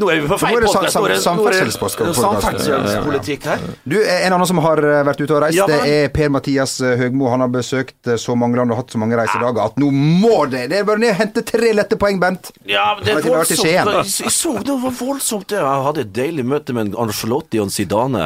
Nå 0.00 0.04
er 0.12 0.16
vi 0.20 0.26
på 0.28 0.36
feil 0.42 0.58
podkast. 0.66 0.96
Nå 0.98 1.04
er 1.06 1.10
det 1.14 1.22
samferdselspolitikk 1.24 3.42
her. 3.48 3.58
Du, 3.88 3.96
En 4.04 4.32
annen 4.36 4.48
som 4.50 4.60
har 4.60 4.76
eh, 4.84 5.00
vært 5.08 5.20
ute 5.22 5.32
og 5.32 5.40
reist, 5.46 5.56
ja, 5.56 5.64
det 5.70 5.78
er 5.88 6.12
Per-Mathias 6.12 6.72
eh, 6.84 7.00
Høgmo. 7.00 7.24
Han 7.32 7.40
har 7.46 7.50
besøkt 7.54 7.96
eh, 8.10 8.18
så 8.20 8.32
mange 8.36 8.60
land 8.60 8.68
og 8.74 8.78
hatt 8.82 8.90
så 8.92 8.98
mange 9.00 9.16
reisedager 9.16 9.60
at 9.64 9.74
nå 9.80 9.88
må 9.94 10.44
det 10.52 10.66
Det 10.72 10.78
er 10.82 10.86
bare 10.88 11.00
ned 11.00 11.10
og 11.14 11.20
hente 11.22 11.40
tre 11.48 11.68
lette 11.78 11.96
poeng, 12.00 12.16
Bent. 12.20 12.44
Ja, 12.68 12.92
men 12.98 13.04
det 13.06 13.12
er 13.16 13.22
voldsomt. 13.30 13.64
Jeg 13.64 14.32
så 14.36 14.52
det 14.60 14.76
var 14.84 14.92
voldsomt. 15.00 15.48
Jeg 15.56 15.64
hadde 15.88 16.00
et 16.04 16.12
deilig 16.16 16.44
møte 16.44 16.70
med 16.76 16.92
Angelotti 16.92 17.56
og 17.62 17.72
Zidane. 17.72 18.24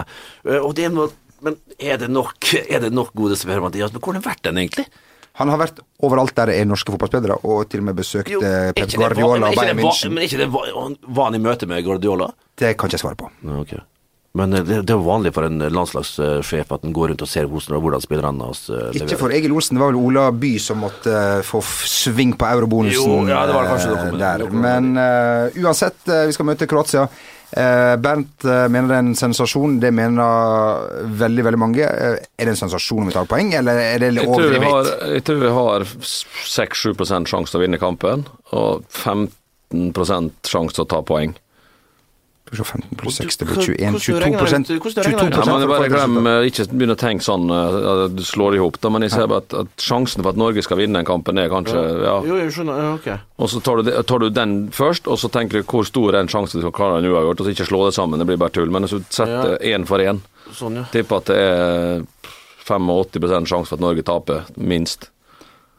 Og 0.58 0.74
det 0.74 0.84
er 0.90 0.94
noe 0.94 1.08
men 1.40 1.56
er 1.80 1.96
det 1.96 2.12
nok, 2.12 2.36
er 2.68 2.82
det 2.84 2.92
nok 2.92 3.16
godeste 3.16 3.48
Per-Mathias? 3.48 3.92
Men 3.94 4.00
hvor 4.02 4.12
har 4.12 4.20
han 4.20 4.26
vært 4.26 4.44
den, 4.44 4.58
egentlig? 4.60 4.84
Han 5.40 5.48
har 5.48 5.60
vært 5.62 5.78
overalt 6.04 6.34
der 6.36 6.52
det 6.52 6.58
er 6.60 6.68
norske 6.68 6.92
fotballspillere, 6.92 7.40
og 7.48 7.62
til 7.72 7.80
og 7.80 7.90
med 7.90 7.96
besøkt 7.96 8.28
jo, 8.32 8.42
Pep 8.76 8.92
Guardiola 8.92 9.48
og 9.48 9.56
Bayern 9.56 9.80
München. 9.80 10.12
Men 10.12 10.26
ikke 10.26 10.42
det 10.42 10.50
var 10.52 10.74
han 11.24 11.38
i 11.38 11.40
møte 11.42 11.68
med 11.70 11.80
Guardiola? 11.86 12.28
Det 12.60 12.74
kan 12.76 12.90
ikke 12.90 13.00
jeg 13.00 13.06
svare 13.06 13.18
på. 13.20 13.30
Okay. 13.62 13.80
Men 14.32 14.52
eh, 14.54 14.62
det, 14.62 14.82
det 14.86 14.94
er 14.94 15.02
vanlig 15.02 15.32
for 15.34 15.46
en 15.48 15.58
landslagssjef 15.74 16.74
at 16.76 16.84
han 16.86 16.94
går 16.94 17.12
rundt 17.12 17.24
og 17.24 17.30
ser 17.30 17.48
hvordan, 17.50 17.80
hvordan 17.82 18.04
spillerne 18.04 18.46
hans 18.46 18.62
leverer. 18.70 19.00
Ikke 19.02 19.18
for 19.18 19.34
Egil 19.34 19.56
Olsen, 19.56 19.78
det 19.78 19.82
var 19.82 19.90
vel 19.90 20.00
Ola 20.04 20.28
By 20.30 20.52
som 20.62 20.84
måtte 20.84 21.10
uh, 21.10 21.42
få 21.46 21.62
sving 21.88 22.36
på 22.38 22.46
eurobonusen 22.46 23.00
jo, 23.00 23.18
ja, 23.30 23.42
det 23.48 23.56
var 23.56 23.72
kanskje 23.72 23.96
uh, 23.96 24.14
der. 24.20 24.46
Men 24.54 24.92
uh, 24.94 25.60
uansett, 25.64 25.98
vi 26.06 26.36
skal 26.36 26.50
møte 26.52 26.70
Kroatia. 26.70 27.08
Eh, 27.50 27.96
Bernt 27.98 28.44
eh, 28.44 28.68
mener 28.70 28.88
det 28.88 28.96
er 28.96 29.04
en 29.04 29.18
sensasjon. 29.18 29.78
Det 29.82 29.90
mener 29.94 31.06
veldig 31.20 31.46
veldig 31.48 31.60
mange. 31.60 31.82
Eh, 31.86 32.16
er 32.20 32.48
det 32.48 32.54
en 32.54 32.62
sensasjon 32.62 33.02
om 33.02 33.10
vi 33.10 33.16
tar 33.16 33.28
poeng, 33.30 33.52
eller 33.58 33.80
er 33.82 34.02
det 34.04 34.12
overdrevet? 34.22 34.90
Jeg 35.16 35.26
tror 35.26 35.42
vi 35.42 35.52
har 35.58 35.86
6-7 35.90 36.94
sjanse 37.26 37.50
til 37.50 37.60
å 37.60 37.64
vinne 37.64 37.82
kampen, 37.82 38.26
og 38.54 38.84
15 38.88 39.94
sjanse 40.46 40.78
til 40.78 40.86
å 40.86 40.90
ta 40.94 41.02
poeng. 41.06 41.34
15 42.58 42.98
pluss 42.98 43.18
6, 43.20 43.36
det 43.36 43.46
blir 43.46 43.60
21. 43.62 43.98
22 44.00 44.78
22 44.82 45.06
ja, 45.06 45.44
men 45.46 45.68
bare 45.70 45.90
glem, 45.92 46.16
Ikke 46.48 46.66
begynn 46.72 46.94
å 46.94 46.96
tenke 46.98 47.24
sånn 47.24 47.46
at 47.54 48.16
du 48.16 48.24
slår 48.26 48.56
i 48.58 48.62
hop, 48.62 48.78
men 48.90 49.06
jeg 49.06 49.14
ser 49.14 49.28
bare 49.30 49.44
at, 49.44 49.54
at, 49.62 49.70
sjansen 49.80 50.24
for 50.24 50.32
at 50.32 50.40
Norge 50.40 50.64
skal 50.66 50.80
vinne 50.80 50.98
den 50.98 51.08
kampen, 51.08 51.38
er 51.38 51.52
kanskje 51.52 51.78
ja. 51.78 52.16
Jo, 52.26 52.40
jeg 52.40 52.54
skjønner, 52.56 52.82
ja, 52.82 52.90
ok. 52.98 53.08
Og 53.38 53.52
så 53.52 53.62
tar 53.64 53.80
du, 53.80 53.92
tar 54.10 54.24
du, 54.24 54.28
den 54.34 54.56
først, 54.74 55.06
og 55.06 55.20
så 55.22 55.30
tenker 55.32 55.60
du 55.62 55.70
hvor 55.70 55.86
stor 55.86 56.16
er 56.16 56.24
en 56.24 56.32
sjanse 56.32 56.58
du 56.58 56.64
skal 56.64 56.74
klare 56.74 56.98
en 56.98 57.08
uavgjort, 57.10 57.44
og 57.44 57.46
så 57.46 57.54
ikke 57.54 57.68
slå 57.70 57.84
det 57.86 57.94
sammen, 57.96 58.20
det 58.20 58.26
blir 58.30 58.40
bare 58.40 58.54
tull. 58.58 58.72
Men 58.74 58.86
hvis 58.86 58.98
du 58.98 59.06
setter 59.14 59.56
én 59.70 59.86
for 59.88 60.02
én, 60.02 60.22
sånn, 60.56 60.82
ja. 60.82 60.88
tipper 60.90 61.22
at 61.22 61.30
det 61.30 61.38
er 61.46 62.04
85 62.66 63.50
sjanse 63.50 63.70
for 63.70 63.78
at 63.78 63.86
Norge 63.86 64.06
taper, 64.06 64.50
minst. 64.58 65.10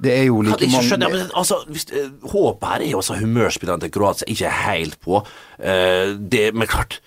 Det 0.02 0.14
er 0.18 0.28
jo 0.30 0.42
like 0.46 0.66
mange 0.66 0.88
skjønne, 0.88 1.10
men, 1.14 1.28
altså, 1.38 1.62
hvis, 1.70 1.86
uh, 1.94 2.10
Håpet 2.32 2.70
her 2.72 2.86
er 2.86 2.94
jo 2.94 3.02
også 3.04 3.20
humørspillerne 3.22 3.86
til 3.86 3.94
Kroatia 3.94 4.30
ikke 4.34 4.54
helt 4.64 4.98
på. 5.04 5.22
Uh, 5.62 6.16
det, 6.18 6.48
men 6.58 6.70
klart 6.70 7.02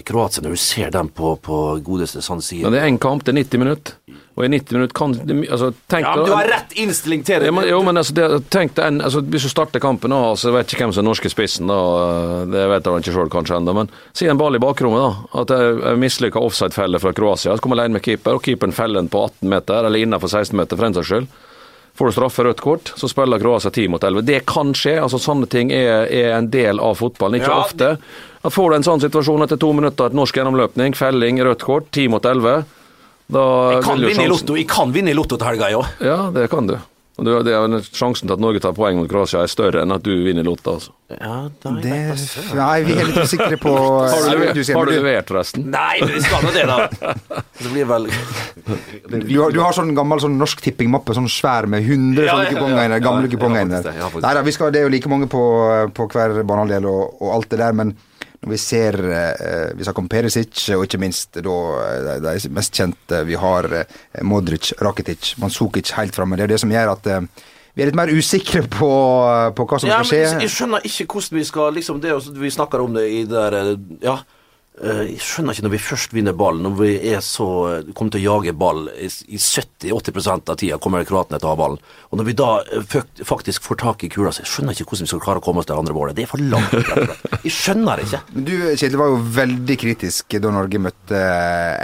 Kroatia, 0.00 0.40
når 0.42 0.50
du 0.50 0.56
ser 0.56 0.90
dem 0.90 1.08
på, 1.12 1.34
på 1.44 1.56
godeste 1.84 2.22
sånn 2.24 2.40
side 2.40 2.64
ja, 2.64 2.70
Det 2.72 2.80
er 2.80 2.88
én 2.88 2.98
kamp, 3.00 3.26
det 3.26 3.34
er 3.34 3.42
90 3.42 3.60
minutter. 3.60 3.98
Og 4.32 4.46
i 4.46 4.48
90 4.48 4.78
minutter 4.78 4.96
kan 4.96 5.12
altså, 5.12 5.68
tenk, 5.92 6.06
Ja, 6.06 6.14
men 6.16 6.30
Du 6.30 6.32
har 6.32 6.48
rett 6.48 6.72
innstilling 6.80 7.24
til 7.28 7.42
det. 7.42 7.50
Ja, 7.50 7.52
men, 7.52 7.68
jo, 7.68 7.82
men 7.84 8.00
altså, 8.00 8.14
det, 8.16 8.28
tenk 8.54 8.72
deg 8.78 9.02
altså, 9.04 9.20
Hvis 9.34 9.44
du 9.44 9.50
starter 9.52 9.84
kampen 9.84 10.14
nå, 10.14 10.22
altså, 10.30 10.48
jeg 10.48 10.56
vet 10.56 10.72
ikke 10.72 10.86
hvem 10.86 10.96
som 10.96 11.04
er 11.04 11.08
norske 11.10 11.32
spissen, 11.34 11.68
da, 11.68 11.78
det 12.48 12.64
vet 12.72 12.88
han 12.88 13.04
ikke 13.04 13.16
sjøl 13.18 13.32
kanskje 13.36 13.60
ennå, 13.60 13.76
men 13.82 13.92
si 14.16 14.30
en 14.32 14.40
ball 14.40 14.56
i 14.56 14.62
bakrommet, 14.62 15.04
da. 15.04 15.40
At 15.42 15.52
det 15.52 15.60
er 15.92 16.00
mislykka 16.00 16.40
offside-felle 16.40 17.02
fra 17.02 17.12
Kroatia. 17.16 17.52
Så 17.52 17.60
kommer 17.64 17.76
alene 17.76 17.98
med 17.98 18.06
keeper, 18.06 18.40
og 18.40 18.46
keeperen 18.46 18.72
feller 18.76 19.02
den 19.02 19.12
på 19.12 19.26
18 19.28 19.52
meter, 19.52 19.84
eller 19.84 20.06
innenfor 20.06 20.32
16 20.32 20.56
meter, 20.56 20.78
for 20.78 20.88
den 20.88 20.96
saks 20.96 21.12
skyld. 21.12 21.32
Får 21.94 22.08
du 22.08 22.12
straffe 22.16 22.44
rødt 22.46 22.60
kort, 22.64 22.92
så 22.96 23.08
spiller 23.10 23.40
Kroatia 23.40 23.70
10 23.70 23.88
mot 23.92 24.04
11. 24.04 24.24
Det 24.24 24.38
kan 24.48 24.70
skje. 24.74 24.94
altså 25.02 25.20
Sånne 25.20 25.48
ting 25.50 25.72
er, 25.76 26.06
er 26.08 26.36
en 26.38 26.48
del 26.50 26.80
av 26.80 26.96
fotballen, 27.00 27.40
ikke 27.40 27.50
ja, 27.52 27.64
ofte. 27.66 27.90
At 28.42 28.54
Får 28.54 28.70
du 28.70 28.76
en 28.78 28.86
sånn 28.86 29.02
situasjon 29.02 29.44
etter 29.44 29.60
to 29.60 29.72
minutter, 29.76 30.08
et 30.08 30.16
norsk 30.16 30.40
gjennomløpning, 30.40 30.96
felling, 30.96 31.42
rødt 31.44 31.66
kort, 31.68 31.90
10 31.92 32.14
mot 32.14 32.24
11 32.24 32.64
da 33.32 33.42
jeg 33.76 33.84
kan, 33.86 34.00
vinne 34.02 34.24
i 34.26 34.28
lotto, 34.28 34.56
jeg 34.58 34.68
kan 34.68 34.90
vinne 34.92 35.12
i 35.12 35.16
lotto 35.16 35.38
til 35.40 35.48
helga, 35.48 35.70
ja. 35.72 35.82
Ja, 36.04 36.16
det 36.34 36.48
kan 36.52 36.66
du. 36.68 36.74
Og 37.20 37.26
det 37.44 37.52
er 37.52 37.74
Sjansen 37.92 38.24
til 38.24 38.34
at 38.34 38.40
Norge 38.40 38.60
tar 38.64 38.72
poeng 38.72 38.96
mot 38.96 39.08
Kroatia 39.10 39.42
er 39.44 39.50
større 39.52 39.82
enn 39.84 39.92
at 39.92 40.04
du 40.04 40.12
vinner 40.24 40.46
Lotta. 40.46 40.78
Altså. 40.78 40.94
Ja, 41.12 41.34
det, 41.84 41.96
nei, 42.56 42.76
vi 42.86 42.94
er 42.96 43.10
litt 43.10 43.18
usikre 43.20 43.58
på 43.60 43.72
Har 44.14 44.22
du 44.24 44.30
levert, 44.30 44.60
har 44.72 44.88
du 44.88 44.92
levert 44.94 45.32
forresten? 45.34 45.66
Nei, 45.74 45.98
men 46.00 46.14
vi 46.14 46.22
skal 46.24 46.46
nå 46.46 46.52
det, 46.54 46.64
da. 46.70 47.12
Det 47.58 47.72
blir 47.74 47.90
vel 47.90 48.08
du, 48.08 49.34
har, 49.36 49.52
du 49.52 49.60
har 49.60 49.76
sånn 49.76 49.92
gammel 49.96 50.22
sånn 50.24 50.38
Norsk 50.40 50.62
Tipping-mappe, 50.64 51.12
sånn 51.18 51.28
svær 51.30 51.68
med 51.68 51.84
100 51.84 52.24
ja, 52.24 52.38
ja, 52.48 52.64
inne. 52.64 53.02
Gamle 53.04 53.28
kuponger 53.28 53.66
inne. 53.66 53.82
Nei 53.84 54.32
da, 54.38 54.42
det 54.42 54.80
er 54.80 54.86
jo 54.86 54.94
like 54.96 55.12
mange 55.12 55.28
på, 55.30 55.42
på 55.92 56.08
hver 56.14 56.38
banehalvdel 56.40 56.88
og, 56.88 57.20
og 57.20 57.36
alt 57.36 57.52
det 57.52 57.60
der, 57.60 57.76
men 57.76 57.92
når 58.42 58.50
vi 58.50 58.58
ser 58.58 58.98
eh, 59.06 59.70
Vi 59.78 59.86
snakker 59.86 60.02
om 60.02 60.10
Perisic, 60.10 60.64
og 60.74 60.84
ikke 60.86 61.00
minst 61.02 61.38
da 61.38 61.56
eh, 61.86 62.12
de 62.24 62.50
mest 62.54 62.74
kjente 62.74 63.22
vi 63.28 63.38
har, 63.38 63.68
eh, 63.82 64.22
Modric, 64.26 64.72
Rakitic, 64.82 65.36
Manzukic 65.42 65.94
helt 65.98 66.16
framme. 66.16 66.36
Det 66.36 66.48
er 66.48 66.54
det 66.56 66.60
som 66.62 66.72
gjør 66.72 66.94
at 66.96 67.10
vi 67.72 67.84
er 67.84 67.88
litt 67.88 67.96
mer 67.96 68.10
usikre 68.12 68.64
på, 68.68 68.92
på 69.56 69.64
hva 69.64 69.78
som 69.80 69.88
ja, 69.88 70.02
skal 70.02 70.10
skje. 70.10 70.22
Men 70.34 70.44
Jeg 70.44 70.54
skjønner 70.56 70.86
ikke 70.90 71.06
hvordan 71.08 71.38
vi 71.38 71.44
skal 71.48 71.76
liksom 71.78 72.02
Det 72.02 72.16
vi 72.42 72.50
snakker 72.52 72.82
om 72.84 72.98
det 72.98 73.06
i 73.08 73.22
det 73.24 73.44
der 73.54 73.76
Ja 74.04 74.18
Jeg 74.72 75.18
skjønner 75.20 75.52
ikke 75.52 75.66
når 75.66 75.72
vi 75.74 75.80
først 75.84 76.14
vinner 76.16 76.32
ballen, 76.36 76.64
når 76.64 76.76
vi 76.78 76.92
er 77.12 77.20
så 77.20 77.46
eh, 77.68 77.90
kommer 77.92 78.14
til 78.14 78.22
å 78.22 78.36
jage 78.38 78.54
ball 78.56 78.86
i 78.96 79.04
i 79.04 79.36
70-80% 79.36 80.48
av 80.48 80.56
tida, 80.58 80.78
kommer 80.80 81.04
kroatene 81.04 81.36
til 81.38 81.50
å 81.50 81.52
ha 81.52 81.58
ballen. 81.60 81.82
Og 82.08 82.18
når 82.18 82.28
vi 82.30 82.34
da 82.40 82.48
eh, 82.64 82.96
faktisk 83.28 83.66
får 83.68 83.80
tak 83.82 84.06
i 84.06 84.10
kula, 84.12 84.32
så 84.32 84.42
jeg 84.42 84.50
skjønner 84.50 84.72
ikke 84.72 84.88
hvordan 84.88 85.08
vi 85.08 85.12
skal 85.12 85.22
klare 85.26 85.42
å 85.42 85.44
komme 85.44 85.60
oss 85.60 85.68
til 85.68 85.76
det 85.76 85.82
andre 85.84 85.96
målet. 85.98 86.16
Det 86.16 86.24
er 86.24 86.32
for 86.32 86.40
langt. 86.40 86.72
Jeg 87.44 87.54
skjønner 87.58 88.00
det 88.00 88.08
ikke. 88.08 88.22
Du, 88.48 88.54
Kjetil, 88.72 88.98
var 88.98 89.12
jo 89.12 89.20
veldig 89.36 89.76
kritisk 89.84 90.38
da 90.42 90.54
Norge 90.56 90.80
møtte 90.82 91.20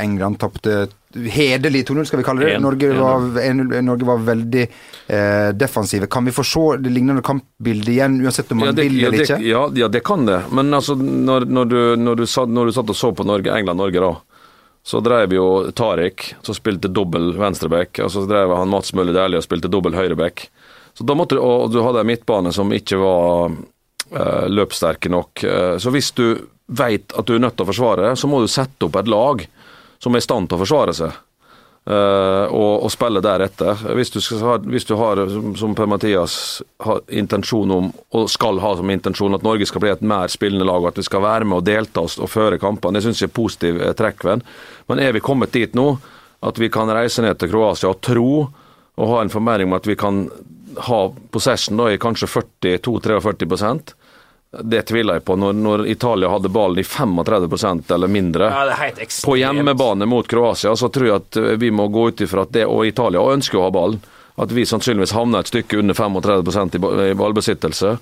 England. 0.00 0.40
Tapte 0.40 0.80
hederlig 1.14 1.86
2-0, 1.88 2.04
skal 2.04 2.20
vi 2.20 2.24
kalle 2.26 2.44
det. 2.44 2.58
Norge, 2.60 2.88
var, 2.98 3.40
en, 3.40 3.62
Norge 3.86 4.04
var 4.04 4.18
veldig 4.26 4.64
eh, 5.06 5.48
defensive. 5.56 6.06
Kan 6.06 6.24
vi 6.28 6.34
få 6.36 6.44
se 6.44 6.64
det 6.84 6.92
lignende 6.92 7.22
kampbildet 7.24 7.88
igjen, 7.94 8.18
uansett 8.24 8.52
om 8.52 8.60
man 8.60 8.68
Ja 8.68 8.72
det, 8.76 8.88
vil 8.88 9.00
ja, 9.00 9.08
eller 9.08 9.24
ikke? 9.24 9.38
ja, 9.48 9.62
ja, 9.74 9.88
det 9.88 10.02
kan 10.04 10.26
det. 10.28 10.42
Men 10.52 10.74
altså, 10.74 10.94
når, 11.00 11.46
når, 11.48 11.64
du, 11.64 11.78
når, 11.96 12.20
du, 12.22 12.26
satt- 12.28 12.52
når 12.52 12.66
du 12.68 12.72
satt 12.76 12.92
og 12.92 12.98
så 12.98 13.12
på 13.16 13.24
Norge, 13.24 13.54
England-Norge, 13.56 14.04
da, 14.04 14.12
så 14.84 15.00
drev 15.04 15.32
jo 15.36 15.46
Tariq, 15.76 16.28
som 16.44 16.56
spilte 16.56 16.88
dobbel 16.92 17.32
venstreback, 17.40 18.02
og 18.04 18.12
så 18.12 18.26
drev 18.28 18.52
han 18.56 18.70
Mats 18.72 18.92
Møller 18.96 19.16
Dæhlie 19.16 19.40
og 19.40 19.44
spilte 19.48 19.68
dobbel 19.72 19.96
høyreback. 19.96 20.46
Så 20.96 21.04
da 21.08 21.16
måtte 21.16 21.36
du, 21.38 21.42
og 21.44 21.72
du 21.72 21.80
hadde 21.84 22.04
en 22.04 22.08
midtbane 22.08 22.52
som 22.52 22.72
ikke 22.74 23.00
var 23.00 23.52
eh, 24.12 24.46
løpssterke 24.52 25.10
nok. 25.12 25.44
Eh, 25.44 25.74
så 25.80 25.92
hvis 25.94 26.12
du 26.16 26.24
veit 26.68 27.14
at 27.16 27.24
du 27.28 27.34
er 27.36 27.42
nødt 27.42 27.56
til 27.56 27.64
å 27.64 27.70
forsvare, 27.70 28.12
så 28.18 28.28
må 28.28 28.42
du 28.44 28.48
sette 28.52 28.88
opp 28.88 28.96
et 29.00 29.08
lag 29.08 29.44
som 30.02 30.14
er 30.14 30.22
i 30.22 30.26
stand 30.26 30.48
til 30.48 30.58
å 30.58 30.62
forsvare 30.62 30.94
seg. 30.96 31.16
Eh, 31.88 32.46
og, 32.52 32.82
og 32.84 32.90
spille 32.92 33.22
deretter. 33.24 33.78
Hvis 33.96 34.10
du, 34.12 34.18
skal, 34.20 34.60
hvis 34.68 34.84
du 34.84 34.92
har, 35.00 35.22
som- 35.56 35.74
Per-Mathias, 35.78 36.34
intensjon 37.08 37.70
om, 37.72 37.88
og 38.12 38.28
skal 38.28 38.60
ha 38.60 38.74
som 38.76 38.90
intensjon, 38.92 39.34
at 39.38 39.46
Norge 39.46 39.66
skal 39.70 39.80
bli 39.80 39.94
et 39.94 40.04
mer 40.04 40.28
spillende 40.28 40.66
lag, 40.68 40.82
og 40.82 40.90
at 40.90 41.00
vi 41.00 41.06
skal 41.06 41.24
være 41.24 41.48
med 41.48 41.62
og 41.62 41.64
delta 41.64 42.04
og, 42.04 42.12
og 42.20 42.28
føre 42.28 42.60
kampene, 42.60 42.98
det 42.98 43.06
syns 43.06 43.22
jeg 43.22 43.30
er 43.30 43.38
positiv 43.40 43.80
eh, 43.80 43.94
trekkvenn. 43.96 44.44
Men 44.90 45.00
er 45.00 45.16
vi 45.16 45.24
kommet 45.24 45.54
dit 45.56 45.74
nå 45.78 45.94
at 46.44 46.60
vi 46.60 46.68
kan 46.70 46.92
reise 46.92 47.24
ned 47.24 47.40
til 47.40 47.50
Kroatia 47.50 47.88
og 47.90 48.02
tro 48.04 48.28
og 48.98 49.10
ha 49.14 49.22
en 49.22 49.32
formening 49.32 49.70
om 49.70 49.78
at 49.78 49.88
vi 49.88 49.96
kan 49.98 50.26
ha 50.90 50.98
possession 51.32 51.80
da, 51.80 51.88
i 51.90 51.98
kanskje 51.98 52.28
42-43 52.76 53.96
det 54.50 54.82
tviler 54.88 55.18
jeg 55.18 55.24
på. 55.28 55.36
Når, 55.36 55.52
når 55.52 55.86
Italia 55.92 56.30
hadde 56.32 56.48
ballen 56.48 56.80
i 56.80 56.86
35% 56.86 57.90
eller 57.94 58.08
mindre 58.08 58.48
Ja, 58.48 58.90
på 59.24 59.36
hjemmebane 59.36 60.08
mot 60.08 60.28
Kroatia, 60.28 60.72
så 60.76 60.88
tror 60.88 61.06
jeg 61.06 61.16
at 61.20 61.36
eh, 61.40 61.56
vi 61.60 61.70
må 61.70 61.88
gå 61.92 62.08
ut 62.08 62.22
ifra 62.24 62.46
at 62.46 62.54
det, 62.56 62.64
og 62.66 62.86
Italia 62.88 63.24
ønsker 63.34 63.60
å 63.60 63.66
ha 63.66 63.74
ballen, 63.74 64.00
at 64.38 64.54
vi 64.54 64.64
sannsynligvis 64.68 65.12
havner 65.16 65.42
et 65.42 65.50
stykke 65.50 65.80
under 65.82 65.98
35 65.98 66.78
i 67.10 67.14
ballbesittelse. 67.18 67.96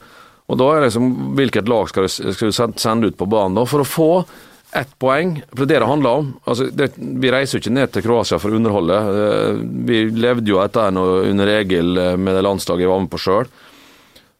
Og 0.47 0.59
da 0.61 0.67
er 0.71 0.83
det 0.85 0.91
liksom, 0.91 1.07
Hvilket 1.39 1.71
lag 1.71 1.89
skal 1.91 2.07
du, 2.07 2.53
sende 2.53 3.11
ut 3.11 3.19
på 3.19 3.27
banen 3.27 3.57
da, 3.59 3.65
for 3.67 3.83
å 3.83 3.89
få 3.89 4.11
ett 4.77 4.93
poeng? 5.03 5.41
For 5.51 5.65
det 5.65 5.67
er 5.67 5.81
det 5.81 5.85
det 5.87 5.91
handler 5.91 6.21
om. 6.21 6.29
Altså, 6.45 6.69
det, 6.71 6.91
vi 6.99 7.33
reiser 7.33 7.57
jo 7.57 7.65
ikke 7.65 7.75
ned 7.75 7.95
til 7.95 8.05
Kroatia 8.07 8.39
for 8.39 8.53
å 8.53 8.61
underholde. 8.61 9.01
Eh, 9.25 9.65
Vi 9.89 10.05
levde 10.15 10.53
jo 10.53 10.61
etter 10.63 10.95
under 10.95 11.55
Egil 11.57 11.97
eh, 11.99 12.15
med 12.21 12.39
det 12.39 12.45
landslaget 12.47 12.87
jeg 12.87 12.93
var 12.93 13.03
med 13.03 13.11
på 13.11 13.23
sjøl. 13.23 13.51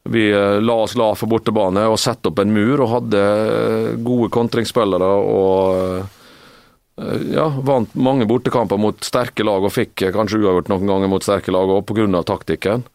Vi 0.09 0.27
eh, 0.31 0.59
la 0.61 0.75
oss 0.83 0.95
la 0.99 1.11
for 1.15 1.29
bortebane 1.31 1.85
og 1.89 1.99
sette 2.01 2.31
opp 2.31 2.39
en 2.43 2.53
mur 2.53 2.83
og 2.83 2.93
hadde 2.93 3.23
eh, 3.23 3.89
gode 4.03 4.29
kontringsspillere 4.33 5.09
og 5.31 5.77
eh, 5.77 6.13
ja, 7.35 7.47
vant 7.61 7.93
mange 7.93 8.25
bortekamper 8.29 8.79
mot 8.81 9.03
sterke 9.05 9.45
lag 9.45 9.65
og 9.65 9.73
fikk 9.73 10.07
kanskje 10.15 10.41
uavgjort 10.41 10.71
noen 10.73 10.89
ganger 10.89 11.11
mot 11.11 11.25
sterke 11.25 11.53
lag 11.53 11.69
òg 11.69 11.83
pga. 11.85 12.23
taktikken. 12.25 12.87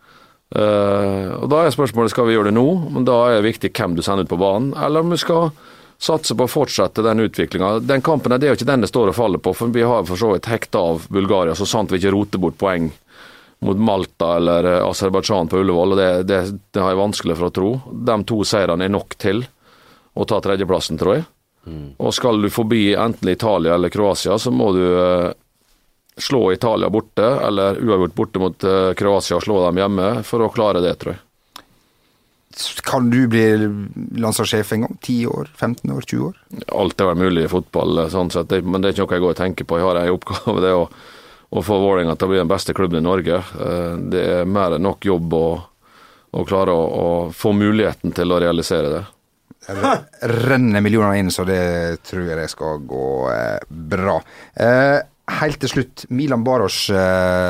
Uh, 0.53 1.39
og 1.41 1.47
Da 1.49 1.63
er 1.65 1.73
spørsmålet 1.73 2.13
skal 2.13 2.27
vi 2.29 2.35
gjøre 2.35 2.51
det 2.51 2.59
nå, 2.59 2.67
men 2.93 3.07
da 3.09 3.15
er 3.31 3.39
det 3.39 3.55
viktig 3.55 3.71
hvem 3.73 3.95
du 3.97 4.03
sender 4.05 4.27
ut 4.27 4.33
på 4.33 4.41
banen, 4.41 4.75
eller 4.77 5.01
om 5.01 5.15
vi 5.15 5.21
skal 5.23 5.49
satse 6.03 6.35
på 6.37 6.45
å 6.45 6.51
fortsette 6.51 7.05
den 7.07 7.23
utviklinga. 7.25 7.79
Den 7.87 8.03
kampen 8.05 8.35
er 8.35 8.43
det 8.43 8.51
jo 8.51 8.57
ikke 8.59 8.69
den 8.69 8.85
det 8.85 8.91
står 8.91 9.13
og 9.13 9.17
faller 9.17 9.41
på, 9.41 9.55
for 9.57 9.73
vi 9.73 9.87
har 9.87 10.05
for 10.09 10.21
så 10.21 10.35
vidt 10.35 10.51
hekta 10.51 10.83
av 10.93 11.07
Bulgaria, 11.15 11.55
så 11.57 11.69
sant 11.69 11.95
vi 11.95 12.03
ikke 12.03 12.13
roter 12.13 12.43
bort 12.43 12.59
poeng 12.61 12.91
mot 13.63 13.79
Malta 13.79 14.37
eller 14.37 14.67
eh, 14.69 14.85
Aserbajdsjan 14.87 15.51
på 15.51 15.61
Ullevål, 15.63 15.95
og 15.95 16.01
det, 16.01 16.11
det, 16.31 16.41
det 16.75 16.83
har 16.83 16.95
jeg 16.95 17.03
vanskelig 17.03 17.39
for 17.39 17.49
å 17.49 17.55
tro. 17.55 17.71
De 17.93 18.19
to 18.29 18.43
seirene 18.49 18.89
er 18.89 18.95
nok 18.95 19.17
til 19.23 19.45
å 20.13 20.27
ta 20.29 20.41
tredjeplassen, 20.45 20.99
tror 21.01 21.21
jeg. 21.21 21.29
Og 22.03 22.11
skal 22.15 22.43
du 22.43 22.51
forbi 22.51 22.91
enten 22.99 23.29
Italia 23.31 23.75
eller 23.75 23.89
Kroatia, 23.89 24.39
så 24.39 24.51
må 24.51 24.73
du 24.75 24.83
eh, 24.83 25.31
slå 26.17 26.53
Italia 26.53 26.91
borte, 26.91 27.23
eller 27.23 27.79
uavgjort 27.79 28.15
borte 28.15 28.43
mot 28.43 28.65
eh, 28.65 28.95
Kroatia 28.99 29.39
og 29.39 29.45
slå 29.47 29.61
dem 29.67 29.79
hjemme, 29.79 30.09
for 30.27 30.43
å 30.43 30.51
klare 30.53 30.83
det, 30.83 30.97
tror 31.01 31.15
jeg. 31.15 31.23
Kan 32.85 33.09
du 33.09 33.23
bli 33.33 33.47
landslagssjef 34.21 34.75
en 34.75 34.85
gang? 34.85 34.97
10 35.01 35.27
år? 35.31 35.49
15 35.57 35.95
år? 35.95 36.03
20 36.03 36.27
år? 36.27 36.41
Alt 36.83 37.01
er 37.01 37.09
vel 37.09 37.23
mulig 37.23 37.47
i 37.47 37.53
fotball, 37.53 38.05
eh, 38.05 38.13
sånn 38.13 38.33
sett, 38.35 38.53
men 38.67 38.83
det 38.83 38.91
er 38.91 38.97
ikke 38.97 39.07
noe 39.07 39.19
jeg 39.21 39.27
går 39.27 39.37
og 39.37 39.43
tenker 39.45 39.69
på. 39.69 39.79
Jeg 39.79 39.89
har 39.89 40.03
en 40.03 40.17
oppgave, 40.19 40.59
det 40.65 40.73
er 40.73 40.83
å, 40.83 40.89
å 41.53 41.63
få 41.65 41.77
Vålerenga 41.83 42.15
til 42.17 42.29
å 42.29 42.33
bli 42.33 42.41
den 42.41 42.51
beste 42.51 42.75
klubben 42.77 43.03
i 43.03 43.05
Norge. 43.05 43.37
Eh, 43.37 43.95
Det 44.13 44.23
er 44.41 44.49
mer 44.49 44.77
enn 44.79 44.87
nok 44.89 45.05
jobb 45.05 45.35
å, 45.37 45.47
å 46.33 46.45
klare 46.49 46.73
å, 46.73 46.85
å 47.05 47.09
få 47.37 47.53
muligheten 47.57 48.15
til 48.17 48.33
å 48.33 48.41
realisere 48.41 48.93
det. 48.95 49.03
Det 49.69 50.29
renner 50.49 50.83
millioner 50.83 51.21
inn, 51.21 51.29
så 51.31 51.45
det 51.47 52.01
tror 52.09 52.25
jeg 52.27 52.39
det 52.41 52.49
skal 52.51 52.81
gå 52.89 53.05
eh, 53.31 53.61
bra. 53.69 54.17
Helt 55.41 55.59
til 55.63 55.71
slutt, 55.73 56.05
Milan 56.13 56.43
Baros 56.47 56.77
eh, 56.91 56.97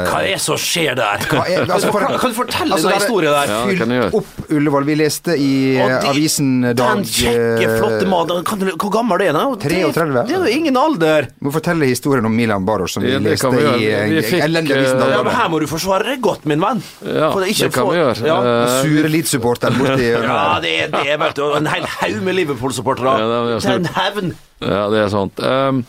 Hva 0.08 0.20
er 0.22 0.28
det 0.32 0.40
som 0.40 0.56
skjer 0.60 0.94
der? 0.96 1.24
er- 1.26 1.66
altså, 1.66 1.90
for- 1.92 2.04
kan 2.20 2.30
du 2.30 2.36
fortelle 2.36 2.76
altså, 2.76 2.88
den 2.92 2.98
historien 3.00 3.32
der? 3.34 3.50
Ja, 3.52 3.60
det 3.66 3.78
kan 3.78 3.90
jeg 3.90 4.14
opp 4.14 4.50
Ullevål. 4.52 4.84
Vi 4.88 4.94
leste 5.00 5.34
i 5.36 5.50
eh, 5.76 5.88
de- 5.88 6.08
avisen 6.12 6.50
Dag 6.62 6.76
Den 6.96 7.04
kjekke, 7.04 7.66
eh, 7.66 7.74
flotte 7.80 8.06
mannen. 8.08 8.76
Hvor 8.76 8.92
gammel 8.94 9.24
er 9.26 9.32
han? 9.38 9.56
33. 9.58 10.26
Det 10.28 10.36
er 10.36 10.46
jo 10.46 10.52
ingen 10.60 10.76
alder. 10.76 11.28
Må 11.42 11.52
fortelle 11.52 11.88
historien 11.90 12.24
om 12.28 12.34
Milan 12.36 12.64
Baros 12.68 12.92
som 12.96 13.02
vi 13.02 13.12
Ja, 13.12 13.18
det 13.18 13.34
leste 13.34 13.50
vi 13.50 13.66
i 13.88 14.20
Vi 14.22 14.40
elendig 14.40 14.76
avisen 14.78 14.98
dag. 15.02 15.10
Ja, 15.16 15.22
men 15.26 15.34
Her 15.34 15.48
må 15.52 15.60
du 15.60 15.66
forsvare 15.66 16.04
deg 16.12 16.20
godt, 16.24 16.44
min 16.46 16.60
venn. 16.60 16.82
Ja, 17.04 17.32
For 17.32 17.40
det 17.40 17.50
ikke 17.56 17.70
kan 17.72 17.84
få- 17.84 17.92
vi 17.92 17.98
gjøre. 18.00 18.26
Ja. 18.26 18.38
Sure 18.82 19.08
Leeds-supporter 19.12 19.70
borti 19.76 20.08
Ja, 20.22 20.58
det 20.62 20.72
er 20.84 20.88
det, 20.96 21.18
vet 21.20 21.34
du. 21.36 21.44
En 21.56 21.66
hel 21.66 21.84
haug 21.98 22.22
med 22.22 22.34
Liverpool-supportere. 22.40 23.18
Ja, 23.18 23.26
det 23.26 23.38
er 23.38 23.60
det 23.60 23.70
er 23.70 23.78
en 23.82 23.92
hevn. 23.98 24.34
Ja, 24.62 24.82
det 24.92 24.98
er 25.06 25.08
sant. 25.10 25.40
Um, 25.42 25.84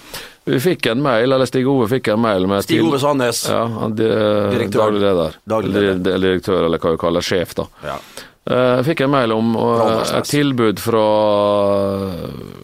vi 0.45 0.59
fikk 0.59 0.89
en 0.91 1.01
mail, 1.03 1.31
eller 1.31 1.47
Stig 1.47 1.67
Ove 1.69 1.87
fikk 1.91 2.09
en 2.13 2.19
mail 2.23 2.47
med 2.51 2.65
Stig 2.65 2.83
Ove 2.83 2.99
Sandnes. 2.99 3.45
Ja, 3.49 3.63
han, 3.79 3.95
Direktør. 3.95 4.85
Daglig 4.89 5.01
leder. 5.05 5.37
Daglig 5.47 5.71
Eller 5.71 5.89
leder. 5.93 6.19
direktør, 6.19 6.65
eller 6.67 6.83
hva 6.83 6.91
vi 6.95 7.01
kaller 7.05 7.25
sjef, 7.25 7.55
da. 7.55 7.67
Ja. 7.85 7.97
Eh, 8.43 8.75
Jeg 8.81 8.85
fikk 8.89 9.05
en 9.05 9.13
mail 9.13 9.31
om 9.31 9.53
uh, 9.55 10.01
et 10.17 10.27
tilbud 10.27 10.81
fra 10.83 11.03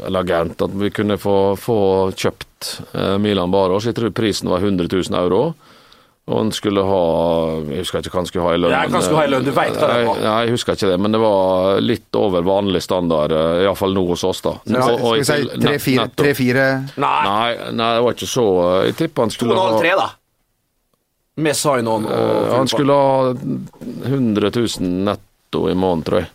eller 0.06 0.20
agent, 0.26 0.62
at 0.66 0.76
vi 0.76 0.90
kunne 0.92 1.16
få, 1.22 1.38
få 1.60 1.80
kjøpt 2.20 2.72
eh, 2.94 3.16
Milan 3.22 3.52
Baros. 3.54 3.88
Jeg 3.88 3.96
tror 3.96 4.12
prisen 4.16 4.52
var 4.52 4.60
100 4.60 4.90
000 4.92 5.16
euro. 5.22 5.54
Og 6.30 6.38
han 6.38 6.52
skulle 6.54 6.84
ha 6.86 6.98
Jeg 7.72 7.82
husker 7.82 8.04
ikke 8.06 8.12
hva 8.14 8.20
han 8.22 8.28
skulle 8.30 8.44
ha 8.46 8.52
i 8.54 8.60
lønn. 8.62 8.74
Ja, 8.76 8.82
hva 8.86 8.92
men, 8.94 9.02
skulle 9.02 9.22
ha 9.24 9.26
i 9.26 9.32
lønn? 9.34 9.46
Du 9.48 9.52
vet 9.56 9.78
hva 9.80 9.88
det 9.90 10.04
var. 10.06 10.20
Nei, 10.22 10.34
jeg 10.46 10.54
husker 10.54 10.78
ikke 10.78 10.90
det, 10.92 10.98
men 11.02 11.16
det 11.16 11.22
var 11.24 11.80
litt 11.82 12.20
over 12.20 12.46
vanlig 12.46 12.82
standard, 12.86 13.34
eh, 13.34 13.64
iallfall 13.66 13.96
nå 13.98 14.04
hos 14.12 14.24
oss, 14.30 14.42
da. 14.46 14.54
Skal 14.62 14.78
Og- 14.94 15.02
og 15.10 15.16
vi 15.18 15.24
si 15.26 15.40
tre-fire 16.14 16.68
Nei, 17.02 17.24
Nei, 17.26 17.72
nei, 17.72 17.90
det 17.96 18.04
var 18.06 18.14
ikke 18.14 18.30
så 18.30 18.46
eh, 18.62 18.86
Jeg 18.92 18.96
tipper 19.02 19.26
han 19.26 19.34
skulle 19.34 19.58
ha 19.58 19.68
2,5-3, 19.74 19.96
da. 20.04 20.10
Med 21.40 21.56
sign-on 21.56 22.06
og 22.06 22.12
Eh, 22.12 22.56
Han 22.58 22.68
skulle 22.68 22.94
ha 22.94 23.34
100 23.34 24.52
000 24.52 24.90
netto 25.10 25.66
i 25.70 25.74
måneden, 25.74 26.04
tror 26.04 26.20
jeg. 26.20 26.30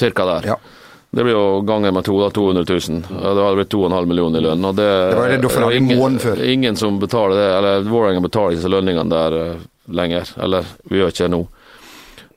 Cirka 0.00 0.24
der. 0.24 0.46
Ja. 0.54 0.56
Det 1.10 1.24
blir 1.26 1.34
jo 1.34 1.60
ganger 1.66 1.90
med 1.92 2.04
to, 2.06 2.14
da. 2.22 2.30
200 2.30 2.64
000. 2.68 3.04
Ja, 3.10 3.34
Det 3.34 3.42
hadde 3.42 3.56
blitt 3.58 3.72
2,5 3.74 4.06
millioner 4.06 4.38
i 4.38 4.42
lønn. 4.44 4.64
Og 4.64 4.76
det, 4.78 4.86
Det 5.10 5.16
var 5.18 5.28
det 5.28 5.50
hadde 5.50 5.72
i 5.74 5.76
ingen, 5.78 5.98
måneden 5.98 6.20
før. 6.22 6.42
ingen 6.52 6.76
som 6.76 7.00
betaler 7.02 7.36
det. 7.36 7.48
Eller 7.58 7.80
Vålerenga 7.90 8.20
betaler 8.22 8.52
ikke 8.54 8.60
disse 8.60 8.70
lønningene 8.70 9.10
der 9.10 9.38
eh, 9.40 9.64
lenger. 9.90 10.30
Eller 10.38 10.68
vi 10.86 11.00
gjør 11.00 11.10
ikke 11.10 11.26
det 11.26 11.32
nå. 11.34 11.40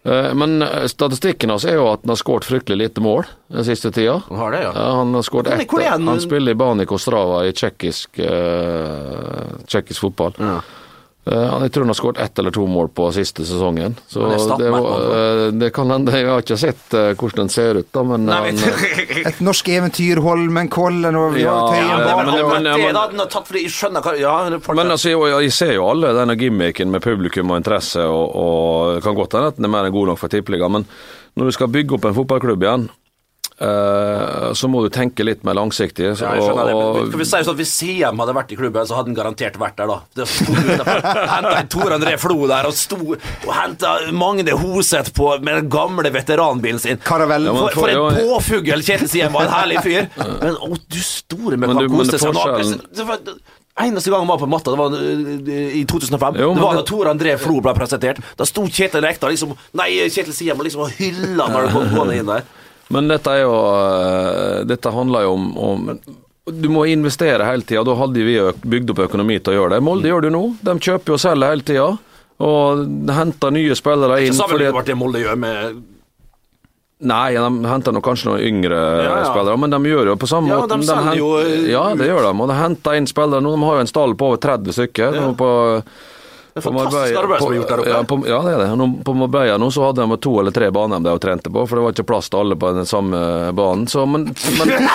Eh, 0.09 0.33
Men 0.33 0.61
eh, 0.65 0.87
statistikken 0.89 1.53
hans 1.53 1.65
er 1.69 1.77
jo 1.77 1.85
at 1.91 2.01
han 2.01 2.15
har 2.15 2.19
skåret 2.19 2.49
fryktelig 2.49 2.77
lite 2.81 3.01
mål 3.05 3.27
den 3.53 3.67
siste 3.69 3.91
tida. 3.93 4.17
Han 4.29 4.41
har 4.41 4.51
det, 4.57 4.63
ja. 4.65 4.71
Ja, 4.75 4.87
han 5.03 5.13
har 5.13 5.21
skåret 5.21 5.53
ett. 5.53 5.69
han? 5.85 6.07
Han 6.07 6.21
spiller 6.25 6.51
i 6.51 6.55
Banik 6.55 6.91
Ostrava 6.91 7.45
i 7.45 7.53
tsjekkisk 7.53 8.19
uh, 8.25 10.01
fotball. 10.01 10.33
Ja. 10.41 10.57
Eh, 11.25 11.49
han- 11.49 11.61
jeg 11.63 11.71
tror 11.71 11.83
han 11.85 11.87
har 11.87 11.95
skåret 11.95 12.17
ett 12.19 12.39
eller 12.39 12.51
to 12.51 12.65
mål 12.67 12.89
på 12.91 13.05
siste 13.15 13.45
sesongen. 13.47 13.93
Så 14.11 14.27
det, 14.59 14.69
var, 14.69 15.45
eh, 15.47 15.51
det 15.51 15.69
kan 15.73 15.89
hende. 15.89 16.11
Jeg 16.11 16.27
har 16.27 16.41
ikke 16.41 16.57
sett 16.59 16.93
eh, 16.93 17.13
hvordan 17.15 17.45
den 17.45 17.49
ser 17.49 17.79
ut, 17.79 17.87
da, 17.95 18.03
men 18.03 18.25
Nei, 18.25 18.39
han. 18.51 18.57
Et 19.31 19.39
norsk 19.39 19.69
eventyr, 19.71 20.19
Holmenkollen 20.19 21.15
og 21.15 21.37
Ja, 21.39 21.53
Tøyen 21.71 21.87
ja, 21.87 22.17
men- 22.17 22.63
Men, 22.63 22.93
men- 23.15 23.27
tatt 23.29 23.47
for 23.47 23.53
det, 23.53 23.63
jeg 23.63 23.71
skjønner 23.71 24.01
hva 24.03 24.17
Ja. 24.19 24.49
Men 24.75 24.91
altså, 24.91 25.09
jeg, 25.13 25.43
jeg 25.47 25.51
ser 25.53 25.73
jo 25.77 25.87
alle 25.89 26.11
denne 26.13 26.35
gimmicken 26.37 26.91
med 26.91 27.01
publikum 27.01 27.51
og 27.51 27.57
interesse, 27.63 28.03
og, 28.03 28.35
og 28.35 29.01
kan 29.03 29.15
godt 29.15 29.31
hende 29.37 29.47
at 29.47 29.55
den 29.55 29.65
er 29.65 29.69
mer 29.69 29.85
enn 29.87 29.93
god 29.95 30.07
nok 30.11 30.19
for 30.19 30.27
tippeligaen, 30.27 30.71
men 30.71 30.85
når 31.37 31.45
du 31.45 31.51
skal 31.55 31.67
bygge 31.71 31.95
opp 31.95 32.05
en 32.05 32.13
fotballklubb 32.19 32.61
igjen, 32.67 32.89
så 33.59 34.67
må 34.69 34.81
du 34.83 34.89
tenke 34.93 35.23
litt 35.25 35.43
mer 35.45 35.53
langsiktig. 35.57 36.09
Så, 36.17 36.25
Ja, 36.25 36.33
jeg 36.35 36.43
skjønner 36.43 36.65
det. 36.69 36.73
Men 36.75 37.07
Skal 37.11 37.19
vi 37.21 37.25
si 37.29 37.37
sånn 37.37 37.53
at 37.53 37.59
Hvis 37.61 37.73
Siem 37.77 38.19
hadde 38.23 38.35
vært 38.35 38.51
i 38.51 38.57
klubben, 38.59 38.87
så 38.89 38.97
hadde 38.97 39.11
han 39.11 39.17
garantert 39.19 39.57
vært 39.61 39.77
der, 39.77 39.87
da. 39.87 39.99
Det 40.15 40.27
Henta 40.27 41.53
en 41.59 41.69
Tor 41.71 41.95
André 41.97 42.15
Flo 42.21 42.47
der 42.49 42.67
og 42.69 42.75
sto 42.77 42.97
og 43.13 43.51
henta 43.53 43.93
Magne 44.15 44.55
Hoseth 44.59 45.13
på 45.15 45.29
med 45.43 45.59
den 45.61 45.69
gamle 45.73 46.11
veteranbilen 46.13 46.79
sin. 46.81 46.97
Caravelle. 47.03 47.49
Ja, 47.51 47.53
men 47.53 47.69
For, 47.73 47.83
for 47.83 47.93
en 47.93 48.21
påfugl 48.21 48.83
Kjetil 48.85 49.09
Siem 49.11 49.33
var, 49.35 49.47
en 49.49 49.57
herlig 49.57 49.83
fyr. 49.85 50.07
Men 50.41 50.57
å, 50.57 50.73
du 50.77 50.99
store 51.03 51.57
med 51.57 51.69
Men 51.69 51.77
du- 51.77 51.87
kan 51.87 51.97
men 51.97 51.99
kose 52.03 52.11
det 52.17 52.21
seg. 52.23 52.33
nå. 52.33 52.47
forskjellen- 52.47 53.43
Eneste 53.73 54.11
gang 54.13 54.19
han 54.21 54.27
var 54.29 54.37
på 54.37 54.45
matta, 54.45 54.69
det 54.69 54.77
var 54.77 54.93
uh, 54.93 55.49
i 55.73 55.81
2005. 55.89 56.35
Jo, 56.37 56.51
det 56.53 56.61
var 56.61 56.75
da 56.77 56.83
Tor 56.85 57.07
André 57.09 57.31
Flo 57.41 57.55
ble 57.65 57.73
presentert. 57.73 58.19
Da 58.37 58.45
sto 58.45 58.67
Kjetil 58.69 59.01
Rekdal 59.01 59.31
liksom 59.33 59.55
Nei, 59.79 59.87
Kjetil 60.13 60.35
Siem 60.37 60.61
liksom 60.61 60.83
og 60.85 60.91
hylla 60.99 61.47
når 61.49 61.65
det 61.65 61.71
kom 61.73 61.87
gående 61.95 62.19
inn 62.21 62.29
der. 62.29 62.43
Men 62.93 63.09
dette 63.11 63.31
er 63.33 63.41
jo 63.43 63.53
eh, 63.57 64.63
Dette 64.69 64.91
handler 64.93 65.25
jo 65.27 65.33
om, 65.37 65.47
om 65.57 65.89
du 66.43 66.65
må 66.67 66.83
investere 66.91 67.45
hele 67.47 67.63
tida. 67.63 67.85
Da 67.87 67.93
hadde 67.95 68.23
vi 68.27 68.33
bygd 68.67 68.89
opp 68.91 68.99
økonomi 69.05 69.37
til 69.39 69.53
å 69.53 69.61
gjøre 69.61 69.77
det. 69.77 69.83
Molde 69.87 70.09
gjør 70.11 70.25
det 70.25 70.31
nå. 70.35 70.41
De 70.67 70.73
kjøper 70.83 71.15
og 71.15 71.21
selger 71.23 71.53
hele 71.53 71.63
tida. 71.69 71.85
Og 72.43 72.81
henter 73.15 73.53
nye 73.55 73.77
spillere 73.79 74.17
inn. 74.25 74.35
Ikke 74.35 74.49
fordi 74.51 74.67
med 74.75 74.89
det 74.89 74.97
Molde 74.99 75.21
gjør 75.23 75.39
med 75.39 75.81
Nei, 77.03 77.33
de 77.35 77.67
henter 77.67 77.91
nok 77.95 78.05
kanskje 78.05 78.29
noen 78.29 78.43
yngre 78.47 78.77
Ja, 78.79 79.15
ja. 79.19 79.23
spillere, 79.27 79.57
men 79.59 79.73
de 79.73 79.79
gjør 79.91 80.11
jo 80.13 80.15
på 80.21 80.27
samme 80.29 80.51
Ja, 80.53 80.61
måte. 80.61 80.77
de 80.79 80.87
selger 80.87 81.07
hent... 81.09 81.19
jo, 81.19 81.31
eh, 81.41 81.65
Ja, 81.73 81.81
det 81.99 82.07
gjør 82.07 82.27
de. 82.29 82.31
Og 82.45 82.51
de 82.51 82.55
henter 82.59 82.95
inn 82.99 83.07
spillere 83.09 83.43
nå. 83.43 83.51
De 83.57 83.65
har 83.67 83.79
jo 83.79 83.83
en 83.83 83.91
stall 83.91 84.15
på 84.19 84.29
over 84.31 84.39
30 84.45 84.75
stykker. 84.77 85.17
nå 85.19 85.33
På, 85.39 85.49
Det 86.53 86.61
er 86.61 86.65
fantastisk 86.67 87.17
arbeid 87.17 87.39
som 87.41 87.51
er 87.51 87.55
gjort 87.57 87.71
der 87.73 87.79
oppe. 87.81 87.89
Ja, 87.89 88.01
på, 88.03 88.17
ja, 88.29 88.39
det 88.45 88.51
er 88.53 88.59
det. 88.61 88.67
Nå, 88.77 88.85
på 89.03 89.13
Marbella 89.17 89.55
nå 89.57 89.71
så 89.73 89.87
hadde 89.87 90.05
de 90.05 90.17
to 90.21 90.35
eller 90.39 90.53
tre 90.53 90.67
baner 90.75 90.99
de 91.01 91.13
trente 91.19 91.49
på, 91.49 91.63
for 91.67 91.75
det 91.79 91.83
var 91.87 91.95
ikke 91.95 92.05
plass 92.11 92.29
til 92.29 92.43
alle 92.43 92.55
på 92.61 92.69
den 92.77 92.85
samme 92.85 93.17
banen. 93.57 93.87
Så, 93.89 94.05
men, 94.05 94.27
men 94.59 94.73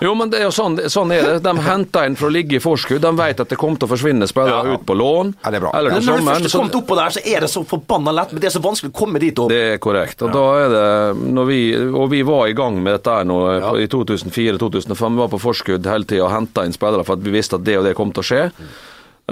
Jo, 0.00 0.10
men 0.14 0.28
det 0.28 0.42
er 0.42 0.44
jo 0.44 0.52
sånn, 0.52 0.74
sånn 0.92 1.12
er 1.16 1.22
det. 1.24 1.34
De 1.46 1.52
henter 1.64 2.04
inn 2.04 2.16
for 2.20 2.28
å 2.28 2.32
ligge 2.34 2.58
i 2.58 2.60
forskudd. 2.60 3.00
De 3.00 3.10
vet 3.16 3.38
at 3.40 3.48
det 3.48 3.56
kommer 3.56 3.80
til 3.80 3.88
å 3.88 3.92
forsvinne 3.94 4.26
spillere 4.28 4.58
Ja. 4.68 4.74
ut 4.76 4.84
på 4.86 4.92
lån. 4.94 5.30
Ja, 5.40 5.50
det 5.54 5.56
er 5.56 5.64
bra. 5.64 5.70
Eller 5.78 5.90
Men 5.94 6.02
til 6.04 6.10
når 6.12 6.18
du 6.20 6.26
først 6.26 6.52
har 6.52 6.60
kommet 6.60 6.76
opp 6.76 6.86
på 6.90 6.98
der, 6.98 7.14
så 7.16 7.22
er 7.24 7.40
det 7.40 7.48
så 7.50 7.62
forbanna 7.64 8.12
lett, 8.12 8.32
men 8.36 8.42
det 8.44 8.50
er 8.50 8.54
så 8.58 8.62
vanskelig 8.62 8.92
å 8.92 8.98
komme 8.98 9.18
dit 9.22 9.38
opp. 9.40 9.48
det 9.48 9.62
er 9.72 9.78
korrekt. 9.82 10.20
Og 10.22 10.34
da 10.36 10.44
er 10.60 10.68
det 10.74 11.32
når 11.32 11.46
vi, 11.48 11.60
Og 11.96 12.10
vi 12.12 12.20
var 12.28 12.46
i 12.46 12.52
gang 12.52 12.76
med 12.82 12.92
dette 12.98 13.10
her 13.16 13.24
nå 13.24 13.38
Ja. 13.58 13.72
i 13.80 13.86
2004-2005. 13.88 15.16
Vi 15.16 15.22
var 15.24 15.28
på 15.32 15.40
forskudd 15.40 15.86
hele 15.88 16.04
tida 16.04 16.24
og 16.28 16.30
henta 16.30 16.64
inn 16.68 16.76
spillere 16.76 17.02
for 17.04 17.14
at 17.16 17.24
vi 17.24 17.30
visste 17.32 17.56
at 17.56 17.64
det 17.64 17.78
og 17.78 17.84
det 17.88 17.94
kom 17.96 18.12
til 18.12 18.20
å 18.22 18.26
skje. 18.26 18.50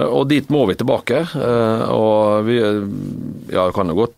Og 0.03 0.25
dit 0.27 0.49
må 0.51 0.65
vi 0.67 0.75
tilbake. 0.75 1.21
Eh, 1.35 1.83
Og 1.95 2.45
vi 2.45 2.57
Ja, 3.53 3.69
kan 3.71 3.87
jo 3.87 3.95
godt 3.95 4.15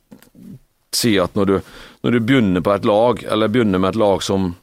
si 0.94 1.18
at 1.20 1.36
når 1.36 1.46
du, 1.46 1.58
når 2.04 2.12
du 2.12 2.20
begynner 2.20 2.62
på 2.66 2.74
et 2.74 2.86
lag, 2.86 3.24
eller 3.24 3.48
begynner 3.48 3.80
med 3.80 3.90
et 3.90 4.00
lag 4.02 4.24
som 4.24 4.56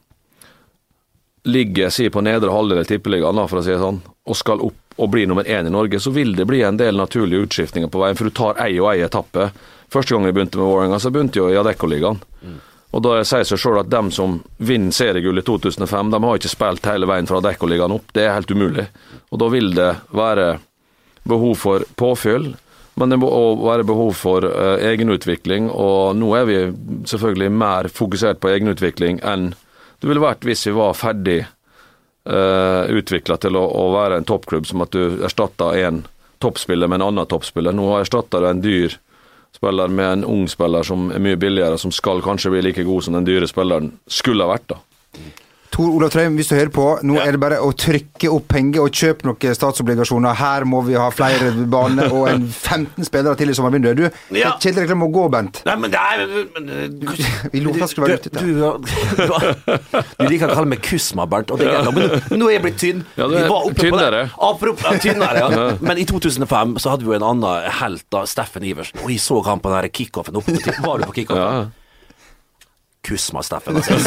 ligger 1.45 1.91
si 1.93 2.09
på 2.11 2.23
nedre 2.25 2.51
halvdel 2.51 2.81
i 2.81 2.89
tippeligaen, 2.89 3.39
for 3.49 3.61
å 3.61 3.62
si 3.65 3.71
det 3.75 3.79
sånn, 3.83 4.01
og 4.27 4.37
skal 4.39 4.62
opp 4.65 4.81
og 4.97 5.11
bli 5.11 5.25
nummer 5.27 5.45
én 5.45 5.67
i 5.67 5.71
Norge, 5.75 5.99
så 6.01 6.11
vil 6.15 6.35
det 6.39 6.47
bli 6.47 6.62
en 6.62 6.77
del 6.79 6.97
naturlige 6.97 7.49
utskiftninger 7.49 7.91
på 7.91 8.01
veien, 8.01 8.17
for 8.17 8.25
du 8.31 8.35
tar 8.35 8.61
ei 8.62 8.79
og 8.79 8.93
ei 8.93 9.03
etappe. 9.05 9.49
Første 9.91 10.15
gang 10.15 10.25
jeg 10.29 10.35
begynte 10.37 10.59
med 10.61 10.67
Vålerenga, 10.71 11.01
så 11.03 11.11
begynte 11.12 11.41
jeg 11.43 11.55
i 11.55 11.59
Adeccoligaen. 11.61 12.21
Og 12.95 13.03
da 13.03 13.17
sier 13.27 13.43
seg 13.45 13.59
sjøl 13.59 13.81
at 13.81 13.91
dem 13.91 14.12
som 14.15 14.37
vinner 14.62 14.95
seriegull 14.95 15.39
i 15.39 15.43
2005, 15.43 16.12
de 16.15 16.21
har 16.23 16.39
ikke 16.39 16.53
spilt 16.53 16.87
hele 16.87 17.09
veien 17.11 17.27
fra 17.27 17.41
Adeccoligaen 17.43 17.93
opp. 17.97 18.07
Det 18.15 18.23
er 18.23 18.37
helt 18.37 18.51
umulig. 18.55 18.87
Og 19.35 19.43
da 19.43 19.49
vil 19.51 19.73
det 19.75 19.91
være 20.15 20.47
behov 21.29 21.59
for 21.61 21.85
påfyll, 21.97 22.53
men 23.01 23.11
det 23.11 23.18
må 23.18 23.31
òg 23.33 23.64
være 23.66 23.87
behov 23.89 24.14
for 24.18 24.47
uh, 24.47 24.77
egenutvikling. 24.79 25.70
Og 25.72 26.14
nå 26.18 26.31
er 26.39 26.49
vi 26.49 26.59
selvfølgelig 27.11 27.51
mer 27.51 27.91
fokusert 27.91 28.41
på 28.43 28.53
egenutvikling 28.53 29.20
enn 29.27 29.53
det 30.01 30.11
ville 30.11 30.22
vært 30.22 30.45
hvis 30.45 30.66
vi 30.68 30.75
var 30.77 30.97
ferdig 30.99 31.39
uh, 31.45 32.85
utvikla 32.93 33.39
til 33.41 33.57
å, 33.57 33.62
å 33.64 33.87
være 33.95 34.20
en 34.20 34.29
toppklubb, 34.29 34.68
som 34.68 34.85
at 34.85 34.93
du 34.93 35.25
erstatta 35.25 35.72
en 35.81 36.03
toppspiller 36.45 36.91
med 36.91 37.01
en 37.01 37.09
annen 37.09 37.31
toppspiller. 37.31 37.72
Nå 37.72 37.89
erstatter 37.99 38.45
du 38.45 38.51
en 38.51 38.62
dyr 38.64 38.99
spiller 39.55 39.89
med 39.89 40.12
en 40.12 40.25
ung 40.29 40.49
spiller 40.51 40.85
som 40.85 41.09
er 41.14 41.22
mye 41.22 41.39
billigere, 41.41 41.79
som 41.79 41.93
skal 41.95 42.22
kanskje 42.25 42.53
bli 42.53 42.62
like 42.66 42.85
god 42.85 43.07
som 43.07 43.16
den 43.16 43.27
dyre 43.29 43.49
spilleren 43.49 43.95
skulle 44.07 44.45
ha 44.45 44.53
vært. 44.57 44.75
da. 44.75 44.81
Tor 45.75 45.91
Olav 45.91 46.12
Trøim, 46.14 46.37
hvis 46.39 46.47
du 46.47 46.55
hører 46.55 46.70
på, 46.70 46.83
nå 47.03 47.16
er 47.18 47.35
det 47.35 47.41
bare 47.43 47.57
å 47.59 47.72
trykke 47.75 48.29
opp 48.31 48.45
penger 48.53 48.85
og 48.85 48.95
kjøpe 48.95 49.27
noen 49.27 49.57
statsobligasjoner. 49.59 50.37
Her 50.39 50.66
må 50.70 50.85
vi 50.87 50.95
ha 50.95 51.09
flere 51.11 51.49
baner 51.72 52.12
og 52.14 52.29
en 52.31 52.45
15 52.47 53.09
spillere 53.09 53.35
til 53.41 53.51
i 53.51 53.57
sommervinduet. 53.59 53.99
Du, 53.99 54.39
Ja. 54.39 54.53
Reklam 54.75 55.03
må 55.03 55.09
gå, 55.14 55.25
Bent. 55.35 55.61
Nei, 55.66 55.75
men 55.83 55.91
det 55.91 55.99
er 55.99 56.22
men, 56.31 56.70
men, 56.70 57.11
Vi 57.53 57.62
lovte 57.64 57.89
skulle 57.91 58.12
være 58.12 58.22
ute. 58.22 58.31
du, 58.39 58.55
du, 58.55 59.29
du 60.22 60.25
liker 60.31 60.51
å 60.53 60.57
kalle 60.61 60.70
meg 60.70 60.83
Kusma, 60.87 61.27
Bernt, 61.31 61.51
og 61.51 61.59
det 61.59 61.66
er 61.68 61.77
greit, 61.83 61.95
men 61.99 62.07
nå- 62.07 62.41
nå 62.45 62.51
er 62.51 62.57
jeg 62.57 62.64
blitt 62.68 62.81
tynn. 62.83 63.05
Ja, 63.18 63.27
du 63.31 63.37
er 63.39 63.79
tynnere. 63.79 64.25
Apropos 64.39 64.87
ja, 64.87 64.99
tynnere, 65.03 65.43
ja. 65.43 65.68
Men 65.91 65.99
i 65.99 66.07
2005 66.07 66.79
så 66.83 66.95
hadde 66.95 67.07
vi 67.07 67.11
jo 67.12 67.18
en 67.18 67.27
annen 67.35 67.70
helt, 67.83 68.07
da, 68.14 68.22
Steffen 68.31 68.66
Iversen, 68.66 69.03
og 69.03 69.11
jeg 69.11 69.22
så 69.27 69.43
han 69.51 69.62
på 69.64 69.75
den 69.75 69.91
kickoffen 69.95 70.39
oppe 70.39 70.55
på 70.55 70.75
Var 70.87 71.03
du 71.03 71.11
på 71.11 71.18
kickoffen? 71.22 71.64
Ja. 71.64 71.84
Kusma, 73.05 73.43
Steffen. 73.45 73.77
Altså. 73.77 73.99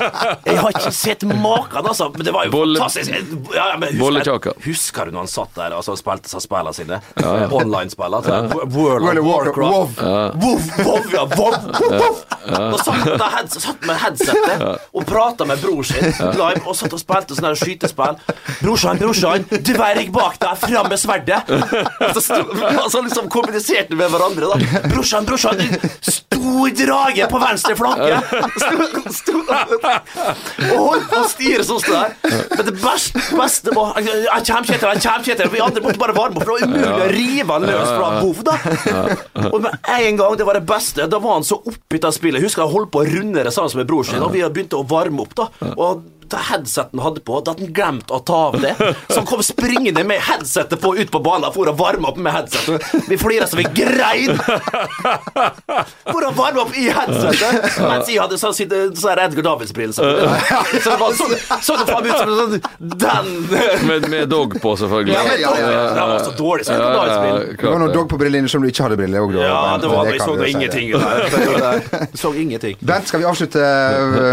Jeg 0.48 0.58
har 0.62 0.70
ikke 0.72 0.92
sett 0.96 1.22
maken, 1.28 1.86
altså. 1.90 2.08
Men 2.14 2.24
det 2.24 2.32
var 2.34 2.46
jo 2.48 2.52
Bolle- 2.54 2.80
fantastisk. 2.80 3.12
Ja, 3.54 3.66
ja, 3.72 3.76
men 3.82 3.92
husker, 4.00 4.54
husker 4.64 5.10
du 5.10 5.16
når 5.16 5.26
han 5.26 5.32
satt 5.32 5.52
der 5.58 5.76
altså, 5.76 5.92
og 5.96 6.00
spilte 6.00 6.30
seg 6.32 6.44
spillene 6.46 6.74
sine? 6.76 7.00
Online-spillene. 7.52 8.22
Altså, 8.22 8.64
World 8.76 9.04
World 9.04 9.18
of 9.20 9.26
Warcraft. 9.26 10.00
Voff, 10.42 10.70
voff, 10.86 11.12
ja, 11.12 11.24
voff, 11.36 11.68
voff. 11.76 12.24
Og 12.46 12.78
satt, 12.80 13.04
med 13.04 13.26
heads- 13.36 13.60
satt 13.66 13.86
med 13.88 13.98
headsetet 14.00 14.64
og 14.96 15.06
prata 15.08 15.44
med 15.48 15.60
bror 15.62 15.82
sin 15.88 16.06
live 16.36 16.62
og 16.64 16.76
satt 16.78 16.94
og 16.96 17.00
spilte 17.02 17.36
sånne 17.36 17.52
skytespill. 17.58 18.16
'Brorsan, 18.60 18.98
brorsan, 19.00 19.44
dverg 19.66 20.08
bak 20.14 20.38
deg, 20.40 20.54
fram 20.62 20.88
med 20.90 21.00
sverdet!' 21.00 21.50
Og 22.06 22.20
så 22.22 22.38
altså 22.80 23.02
liksom 23.04 23.28
kommuniserte 23.32 23.98
med 23.98 24.08
hverandre, 24.14 24.52
da. 24.54 24.82
'Brorsan, 24.88 25.26
brorsan, 25.28 25.60
stor 26.00 26.70
drage 26.78 27.28
på 27.32 27.42
venstre 27.42 27.76
flanke!' 27.78 28.22
Sto, 28.56 28.86
sto, 29.12 29.38
og 29.42 30.78
holdt 30.80 31.06
på 31.10 31.20
å 31.20 31.28
styre 31.30 31.64
sånn 31.66 31.80
som 31.82 31.92
det 31.92 32.00
der. 32.00 32.46
Men 32.52 32.64
det 32.68 32.74
beste, 32.80 33.22
beste 33.36 33.74
var 33.76 33.98
Jeg 34.00 34.46
kommer, 34.48 34.66
Kjetil, 34.66 34.88
jeg 34.88 35.02
kommer, 35.04 35.20
ikke 35.20 35.30
Kjetil. 35.30 35.52
Vi 35.52 35.62
andre 35.66 35.84
måtte 35.84 36.02
bare 36.02 36.16
varme 36.16 36.40
opp, 36.40 36.46
for 36.46 36.56
det 36.56 36.66
var 36.66 36.74
umulig 36.74 37.06
å 37.06 37.10
rive 37.14 37.56
han 37.56 37.68
løs 37.70 37.92
fra 37.92 38.08
Bov, 38.20 38.42
da. 38.46 38.54
Og 39.52 39.58
med 39.66 39.92
en 39.96 40.20
gang, 40.22 40.36
det 40.40 40.48
var 40.48 40.60
det 40.60 40.66
beste, 40.68 41.08
da 41.10 41.22
var 41.22 41.38
han 41.38 41.46
så 41.46 41.60
oppgitt 41.60 42.06
av 42.08 42.14
spillet. 42.16 42.44
Husker 42.44 42.64
jeg 42.64 42.74
holdt 42.74 42.92
på 42.94 43.02
å 43.04 43.08
runde 43.08 43.46
det 43.46 43.54
sammen 43.54 43.82
med 43.82 43.88
bror 43.90 44.06
sin, 44.08 44.22
og 44.24 44.34
vi 44.34 44.44
begynte 44.46 44.78
å 44.80 44.86
varme 44.88 45.26
opp, 45.26 45.34
da. 45.38 45.50
Og 45.76 46.04
det 46.32 46.42
headseten 46.50 46.98
han 46.98 47.06
hadde 47.08 47.22
på, 47.26 47.40
da 47.44 47.52
hadde 47.54 47.66
han 47.66 47.74
glemt 47.76 48.10
å 48.14 48.18
ta 48.26 48.38
av 48.48 48.58
det. 48.62 48.74
Så 49.08 49.20
han 49.20 49.26
kom 49.28 49.42
springende 49.46 50.04
med 50.06 50.20
headsetet 50.26 50.80
på 50.82 50.94
ut 50.96 51.10
på 51.12 51.20
banen 51.24 51.52
for 51.54 51.70
å 51.70 51.74
varme 51.76 52.10
opp 52.10 52.18
med 52.20 52.34
headsetet. 52.34 53.06
Vi 53.10 53.18
flira 53.20 53.46
så 53.46 53.58
vi 53.60 53.66
grein! 53.76 54.36
For 56.06 56.26
å 56.26 56.32
varme 56.36 56.62
opp 56.64 56.74
i 56.76 56.86
headsetet! 56.92 57.78
Mens 57.82 58.10
jeg 58.10 58.20
hadde 58.22 58.38
sånn, 58.40 58.54
sånn 58.56 59.22
Edgar 59.26 59.46
Davids-briller. 59.50 59.94
Så 59.96 60.90
det 60.90 60.98
var 61.00 61.16
sånn, 61.18 61.34
så 61.62 61.78
det 61.80 61.86
faen 61.90 62.06
ut 62.06 62.16
som 62.16 62.34
sånn 62.36 62.54
Den 63.00 63.30
Med, 63.88 64.08
med 64.12 64.28
dog 64.30 64.56
på, 64.62 64.74
selvfølgelig. 64.80 65.14
Ja, 65.16 65.24
men 65.26 65.40
ja, 65.42 65.52
ja, 65.60 65.70
ja. 65.70 65.84
Det 65.96 66.06
var 66.12 66.24
så 66.26 66.34
dårlig, 66.38 66.66
så 66.68 66.72
Ja, 66.72 66.78
Edgar 66.78 66.90
ja, 66.90 66.98
Davids-briller. 67.00 67.56
Det 67.62 67.70
var 67.70 67.82
noen 67.84 67.94
dog 67.96 68.10
på 68.12 68.20
brillene 68.20 68.50
som 68.52 68.64
du 68.64 68.70
ikke 68.70 68.86
hadde 68.86 68.98
briller 69.00 69.24
òg, 69.26 69.36
da. 69.36 69.46
Ja, 69.46 69.62
det 69.82 69.92
var 69.92 70.10
det. 70.10 70.16
Jeg 70.16 70.24
så 70.26 70.36
da 70.36 70.50
ingenting. 70.50 70.92
der. 70.96 72.08
Så 72.22 72.32
ingenting. 72.34 72.76
Bent, 72.80 73.08
skal 73.10 73.20
vi 73.22 73.26
avslutte? 73.28 73.62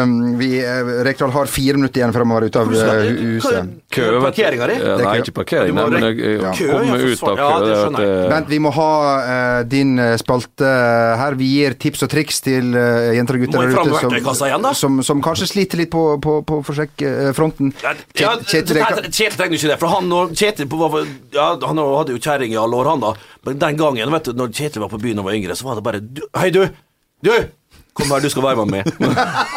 Um, 0.04 0.14
Vi, 0.40 0.50
eh, 0.64 0.92
Rekdal 1.06 1.32
har 1.36 1.50
fire 1.52 1.78
minutter 1.84 2.00
igjen 2.02 2.14
før 2.16 2.26
man 2.26 2.38
var 2.40 2.46
ute 2.48 2.62
av 2.64 2.72
eh, 2.74 3.10
huset. 3.36 3.74
Kø, 3.94 4.06
vet 4.08 4.16
du. 4.16 4.20
Parkeringa 4.24 4.70
di? 4.72 4.78
Ja, 4.80 4.84
Det 4.84 5.04
er 5.04 5.10
Nei, 5.10 5.16
ikke 5.22 5.34
parkering, 5.38 5.76
nei, 5.76 5.86
men 5.92 6.06
jeg, 6.08 6.18
Ja. 6.24 6.52
jeg 6.54 6.58
Kø, 6.58 6.68
komme 6.72 6.98
ja, 6.98 7.12
ut 7.14 7.24
av 7.28 7.36
kø. 7.36 7.44
ja, 7.44 7.90
det 7.98 8.30
Bent, 8.32 8.50
vi 8.54 8.60
må 8.64 8.72
ha 8.74 8.90
uh, 9.28 9.64
din 9.70 9.94
eh, 10.00 10.16
spalte 10.22 10.72
her. 11.20 11.38
Vi 11.40 11.50
gir 11.58 11.76
tips 11.84 12.06
og 12.08 12.12
triks 12.14 12.42
til 12.46 12.72
uh, 12.74 13.12
jenter 13.18 13.38
og 13.38 13.46
gutter 13.46 13.60
der 13.60 13.74
ute 13.76 14.36
som, 14.36 14.48
igjen, 14.48 14.70
som, 14.82 15.02
som 15.06 15.22
kanskje 15.26 15.50
sliter 15.52 15.84
litt 15.84 15.92
på, 15.94 16.04
på, 16.24 16.40
på 16.48 16.62
forsøkfronten. 16.70 17.74
Ja, 17.84 17.94
Kjetil 18.16 18.80
Rekdal 18.80 19.04
Kjetil 19.10 19.12
Kjetil 19.12 19.38
trenger 19.40 19.60
ikke 19.60 19.72
det, 19.74 19.80
for 19.82 19.94
han 19.94 20.12
og 20.16 20.34
Kjetil 20.38 20.70
på, 20.72 20.82
ja, 21.36 21.52
Han 21.68 21.84
hadde 21.84 22.16
jo 22.16 22.22
kjerring 22.24 22.54
i 22.56 22.60
alle 22.60 22.80
år, 22.80 22.90
han 22.94 23.04
da. 23.04 23.14
Men 23.46 23.60
den 23.60 23.78
gangen, 23.80 24.12
vet 24.14 24.30
du, 24.30 24.34
når 24.38 24.54
Kjetil 24.56 24.84
var 24.86 24.92
på 24.94 25.02
byen 25.04 25.20
og 25.22 25.28
var 25.28 25.38
yngre, 25.38 25.56
så 25.60 25.68
var 25.68 25.80
det 25.80 25.86
bare 25.86 26.02
du, 26.04 26.24
Hei, 26.38 26.50
du! 26.54 26.64
Du! 27.24 27.32
Kom 27.94 28.10
her, 28.10 28.24
du 28.24 28.30
skal 28.34 28.42
være 28.42 28.64
med 28.66 28.72
meg. 28.74 28.88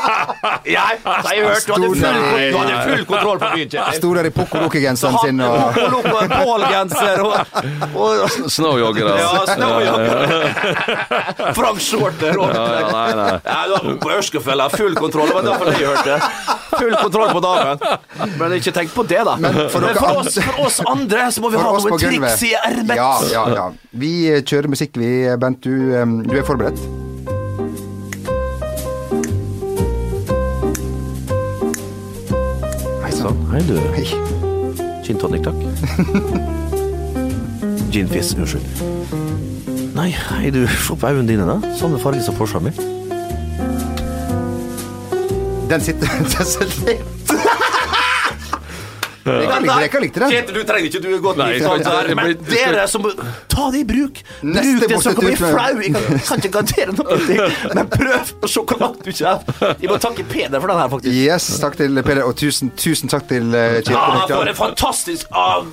ja, 0.77 0.83
så 1.01 1.31
jeg 1.33 1.47
hørt, 1.47 1.67
du 1.67 1.73
hadde 1.73 1.87
full, 1.89 2.03
du 2.53 2.59
hadde 2.59 2.81
full 2.85 3.05
kontroll 3.09 3.39
på 3.41 3.49
byen, 3.55 3.71
Kjetil. 3.73 3.97
Sto 3.97 4.11
der 4.13 4.29
i 4.29 4.33
Poco-Loco-genseren 4.35 5.17
sin 5.23 5.41
og 5.41 5.55
og 5.57 5.79
Loco 5.95 6.13
og, 7.97 8.21
og 8.21 8.51
Snowjogger, 8.53 9.09
Ja, 9.23 9.31
snowjogger. 9.55 10.21
Frank 11.59 11.81
Shorter 11.81 12.37
og 12.37 12.53
Ja, 12.53 12.67
ja, 12.83 12.93
nei, 12.93 13.09
nei. 13.23 13.33
Ja, 13.47 13.57
du 13.71 13.75
var 13.79 13.97
på 14.05 14.13
Ørskefella, 14.19 14.69
full 14.77 15.01
kontroll. 15.01 15.33
Det 15.33 15.39
var 15.39 15.49
derfor 15.49 15.73
jeg 15.73 15.89
hørte. 15.89 16.21
Full 16.77 16.95
kontroll 17.01 17.35
på 17.39 17.45
damen. 17.47 18.37
Men 18.37 18.57
ikke 18.61 18.77
tenk 18.77 18.93
på 18.93 19.07
det, 19.09 19.25
da. 19.31 19.39
Men 19.41 19.63
for 19.73 19.89
for, 19.97 20.21
oss, 20.21 20.37
for 20.43 20.69
oss 20.69 20.81
andre 20.85 21.31
så 21.33 21.41
må 21.41 21.55
vi 21.57 21.65
ha 21.65 21.73
noen 21.73 22.01
triks 22.05 22.45
i 22.51 22.55
ermet. 22.61 22.97
Ja, 23.01 23.11
ja, 23.33 23.49
ja. 23.63 23.67
Vi 23.97 24.15
kjører 24.45 24.69
musikk, 24.77 25.01
vi. 25.01 25.13
Bent, 25.41 25.65
du, 25.65 25.97
du 26.29 26.37
er 26.37 26.45
forberedt? 26.45 26.85
Sann. 33.27 33.47
Hei, 33.51 33.63
du. 33.67 33.77
Hei. 33.95 34.07
Gin 35.05 35.19
tonic, 35.19 35.43
takk. 35.43 35.55
Gin 37.93 38.09
fizz, 38.09 38.35
unnskyld. 38.35 38.67
Nei, 39.95 40.11
hei, 40.11 40.51
du. 40.51 40.67
Se 40.67 40.97
på 40.97 41.11
øynene 41.11 41.29
dine, 41.29 41.49
da. 41.49 41.75
Samme 41.79 41.99
farge 41.99 42.23
som 42.23 42.35
Porscha 42.39 42.63
mi. 42.63 42.75
Den 45.71 45.81
sitter 45.81 46.09
Den 46.37 46.47
sitter 46.47 47.16
Jeg 49.27 50.03
likte 50.03 50.23
den. 50.23 50.31
Kjetil, 50.31 50.55
du 50.55 50.63
trenger 50.69 50.89
ikke, 50.91 51.01
du 51.03 51.09
er 51.17 51.23
godt 51.25 51.41
likt. 51.43 51.67
altså. 51.67 52.15
Men 52.19 52.37
dere 52.51 52.87
som 52.91 53.09
Ta 53.53 53.71
det 53.73 53.83
i 53.83 53.87
bruk! 53.89 54.21
Bruk 54.43 54.87
det 54.87 55.01
så 55.03 55.15
kan 55.17 55.25
bli 55.25 55.37
flau! 55.41 55.81
Jeg 55.83 55.95
kan, 55.97 56.21
kan 56.29 56.43
ikke 56.43 56.53
garantere 56.59 56.95
noe, 56.95 57.19
men 57.75 57.91
prøv 57.91 58.33
å 58.43 58.51
se 58.51 58.63
hvor 58.63 58.81
langt 58.83 59.03
du 59.03 59.11
kommer. 59.11 59.75
Jeg 59.83 59.91
må 59.91 59.99
takke 60.03 60.27
Peder 60.31 60.63
for 60.63 60.73
den 60.73 60.81
her, 60.83 60.93
faktisk. 60.93 61.19
Yes, 61.27 61.51
takk 61.63 61.79
til 61.81 62.03
Peder, 62.07 62.25
og 62.27 62.37
tusen, 62.39 62.73
tusen 62.79 63.13
takk 63.13 63.29
til 63.31 63.51
uh, 63.55 63.79
Kjetil. 63.81 63.97
Ja, 63.97 64.25
for 64.31 64.53
en 64.53 64.59
fantastisk 64.59 65.31
ah, 65.35 65.67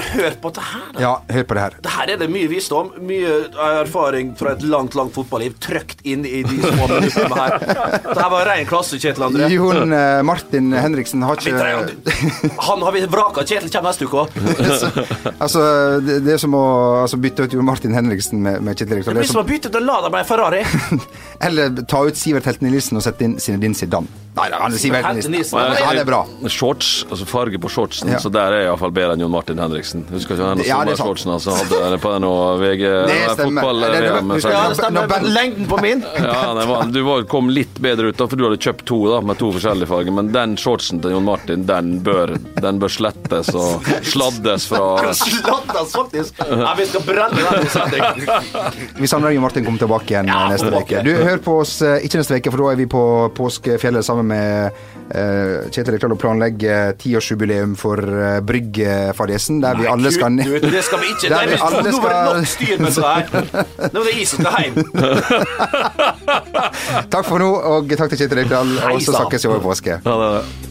Hør 0.00 0.36
på 0.42 0.50
det 0.56 0.64
her, 0.64 0.86
da. 0.94 1.00
Ja, 1.02 1.12
hør 1.34 1.44
på 1.50 1.56
det 1.56 1.62
her. 1.64 1.76
Det 1.84 1.92
her 1.94 2.12
er 2.14 2.20
det 2.20 2.28
mye 2.32 2.48
visdom, 2.50 2.90
mye 3.06 3.32
erfaring 3.80 4.32
fra 4.38 4.54
et 4.56 4.62
langt, 4.66 4.96
langt 4.98 5.14
fotballiv 5.16 5.56
trøkt 5.62 6.00
inn 6.08 6.24
i 6.28 6.42
de 6.46 6.56
små 6.62 6.88
minuttene 6.90 7.36
her. 7.36 7.56
Det 8.10 8.16
her 8.18 8.30
var 8.32 8.46
ren 8.48 8.66
klasse, 8.68 8.98
Kjetil 9.00 9.24
André. 9.26 9.48
Jon 9.52 9.92
eh, 9.94 10.20
Martin 10.26 10.72
Henriksen 10.74 11.22
har 11.26 11.38
ikke 11.38 12.56
Han 12.68 12.82
har 12.86 12.92
vi 12.96 13.04
vraka. 13.10 13.44
Kjetil 13.46 13.70
kommer 13.72 13.92
neste 13.92 14.08
uke 14.08 14.24
òg. 14.24 14.28
Altså, 15.40 15.62
det, 16.04 16.18
det 16.26 16.34
er 16.34 16.40
som 16.42 16.54
å 16.56 16.64
altså, 17.02 17.16
bytte 17.20 17.46
ut 17.46 17.54
Jon 17.56 17.64
Martin 17.64 17.94
Henriksen 17.96 18.42
med, 18.44 18.60
med 18.64 18.76
Kjetil 18.78 19.00
Rektor 19.00 19.14
Rekdal. 19.14 19.22
Det 19.22 19.26
blir 19.26 19.32
som- 19.32 19.44
å 19.44 19.48
bytte 19.48 19.70
ut 19.72 19.78
en 19.80 19.86
Lada 19.88 20.10
med 20.12 20.24
en 20.24 20.28
Ferrari. 20.28 20.64
Eller 21.46 21.82
ta 21.88 22.02
ut 22.06 22.16
Sivert 22.20 22.48
Helten 22.48 22.68
Nilsen 22.70 23.00
og 23.00 23.06
sette 23.06 23.24
inn 23.26 23.38
Sinedin 23.40 23.74
Zidane. 23.78 24.10
Nei, 24.30 24.44
nei, 24.48 24.58
han 24.62 24.72
er 24.72 24.78
Sivert 24.78 25.06
det 25.90 26.00
er 26.00 26.06
bra. 26.06 26.20
Shorts, 26.46 27.04
altså 27.10 27.26
farge 27.26 27.58
på 27.60 27.68
shortsen, 27.72 28.12
Ja. 28.12 28.18
så 28.22 28.30
der 28.30 28.52
er 28.54 28.60
jeg 28.62 28.66
iallfall 28.68 28.92
bedre 28.94 29.16
enn 29.16 29.20
Jon 29.24 29.30
Martin 29.32 29.58
Henriksen. 29.58 30.04
Husker 30.10 30.36
ikke 30.36 30.46
han 30.46 30.60
er 30.60 30.94
sommershortsen 30.94 31.32
han 31.34 31.40
hadde 31.40 31.98
på 31.98 32.10
på 32.10 32.28
og 32.30 32.60
VG 32.62 32.84
fotball 33.40 33.80
Det- 33.80 33.90
det- 33.92 34.12
VM, 34.12 34.30
Ja, 34.30 34.68
det 34.68 34.76
stemmer. 34.78 35.26
Lengden 35.34 35.66
på 35.66 35.80
min. 35.82 36.04
Ja, 36.20 36.54
det 36.54 36.66
var, 36.68 36.84
du 36.92 37.02
var, 37.02 37.22
kom 37.24 37.48
litt 37.50 37.74
bedre 37.82 38.08
ut, 38.12 38.16
da, 38.16 38.26
for 38.26 38.36
du 38.36 38.44
hadde 38.46 38.58
kjøpt 38.62 38.84
to 38.86 39.00
da, 39.10 39.20
med 39.20 39.38
to 39.38 39.50
forskjellige 39.52 39.88
farger. 39.90 40.12
Men 40.14 40.30
den 40.32 40.56
shortsen 40.56 41.00
til 41.02 41.10
Jon 41.10 41.24
Martin, 41.24 41.66
den 41.66 42.00
bør, 42.00 42.36
den 42.60 42.78
bør 42.78 42.88
slettes 42.88 43.50
og 43.54 43.82
sladdes 44.06 44.66
fra 44.70 45.12
Sladdes, 45.12 45.92
faktisk. 45.92 46.38
Ja, 46.46 46.74
vi 46.78 46.86
skal 46.86 47.02
brenne 47.02 47.34
den 47.34 47.98
i. 47.98 49.00
Vi 49.00 49.06
savner 49.10 49.30
Jon 49.34 49.42
Martin 49.42 49.64
kommer 49.66 49.78
tilbake 49.82 50.14
igjen 50.14 50.30
Ja, 50.30 50.46
neste 50.52 50.70
uke. 50.70 51.02
Du, 51.04 51.12
hør 51.18 51.38
på 51.42 51.58
oss 51.64 51.80
eh, 51.82 51.98
ikke 52.06 52.20
neste 52.22 52.38
uke, 52.38 52.50
for 52.54 52.62
da 52.64 52.72
er 52.72 52.80
vi 52.80 52.86
på 52.90 53.02
påskefjellet 53.36 54.04
sammen 54.06 54.19
med 54.26 54.70
uh, 54.70 55.68
Kjetil 55.70 55.94
Rekdal 55.94 56.14
og 56.14 56.20
planlegger 56.22 56.94
tiårsjubileum 57.00 57.76
for 57.80 57.98
uh, 58.00 58.38
Bryggfadesen, 58.46 59.60
der 59.64 59.78
vi 59.80 59.88
alle 59.90 60.12
skal 60.14 60.34
ned 60.36 60.66
Det 60.66 60.84
skal 60.86 61.02
vi 61.02 61.12
ikke. 61.14 61.28
Der 61.30 61.36
Nei, 61.36 61.46
vi 61.52 61.60
alle 61.66 61.82
nå 61.86 62.02
var 62.02 62.10
det 62.16 62.22
nok 62.40 62.50
styr 62.54 62.76
med 62.80 62.90
det 62.96 63.02
her. 63.04 63.26
Nå 63.90 64.00
er 64.00 64.08
det 64.08 64.16
jeg 64.18 64.26
som 64.30 64.38
skal 64.44 64.54
hjem. 64.64 64.74
Takk 67.14 67.26
for 67.26 67.38
nå, 67.42 67.50
og 67.74 67.90
takk 67.96 68.10
til 68.12 68.24
Kjetil 68.24 68.42
Rekdal. 68.42 68.76
Og 68.90 69.00
så 69.04 69.16
snakkes 69.16 69.46
vi 69.46 69.52
over 69.52 69.64
påske. 69.70 70.00
ja, 70.00 70.18
det, 70.20 70.28
er 70.30 70.40
det. 70.40 70.70